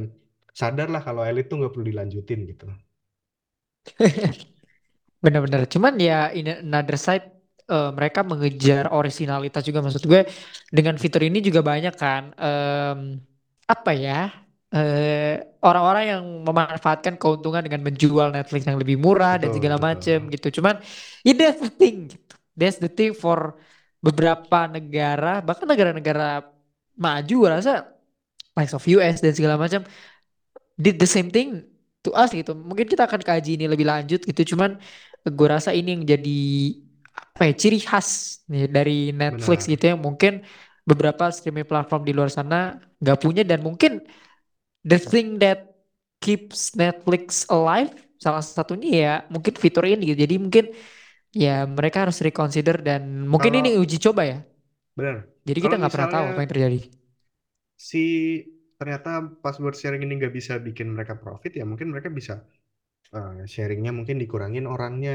sadarlah 0.60 1.02
kalau 1.08 1.22
elit 1.30 1.46
tuh 1.50 1.56
nggak 1.60 1.72
perlu 1.74 1.86
dilanjutin 1.92 2.40
gitu. 2.52 2.66
Benar-benar. 5.24 5.68
Cuman 5.68 5.94
ya 6.00 6.32
in 6.32 6.48
another 6.48 6.96
side 6.96 7.26
eh, 7.68 7.92
mereka 7.92 8.24
mengejar 8.24 8.88
originalitas 8.96 9.64
juga 9.68 9.84
maksud 9.84 10.04
gue 10.08 10.24
dengan 10.72 10.96
fitur 10.96 11.24
ini 11.28 11.44
juga 11.44 11.60
banyak 11.64 11.94
kan 12.00 12.32
em, 12.40 13.00
apa 13.70 13.92
ya 13.94 14.34
eh, 14.74 15.46
orang-orang 15.62 16.04
yang 16.10 16.24
memanfaatkan 16.42 17.22
keuntungan 17.22 17.62
dengan 17.62 17.86
menjual 17.86 18.34
Netflix 18.34 18.66
yang 18.66 18.82
lebih 18.82 18.98
murah 18.98 19.38
dan 19.38 19.54
segala 19.54 19.78
macam 19.78 20.26
betul. 20.26 20.34
gitu. 20.34 20.48
Cuman 20.62 20.82
ya 21.22 21.34
that's 21.38 21.62
the 21.62 21.70
thing 21.70 22.10
gitu. 22.10 22.34
That's 22.58 22.82
the 22.82 22.90
thing 22.92 23.14
for 23.14 23.56
beberapa 24.02 24.66
negara 24.72 25.44
bahkan 25.44 25.68
negara-negara 25.68 26.48
maju 26.96 27.36
gue 27.36 27.50
rasa 27.52 27.88
likes 28.56 28.72
of 28.72 28.84
US 28.96 29.20
dan 29.20 29.36
segala 29.36 29.60
macam 29.60 29.84
did 30.80 30.96
the 30.96 31.08
same 31.08 31.30
thing 31.30 31.68
to 32.02 32.10
us 32.16 32.32
gitu. 32.32 32.56
Mungkin 32.56 32.88
kita 32.88 33.06
akan 33.06 33.22
kaji 33.22 33.60
ini 33.60 33.66
lebih 33.68 33.86
lanjut 33.86 34.24
gitu. 34.24 34.56
Cuman 34.56 34.80
gue 35.24 35.48
rasa 35.48 35.76
ini 35.76 36.00
yang 36.00 36.04
jadi 36.08 36.40
apa 37.20 37.52
ya 37.52 37.54
ciri 37.56 37.80
khas 37.84 38.42
nih 38.48 38.72
dari 38.72 39.12
Netflix 39.12 39.68
Benar. 39.68 39.74
gitu 39.76 39.84
yang 39.92 40.00
mungkin 40.00 40.34
beberapa 40.90 41.26
streaming 41.36 41.68
platform 41.72 42.02
di 42.08 42.14
luar 42.18 42.32
sana 42.38 42.78
nggak 43.02 43.18
punya 43.24 43.44
dan 43.50 43.60
mungkin 43.68 43.92
the 44.88 44.98
thing 45.00 45.38
that 45.44 45.60
keeps 46.24 46.74
Netflix 46.76 47.46
alive 47.52 47.92
salah 48.20 48.44
satunya 48.44 48.90
ya 49.06 49.14
mungkin 49.34 49.54
fitur 49.56 49.84
ini 49.88 50.14
gitu. 50.14 50.20
Jadi 50.28 50.36
mungkin 50.44 50.66
ya 51.36 51.66
mereka 51.70 51.98
harus 52.08 52.20
reconsider 52.26 52.78
dan 52.84 53.28
mungkin 53.30 53.54
Kalau 53.54 53.64
ini 53.64 53.80
uji 53.80 53.98
coba 54.02 54.24
ya. 54.28 54.38
benar, 54.96 55.28
Jadi 55.48 55.60
kita 55.66 55.76
nggak 55.80 55.94
pernah 55.94 56.10
tahu 56.16 56.26
apa 56.32 56.40
yang 56.44 56.52
terjadi. 56.54 56.80
si 57.90 58.02
ternyata 58.80 59.10
password 59.44 59.76
sharing 59.80 60.02
ini 60.06 60.14
nggak 60.20 60.34
bisa 60.40 60.54
bikin 60.68 60.88
mereka 60.96 61.14
profit 61.24 61.52
ya 61.60 61.64
mungkin 61.70 61.88
mereka 61.94 62.10
bisa 62.20 62.34
eh, 63.18 63.34
sharingnya 63.54 63.92
mungkin 64.00 64.18
dikurangin 64.24 64.66
orangnya. 64.76 65.14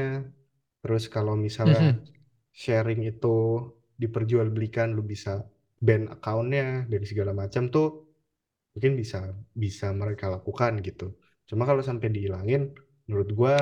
Terus 0.83 1.03
kalau 1.15 1.33
misalnya 1.47 1.81
Mhm. 1.81 2.15
sharing 2.63 3.01
itu 3.11 3.27
diperjualbelikan, 4.01 4.87
lu 4.97 5.03
bisa 5.13 5.31
ban 5.81 6.07
accountnya 6.11 6.87
dari 6.87 7.05
segala 7.07 7.31
macam 7.35 7.67
tuh 7.69 8.05
mungkin 8.75 8.99
bisa 8.99 9.31
bisa 9.55 9.91
mereka 9.95 10.27
lakukan 10.27 10.83
gitu. 10.83 11.15
Cuma 11.47 11.63
kalau 11.63 11.79
sampai 11.79 12.11
dihilangin, 12.11 12.75
menurut 13.07 13.29
gua 13.31 13.55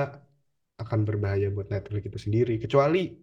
akan 0.82 1.06
berbahaya 1.06 1.54
buat 1.54 1.70
Netflix 1.70 2.04
itu 2.10 2.20
sendiri. 2.30 2.56
Kecuali 2.58 3.14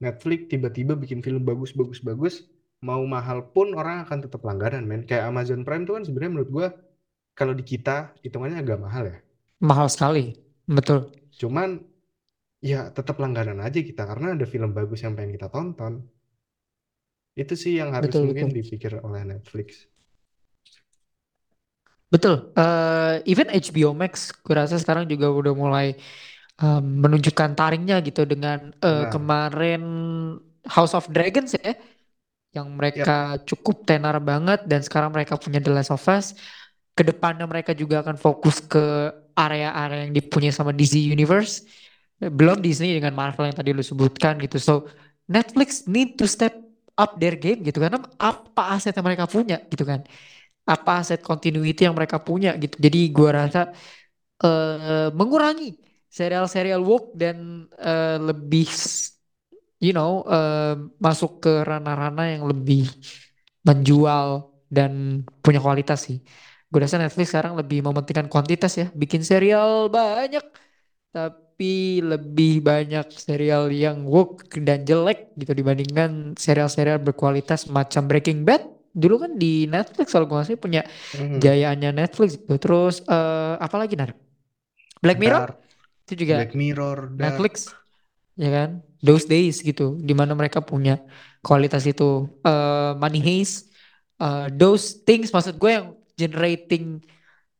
Netflix 0.00 0.48
tiba-tiba 0.48 0.96
bikin 0.96 1.20
film 1.20 1.44
bagus-bagus-bagus, 1.44 2.48
mau 2.80 3.04
mahal 3.04 3.52
pun 3.52 3.76
orang 3.76 4.08
akan 4.08 4.24
tetap 4.24 4.40
langganan, 4.46 4.88
men. 4.88 5.04
Kayak 5.04 5.28
Amazon 5.28 5.62
Prime 5.68 5.84
tuh 5.84 6.00
kan 6.00 6.04
sebenarnya 6.08 6.32
menurut 6.32 6.50
gua 6.50 6.66
kalau 7.36 7.52
di 7.52 7.66
kita 7.66 8.14
hitungannya 8.24 8.62
agak 8.62 8.78
mahal 8.80 9.04
ya. 9.10 9.18
Mahal 9.60 9.90
sekali. 9.90 10.32
Betul. 10.64 11.12
Cuman 11.34 11.82
ya 12.64 12.88
tetap 12.88 13.20
langganan 13.20 13.60
aja 13.60 13.76
kita 13.84 14.08
karena 14.08 14.32
ada 14.32 14.46
film 14.48 14.72
bagus 14.72 15.04
yang 15.04 15.12
pengen 15.12 15.36
kita 15.36 15.52
tonton. 15.52 16.08
Itu 17.42 17.54
sih 17.62 17.72
yang 17.80 17.90
harus 17.96 18.14
Betul, 18.14 18.22
mungkin 18.26 18.46
betul. 18.48 18.58
dipikir 18.58 18.92
oleh 19.06 19.22
Netflix. 19.30 19.68
Betul. 22.12 22.34
Eh 22.54 23.14
even 23.26 23.48
HBO 23.50 23.90
Max, 23.90 24.30
gue 24.44 24.54
rasa 24.54 24.78
sekarang 24.78 25.04
juga 25.10 25.26
udah 25.34 25.52
mulai 25.56 25.86
eh, 26.62 26.80
menunjukkan 27.04 27.50
taringnya 27.58 27.96
gitu 28.06 28.22
dengan 28.32 28.70
eh, 28.84 29.04
Nah, 29.04 29.10
kemarin 29.12 29.82
House 30.66 30.94
of 30.96 31.10
Dragons 31.12 31.52
ya, 31.58 31.74
yang 32.56 32.68
mereka 32.78 33.40
cukup 33.48 33.84
tenar 33.88 34.16
banget 34.22 34.64
dan 34.70 34.80
sekarang 34.86 35.10
mereka 35.14 35.34
punya 35.40 35.60
The 35.64 35.72
Last 35.74 35.92
of 35.94 36.04
Us. 36.08 36.34
Ke 36.96 37.02
depannya 37.06 37.46
mereka 37.50 37.74
juga 37.74 38.02
akan 38.06 38.16
fokus 38.18 38.62
ke 38.62 39.10
area-area 39.34 40.06
yang 40.08 40.14
dipunyai 40.14 40.54
sama 40.54 40.70
DC 40.70 40.94
Universe. 41.02 41.66
Belum 42.22 42.62
Disney 42.62 42.96
dengan 42.96 43.12
Marvel 43.18 43.50
yang 43.50 43.58
tadi 43.58 43.74
lu 43.74 43.82
sebutkan 43.84 44.38
gitu. 44.40 44.56
So 44.62 44.74
Netflix 45.28 45.84
need 45.90 46.16
to 46.22 46.26
step 46.30 46.54
up 47.02 47.10
their 47.20 47.34
game 47.42 47.58
gitu 47.66 47.78
karena 47.84 47.98
apa 48.28 48.62
aset 48.74 48.92
yang 48.96 49.06
mereka 49.08 49.26
punya 49.34 49.56
gitu 49.72 49.84
kan 49.90 50.00
apa 50.72 50.90
aset 51.02 51.20
continuity 51.28 51.80
yang 51.88 51.96
mereka 51.98 52.18
punya 52.28 52.50
gitu. 52.62 52.76
Jadi 52.86 52.98
gua 53.16 53.30
rasa 53.46 53.60
eh 54.44 55.08
mengurangi 55.18 55.66
serial-serial 56.18 56.80
woke 56.90 57.08
dan 57.22 57.66
eh, 57.80 58.16
lebih 58.28 58.66
you 59.82 59.92
know 59.96 60.22
eh, 60.28 60.74
masuk 61.06 61.30
ke 61.44 61.50
ranah-ranah 61.68 62.26
yang 62.38 62.44
lebih 62.50 62.88
menjual 63.68 64.28
dan 64.68 65.22
punya 65.44 65.60
kualitas 65.62 65.98
sih. 66.08 66.18
Gue 66.70 66.80
rasa 66.84 66.98
Netflix 67.02 67.30
sekarang 67.32 67.54
lebih 67.60 67.78
mementingkan 67.86 68.26
kuantitas 68.32 68.72
ya, 68.80 68.86
bikin 69.02 69.22
serial 69.22 69.88
banyak 69.96 70.42
tapi 71.14 71.43
lebih 72.02 72.64
banyak 72.64 73.06
serial 73.14 73.70
yang 73.70 74.02
woke 74.08 74.50
dan 74.58 74.82
jelek 74.82 75.30
gitu 75.38 75.54
dibandingkan 75.54 76.34
serial-serial 76.34 76.98
berkualitas 76.98 77.70
macam 77.70 78.10
Breaking 78.10 78.42
Bad. 78.42 78.66
Dulu 78.94 79.26
kan 79.26 79.32
di 79.38 79.66
Netflix 79.66 80.14
kalau 80.14 80.26
gue 80.30 80.38
salah 80.42 80.58
punya 80.58 80.82
Mhm. 81.18 81.38
jayaannya 81.42 81.90
Netflix 81.94 82.38
gitu. 82.38 82.54
Terus 82.58 83.02
eh 83.06 83.54
apa 83.58 83.76
lagi 83.78 83.94
nar? 83.98 84.14
Black 85.02 85.18
Mirror 85.20 85.40
Dark, 85.52 85.56
itu 86.08 86.12
juga 86.24 86.34
Black 86.40 86.54
Mirror, 86.56 86.98
Dark. 87.12 87.20
Netflix 87.20 87.54
ya 88.38 88.50
kan? 88.50 88.70
Those 89.04 89.26
Days 89.28 89.60
gitu, 89.60 89.98
di 90.00 90.14
mana 90.16 90.32
mereka 90.32 90.64
punya 90.64 91.02
kualitas 91.44 91.84
itu. 91.84 92.30
Eh 92.46 92.92
Money 92.96 93.20
Heist, 93.20 93.68
eh, 94.22 94.46
those 94.54 95.02
things 95.04 95.28
maksud 95.34 95.58
gue 95.60 95.70
yang 95.70 95.92
generating 96.16 97.02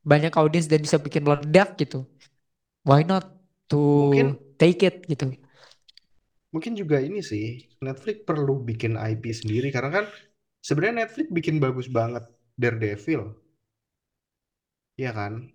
banyak 0.06 0.32
audiens 0.38 0.70
dan 0.70 0.80
bisa 0.80 0.96
bikin 1.02 1.26
meledak 1.26 1.74
gitu. 1.80 2.06
Why 2.86 3.02
not 3.02 3.33
to 3.68 3.76
Mungkin 3.94 4.26
take 4.58 4.82
it 4.86 4.94
gitu? 5.10 5.24
mungkin 6.52 6.72
juga 6.80 6.96
ini 7.08 7.20
sih 7.30 7.44
Netflix 7.86 8.16
perlu 8.28 8.52
bikin 8.68 8.92
IP 9.10 9.24
sendiri 9.40 9.68
karena 9.74 9.90
kan 9.96 10.04
sebenarnya 10.66 10.96
Netflix 11.04 11.26
bikin 11.38 11.56
bagus 11.64 11.86
banget 11.98 12.24
Daredevil, 12.62 13.22
ya 14.96 15.12
kan? 15.14 15.54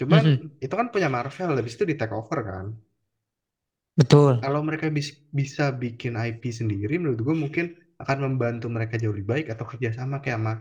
Cuman 0.00 0.24
Mhm, 0.24 0.50
itu 0.64 0.74
kan 0.80 0.88
punya 0.94 1.08
Marvel, 1.16 1.50
habis 1.58 1.74
itu 1.76 1.84
di 1.90 1.94
take 2.00 2.14
over 2.20 2.38
kan. 2.50 2.66
betul. 3.96 4.42
Kalau 4.42 4.60
mereka 4.68 4.86
bis- 4.96 5.16
bisa 5.40 5.64
bikin 5.82 6.12
IP 6.28 6.42
sendiri, 6.60 6.94
menurut 7.00 7.20
gue 7.26 7.36
mungkin 7.44 7.66
akan 8.02 8.18
membantu 8.26 8.66
mereka 8.76 8.94
jauh 9.02 9.14
lebih 9.16 9.28
baik 9.32 9.46
atau 9.54 9.64
kerjasama 9.70 10.16
kayak 10.22 10.38
sama 10.40 10.52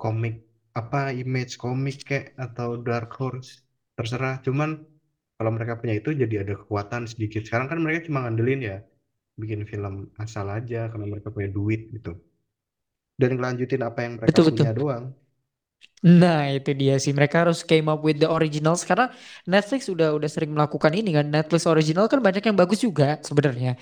komik 0.00 0.34
apa 0.80 0.98
Image 1.22 1.52
komik 1.62 1.96
kayak 2.08 2.26
atau 2.44 2.68
Dark 2.86 3.10
Horse 3.18 3.50
terserah. 3.96 4.34
Cuman 4.46 4.70
kalau 5.40 5.56
mereka 5.56 5.80
punya 5.80 5.96
itu 5.96 6.12
jadi 6.12 6.44
ada 6.44 6.52
kekuatan 6.52 7.08
sedikit. 7.08 7.40
Sekarang 7.48 7.72
kan 7.72 7.80
mereka 7.80 8.12
cuma 8.12 8.28
ngandelin 8.28 8.60
ya 8.60 8.76
bikin 9.40 9.64
film 9.64 10.12
asal 10.20 10.44
aja 10.52 10.92
karena 10.92 11.06
mereka 11.08 11.32
punya 11.32 11.48
duit 11.48 11.88
gitu. 11.96 12.12
Dan 13.16 13.40
ngelanjutin 13.40 13.80
apa 13.80 14.04
yang 14.04 14.20
mereka 14.20 14.36
Betul 14.36 14.44
betul. 14.52 14.64
punya 14.68 14.76
doang. 14.76 15.04
Nah, 16.04 16.52
itu 16.52 16.76
dia 16.76 17.00
sih. 17.00 17.16
Mereka 17.16 17.48
harus 17.48 17.64
came 17.64 17.88
up 17.88 18.04
with 18.04 18.20
the 18.20 18.28
originals 18.28 18.84
karena 18.84 19.08
Netflix 19.48 19.88
udah 19.88 20.12
udah 20.12 20.28
sering 20.28 20.52
melakukan 20.52 20.92
ini 20.92 21.16
kan. 21.16 21.24
Netflix 21.32 21.64
original 21.64 22.04
kan 22.04 22.20
banyak 22.20 22.44
yang 22.44 22.56
bagus 22.60 22.84
juga 22.84 23.16
sebenarnya. 23.24 23.80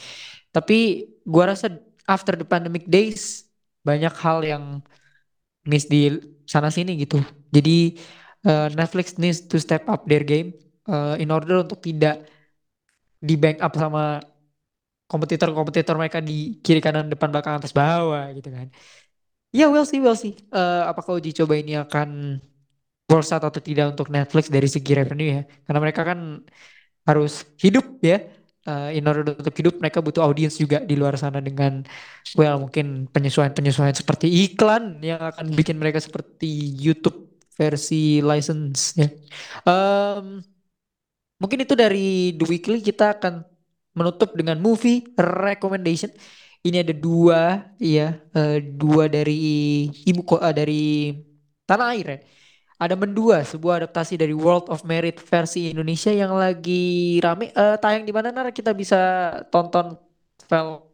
Tapi 0.55 1.11
gua 1.27 1.55
rasa 1.59 1.75
after 2.07 2.39
the 2.39 2.47
pandemic 2.47 2.87
days 2.87 3.51
banyak 3.83 4.15
hal 4.15 4.47
yang 4.47 4.65
miss 5.67 5.91
di 5.91 6.23
sana 6.47 6.71
sini 6.71 6.95
gitu. 7.03 7.19
Jadi 7.51 7.99
eh, 8.47 8.69
Netflix 8.79 9.19
needs 9.19 9.43
to 9.51 9.59
step 9.59 9.91
up 9.91 10.07
their 10.07 10.23
game 10.23 10.55
eh, 10.91 11.15
in 11.23 11.29
order 11.37 11.55
untuk 11.65 11.79
tidak 11.87 12.15
di 13.19 13.35
bank 13.39 13.59
up 13.63 13.75
sama 13.75 14.23
kompetitor-kompetitor 15.09 15.97
mereka 15.97 16.21
di 16.21 16.61
kiri 16.61 16.81
kanan 16.85 17.09
depan 17.09 17.33
belakang 17.33 17.57
atas 17.61 17.73
bawah 17.73 18.29
gitu 18.37 18.49
kan. 18.53 18.69
Ya, 19.55 19.67
we'll 19.73 19.89
see, 19.89 20.01
we'll 20.05 20.19
see. 20.19 20.37
Eh, 20.53 20.83
apakah 20.91 21.19
uji 21.21 21.33
coba 21.37 21.55
ini 21.61 21.79
akan 21.81 22.41
worth 23.09 23.33
it 23.33 23.41
atau 23.43 23.61
tidak 23.63 23.97
untuk 23.97 24.09
Netflix 24.13 24.53
dari 24.53 24.69
segi 24.69 24.93
revenue 24.97 25.29
ya? 25.41 25.43
Karena 25.65 25.81
mereka 25.81 26.03
kan 26.05 26.45
harus 27.09 27.45
hidup 27.63 27.87
ya. 28.05 28.21
Eh, 28.69 29.01
in 29.01 29.05
order 29.09 29.25
untuk 29.33 29.55
hidup 29.57 29.81
mereka 29.81 30.05
butuh 30.05 30.23
audiens 30.25 30.57
juga 30.61 30.85
di 30.85 30.95
luar 30.99 31.17
sana 31.17 31.41
dengan 31.41 31.81
well 32.37 32.61
mungkin 32.61 33.09
penyesuaian-penyesuaian 33.09 33.97
seperti 33.97 34.29
iklan 34.53 35.01
yang 35.01 35.21
akan 35.21 35.57
bikin 35.57 35.81
mereka 35.81 35.99
seperti 36.03 36.77
YouTube 36.77 37.33
versi 37.57 38.21
license 38.21 38.95
ya. 39.01 39.09
Em, 39.65 40.45
mungkin 41.41 41.59
itu 41.65 41.75
dari 41.83 42.35
The 42.39 42.45
Weekly 42.51 42.79
kita 42.89 43.05
akan 43.19 43.35
menutup 43.99 44.31
dengan 44.39 44.59
movie 44.63 45.03
recommendation. 45.19 46.11
Ini 46.67 46.83
ada 46.85 46.95
dua, 46.95 47.41
ya, 47.79 48.19
eh, 48.35 48.59
dua 48.61 49.07
dari 49.07 49.33
ibu 50.11 50.21
ko 50.27 50.35
eh, 50.43 50.55
dari 50.55 50.83
tanah 51.69 51.87
air 51.95 52.07
ya. 52.15 52.19
Ada 52.79 52.95
Mendua, 52.95 53.43
sebuah 53.43 53.75
adaptasi 53.83 54.15
dari 54.23 54.35
World 54.35 54.71
of 54.71 54.87
Merit 54.87 55.19
versi 55.19 55.71
Indonesia 55.75 56.11
yang 56.15 56.33
lagi 56.39 57.19
rame. 57.25 57.51
Eh, 57.51 57.77
tayang 57.83 58.05
di 58.09 58.15
mana 58.15 58.31
Nar? 58.31 58.55
Kita 58.55 58.71
bisa 58.75 58.97
tonton 59.51 59.99
film 60.49 60.87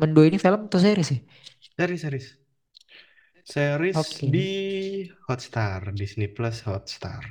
Mendua 0.00 0.24
ini 0.30 0.38
film 0.40 0.60
atau 0.70 0.80
series 0.80 1.08
sih? 1.12 1.20
Series, 1.76 2.00
series. 2.02 2.26
Series 3.44 3.96
Oke. 3.96 4.26
di 4.28 4.48
Hotstar, 5.26 5.92
Disney 5.96 6.28
Plus 6.28 6.60
Hotstar. 6.68 7.24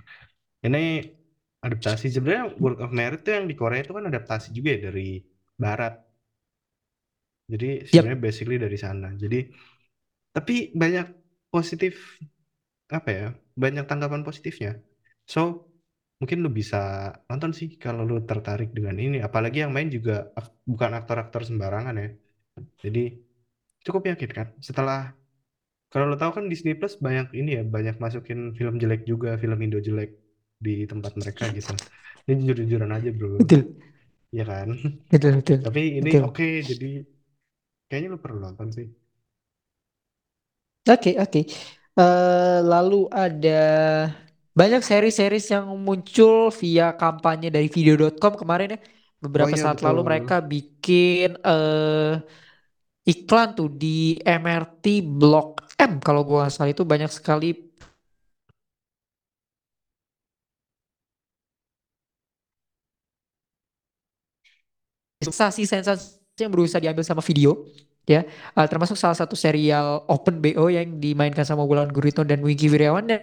Ini 0.65 0.83
adaptasi 1.65 2.05
sebenarnya 2.13 2.45
World 2.61 2.79
of 2.85 2.91
Merit 2.99 3.19
tuh 3.25 3.33
yang 3.37 3.45
di 3.51 3.55
Korea 3.61 3.81
itu 3.83 3.93
kan 3.97 4.05
adaptasi 4.11 4.47
juga 4.57 4.69
ya 4.75 4.79
dari 4.89 5.07
Barat. 5.63 5.93
Jadi 7.51 7.65
sebenarnya 7.89 8.19
basically 8.25 8.57
dari 8.59 8.77
sana. 8.85 9.07
Jadi 9.23 9.37
tapi 10.35 10.53
banyak 10.81 11.05
positif 11.53 11.93
apa 12.97 13.09
ya? 13.17 13.25
Banyak 13.63 13.83
tanggapan 13.89 14.21
positifnya. 14.27 14.71
So 15.33 15.39
mungkin 16.19 16.39
lu 16.45 16.49
bisa 16.59 16.77
nonton 17.29 17.51
sih 17.59 17.69
kalau 17.83 18.01
lu 18.09 18.15
tertarik 18.29 18.69
dengan 18.77 18.95
ini. 19.05 19.17
Apalagi 19.27 19.57
yang 19.63 19.71
main 19.75 19.89
juga 19.97 20.13
ak- 20.39 20.55
bukan 20.71 20.91
aktor-aktor 20.99 21.41
sembarangan 21.49 21.95
ya. 22.03 22.07
Jadi 22.83 23.01
cukup 23.85 24.03
yakin 24.11 24.31
kan. 24.37 24.47
Setelah 24.67 24.99
kalau 25.91 26.05
lo 26.11 26.15
tahu 26.21 26.31
kan 26.37 26.45
Disney 26.51 26.73
Plus 26.79 26.95
banyak 27.05 27.27
ini 27.39 27.49
ya, 27.57 27.63
banyak 27.75 27.95
masukin 28.03 28.39
film 28.59 28.75
jelek 28.83 29.01
juga, 29.11 29.29
film 29.41 29.59
Indo 29.65 29.79
jelek 29.87 30.09
di 30.65 30.71
tempat 30.91 31.13
mereka 31.21 31.43
gitu. 31.57 31.73
Ini 32.27 32.33
jujur-jujuran 32.41 32.91
aja 32.97 33.09
bro, 33.17 33.29
betul, 33.37 33.77
ya 34.37 34.43
kan? 34.51 34.69
betul, 35.11 35.31
betul, 35.39 35.59
Tapi 35.63 35.81
ini 35.99 36.11
oke, 36.25 36.45
jadi 36.69 36.85
kayaknya 37.87 38.09
lo 38.13 38.19
perlu 38.23 38.39
nonton 38.45 38.67
sih. 38.77 38.87
Oke, 40.87 41.11
oke. 41.19 41.39
Eh, 41.97 42.57
lalu 42.63 42.95
ada 43.11 43.49
banyak 44.57 44.81
seri-series 44.81 45.45
yang 45.53 45.65
muncul 45.77 46.49
via 46.59 46.93
kampanye 46.97 47.47
dari 47.53 47.67
video.com 47.69 48.33
kemarin 48.41 48.75
ya. 48.75 48.79
Oh 49.39 49.47
Beberapa 49.47 49.53
iya 49.53 49.63
saat 49.63 49.81
lalu 49.85 50.01
betul. 50.03 50.07
mereka 50.09 50.35
bikin 50.41 51.37
eh, 51.41 52.13
iklan 53.11 53.47
tuh 53.57 53.69
di 53.81 54.17
MRT 54.21 54.83
Blok 55.19 55.47
M 55.79 55.91
kalau 56.05 56.21
gua 56.27 56.37
nggak 56.47 56.53
salah 56.55 56.71
itu 56.73 56.83
banyak 56.93 57.11
sekali 57.17 57.47
sensasi-sensasi 65.27 66.39
yang 66.43 66.51
berusaha 66.53 66.79
diambil 66.83 67.03
sama 67.05 67.21
video 67.25 67.67
ya. 68.07 68.23
Eh, 68.57 68.67
termasuk 68.71 68.95
salah 68.99 69.17
satu 69.17 69.35
serial 69.35 70.05
Open 70.07 70.39
BO 70.43 70.71
yang 70.71 70.99
dimainkan 71.03 71.43
sama 71.47 71.63
Wulan 71.67 71.89
Guritno 71.91 72.23
dan 72.27 72.39
Wingky 72.45 72.67
Wiryawan 72.71 73.05
dan 73.09 73.21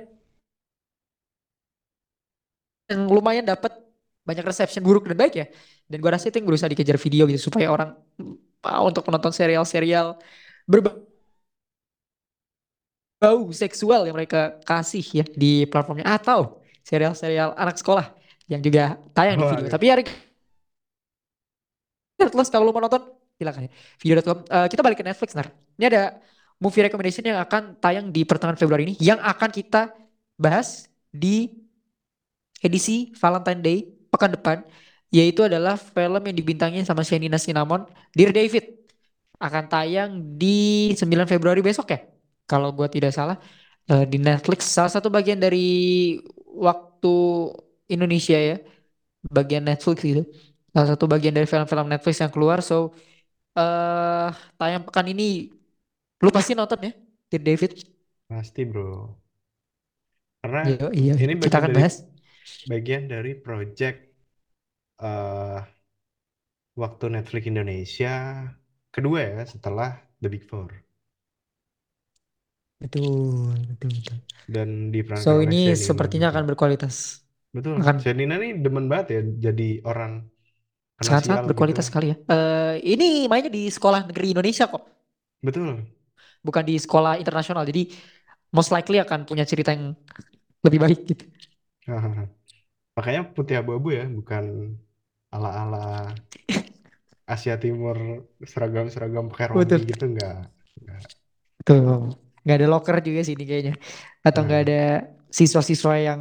yang 2.90 3.09
lumayan 3.09 3.44
dapat 3.48 3.72
banyak 4.24 4.44
reception 4.44 4.84
buruk 4.84 5.05
dan 5.09 5.16
baik 5.16 5.34
ya. 5.40 5.46
Dan 5.88 6.00
gue 6.00 6.11
rasa 6.12 6.28
itu 6.28 6.36
yang 6.40 6.48
berusaha 6.48 6.68
dikejar 6.68 6.96
video 7.00 7.28
gitu 7.28 7.48
supaya 7.52 7.68
orang 7.72 7.92
mau 8.64 8.84
untuk 8.88 9.05
menonton 9.09 9.32
serial-serial 9.32 10.16
berbau 10.68 11.05
seksual 13.52 14.05
yang 14.05 14.16
mereka 14.16 14.61
kasih 14.68 15.00
ya 15.00 15.24
di 15.32 15.64
platformnya 15.64 16.05
atau 16.05 16.61
serial-serial 16.84 17.57
anak 17.57 17.80
sekolah 17.80 18.12
yang 18.52 18.61
juga 18.61 19.00
tayang 19.16 19.40
di 19.40 19.44
Oh, 19.44 19.50
video. 19.52 19.64
iya. 19.64 19.72
Tapi 19.72 19.84
ya 19.88 19.94
Netflix 22.25 22.49
kalau 22.49 22.68
lu 22.68 22.72
mau 22.72 22.83
nonton 22.83 23.03
silakan 23.37 23.68
ya. 23.68 23.70
Video.com. 24.01 24.39
Eh, 24.47 24.66
kita 24.70 24.81
balik 24.81 24.99
ke 25.01 25.07
Netflix 25.07 25.37
nar. 25.37 25.53
Ini 25.77 25.85
ada 25.91 26.03
movie 26.62 26.83
recommendation 26.87 27.25
yang 27.27 27.39
akan 27.43 27.77
tayang 27.83 28.09
di 28.09 28.22
pertengahan 28.22 28.59
Februari 28.59 28.87
ini 28.87 28.95
yang 29.03 29.18
akan 29.18 29.51
kita 29.51 29.91
bahas 30.39 30.87
di 31.11 31.51
edisi 32.62 33.12
Valentine 33.18 33.61
Day 33.61 33.79
pekan 34.11 34.31
depan 34.35 34.62
yaitu 35.11 35.47
adalah 35.47 35.79
film 35.79 36.22
yang 36.25 36.37
dibintangi 36.37 36.83
sama 36.87 37.03
Shenina 37.07 37.39
Cinnamon 37.39 37.87
Dear 38.14 38.33
David 38.35 38.64
akan 39.39 39.64
tayang 39.66 40.11
di 40.39 40.91
9 40.95 41.05
Februari 41.29 41.61
besok 41.61 41.91
ya 41.91 42.01
kalau 42.47 42.70
gua 42.70 42.87
tidak 42.87 43.12
salah 43.12 43.37
eh, 43.91 44.07
di 44.07 44.18
Netflix 44.22 44.70
salah 44.70 44.91
satu 44.91 45.11
bagian 45.11 45.39
dari 45.43 46.16
waktu 46.55 47.14
Indonesia 47.91 48.39
ya 48.39 48.57
bagian 49.29 49.66
Netflix 49.66 49.99
gitu 50.01 50.22
salah 50.75 50.89
satu 50.93 51.05
bagian 51.12 51.35
dari 51.37 51.47
film-film 51.53 51.87
Netflix 51.93 52.16
yang 52.25 52.33
keluar. 52.35 52.59
So 52.68 52.77
eh 53.59 54.29
tayang 54.59 54.83
pekan 54.89 55.07
ini 55.12 55.25
lu 56.25 56.31
pasti 56.37 56.53
nonton 56.59 56.79
ya 56.87 56.93
Dear 57.31 57.43
David. 57.49 57.72
Pasti 58.29 58.64
bro. 58.66 59.16
Karena 60.43 60.61
Yo, 60.68 60.89
iya 61.01 61.14
ini 61.22 61.35
kita 61.43 61.55
bagian 61.55 61.62
akan 61.62 61.72
dari 61.72 61.77
bahas. 61.77 61.95
bagian 62.70 63.05
dari 63.12 63.33
project 63.47 63.99
eh 65.01 65.61
waktu 66.81 67.05
Netflix 67.14 67.45
Indonesia 67.53 68.12
kedua 68.95 69.18
ya 69.35 69.43
setelah 69.53 69.91
The 70.22 70.29
Big 70.33 70.45
Four. 70.51 70.70
Betul 72.83 73.55
betul 73.70 73.91
betul. 73.99 74.18
Dan 74.55 74.68
diperankan 74.95 75.37
so 75.37 75.41
oleh 75.43 75.55
ini 75.55 75.57
Shenina 75.62 75.89
sepertinya 75.89 76.27
akan 76.33 76.45
berkualitas. 76.51 77.25
Betul. 77.55 77.79
akan 77.81 77.97
Shenina 78.03 78.35
nih 78.43 78.51
demen 78.64 78.87
banget 78.91 79.07
ya 79.14 79.20
jadi 79.51 79.64
orang 79.91 80.12
sangat-sangat 81.01 81.42
sial 81.42 81.47
berkualitas 81.49 81.86
gitu. 81.86 81.90
sekali 81.90 82.14
ya 82.14 82.16
Eh 82.30 82.74
ini 82.95 83.26
mainnya 83.30 83.51
di 83.53 83.68
sekolah 83.70 84.07
negeri 84.09 84.32
Indonesia 84.34 84.64
kok 84.70 84.82
Betul. 85.42 85.86
bukan 86.45 86.64
di 86.66 86.74
sekolah 86.78 87.16
internasional 87.20 87.64
jadi 87.66 87.88
most 88.55 88.70
likely 88.74 88.99
akan 89.03 89.26
punya 89.28 89.45
cerita 89.49 89.72
yang 89.74 89.95
lebih 90.64 90.80
baik 90.82 91.01
gitu 91.11 91.24
Makanya 92.97 93.22
putih 93.36 93.57
abu-abu 93.61 93.88
ya, 93.99 94.05
bukan 94.18 94.45
ala-ala 95.34 95.78
Asia 97.34 97.55
Timur 97.64 97.97
seragam-seragam 98.53 99.24
pakai 99.32 99.47
rompi 99.53 99.78
betul 99.78 99.86
gitu 99.90 100.05
nggak. 100.12 100.34
Nggak. 100.82 101.03
Tuh, 101.66 102.12
nggak 102.45 102.57
ada 102.61 102.66
locker 102.72 102.97
juga 103.07 103.20
sih 103.26 103.34
ini 103.36 103.45
kayaknya. 103.51 103.72
Atau 104.26 104.40
nggak 104.47 104.61
Nah, 104.61 104.68
ada 104.68 104.74
siswa-siswa 105.38 105.92
yang 106.07 106.20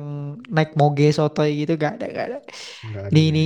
naik 0.55 0.69
moge 0.79 1.05
sotoy 1.17 1.49
gitu, 1.63 1.71
nggak 1.79 1.91
ada, 1.99 2.05
nggak 2.13 2.25
ada. 2.29 2.37
nggak 2.85 3.03
ada 3.09 3.19
Ini, 3.19 3.39
nggak 3.39 3.43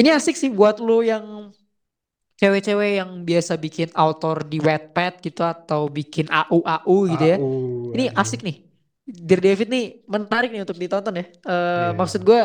ini, 0.00 0.08
asik 0.10 0.34
sih 0.34 0.48
buat 0.48 0.80
lu 0.80 1.04
yang 1.04 1.52
cewek-cewek 2.40 2.90
yang 2.96 3.10
biasa 3.20 3.60
bikin 3.60 3.92
author 3.92 4.40
di 4.48 4.56
Wattpad 4.64 5.20
gitu 5.20 5.44
atau 5.44 5.92
bikin 5.92 6.24
AU-AU 6.32 6.96
gitu 7.12 7.24
ya. 7.24 7.36
AU, 7.36 7.92
Ini 7.92 8.04
asik 8.16 8.40
nih. 8.40 8.64
Dear 9.04 9.40
David 9.44 9.68
nih 9.68 9.84
menarik 10.08 10.48
nih 10.48 10.64
untuk 10.64 10.80
ditonton 10.80 11.20
ya. 11.20 11.24
Eh 11.28 11.28
Iya, 11.44 11.92
maksud 11.92 12.24
gue 12.24 12.40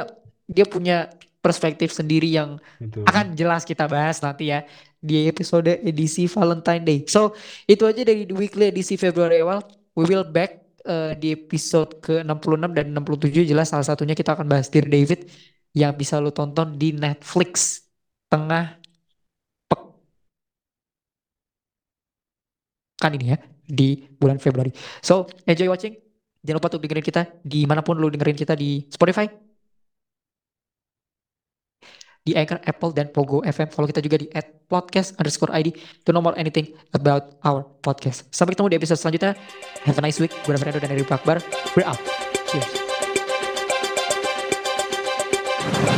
dia 0.52 0.66
punya 0.68 1.08
perspektif 1.40 1.94
sendiri 1.94 2.28
yang 2.28 2.58
betul. 2.82 3.06
akan 3.06 3.38
jelas 3.38 3.64
kita 3.64 3.86
bahas 3.86 4.18
nanti 4.20 4.50
ya 4.50 4.66
di 4.98 5.30
episode 5.30 5.70
edisi 5.86 6.26
Valentine 6.26 6.84
Day. 6.84 7.00
So 7.08 7.38
itu 7.70 7.86
aja 7.86 8.02
dari 8.02 8.26
The 8.28 8.36
Weekly 8.36 8.74
edisi 8.74 8.98
Februari 8.98 9.40
awal. 9.40 9.64
We 9.96 10.04
will 10.10 10.28
back 10.28 10.66
eh, 10.84 11.14
di 11.16 11.38
episode 11.38 12.04
ke-66 12.04 12.68
dan 12.76 12.86
67 12.92 13.48
jelas 13.48 13.72
salah 13.72 13.88
satunya 13.88 14.18
kita 14.18 14.36
akan 14.36 14.50
bahas 14.50 14.68
Dear 14.68 14.90
David 14.90 15.30
yang 15.76 15.94
bisa 15.94 16.24
lo 16.24 16.32
tonton 16.32 16.80
di 16.80 16.96
Netflix 16.96 17.84
tengah 18.32 18.80
pekan 22.96 23.12
ini 23.20 23.36
ya 23.36 23.38
di 23.68 24.08
bulan 24.16 24.40
Februari. 24.40 24.72
So 25.04 25.28
enjoy 25.44 25.68
watching. 25.68 25.94
Jangan 26.46 26.58
lupa 26.62 26.70
untuk 26.72 26.82
dengerin 26.86 27.06
kita 27.06 27.22
di 27.44 27.66
mana 27.68 27.82
pun 27.82 27.98
lo 27.98 28.08
dengerin 28.08 28.38
kita 28.38 28.54
di 28.54 28.86
Spotify, 28.86 29.26
di 32.22 32.34
Anchor, 32.38 32.62
Apple, 32.62 32.94
dan 32.94 33.10
Pogo 33.10 33.42
FM. 33.42 33.70
Follow 33.74 33.90
kita 33.90 34.02
juga 34.02 34.22
di 34.22 34.30
at 34.34 34.66
podcast 34.70 35.18
underscore 35.18 35.54
ID 35.54 35.74
to 36.06 36.14
know 36.14 36.22
more 36.22 36.38
anything 36.38 36.74
about 36.94 37.38
our 37.42 37.66
podcast. 37.86 38.30
Sampai 38.34 38.58
ketemu 38.58 38.74
di 38.74 38.78
episode 38.78 39.02
selanjutnya. 39.02 39.34
Have 39.86 39.98
a 39.98 40.04
nice 40.06 40.18
week. 40.18 40.34
Gue 40.46 40.58
Fernando 40.58 40.82
dan 40.82 40.94
Eri 40.94 41.06
Akbar. 41.06 41.42
We're 41.74 41.86
out. 41.86 42.02
Cheers. 42.50 42.85
Bye. 45.72 45.95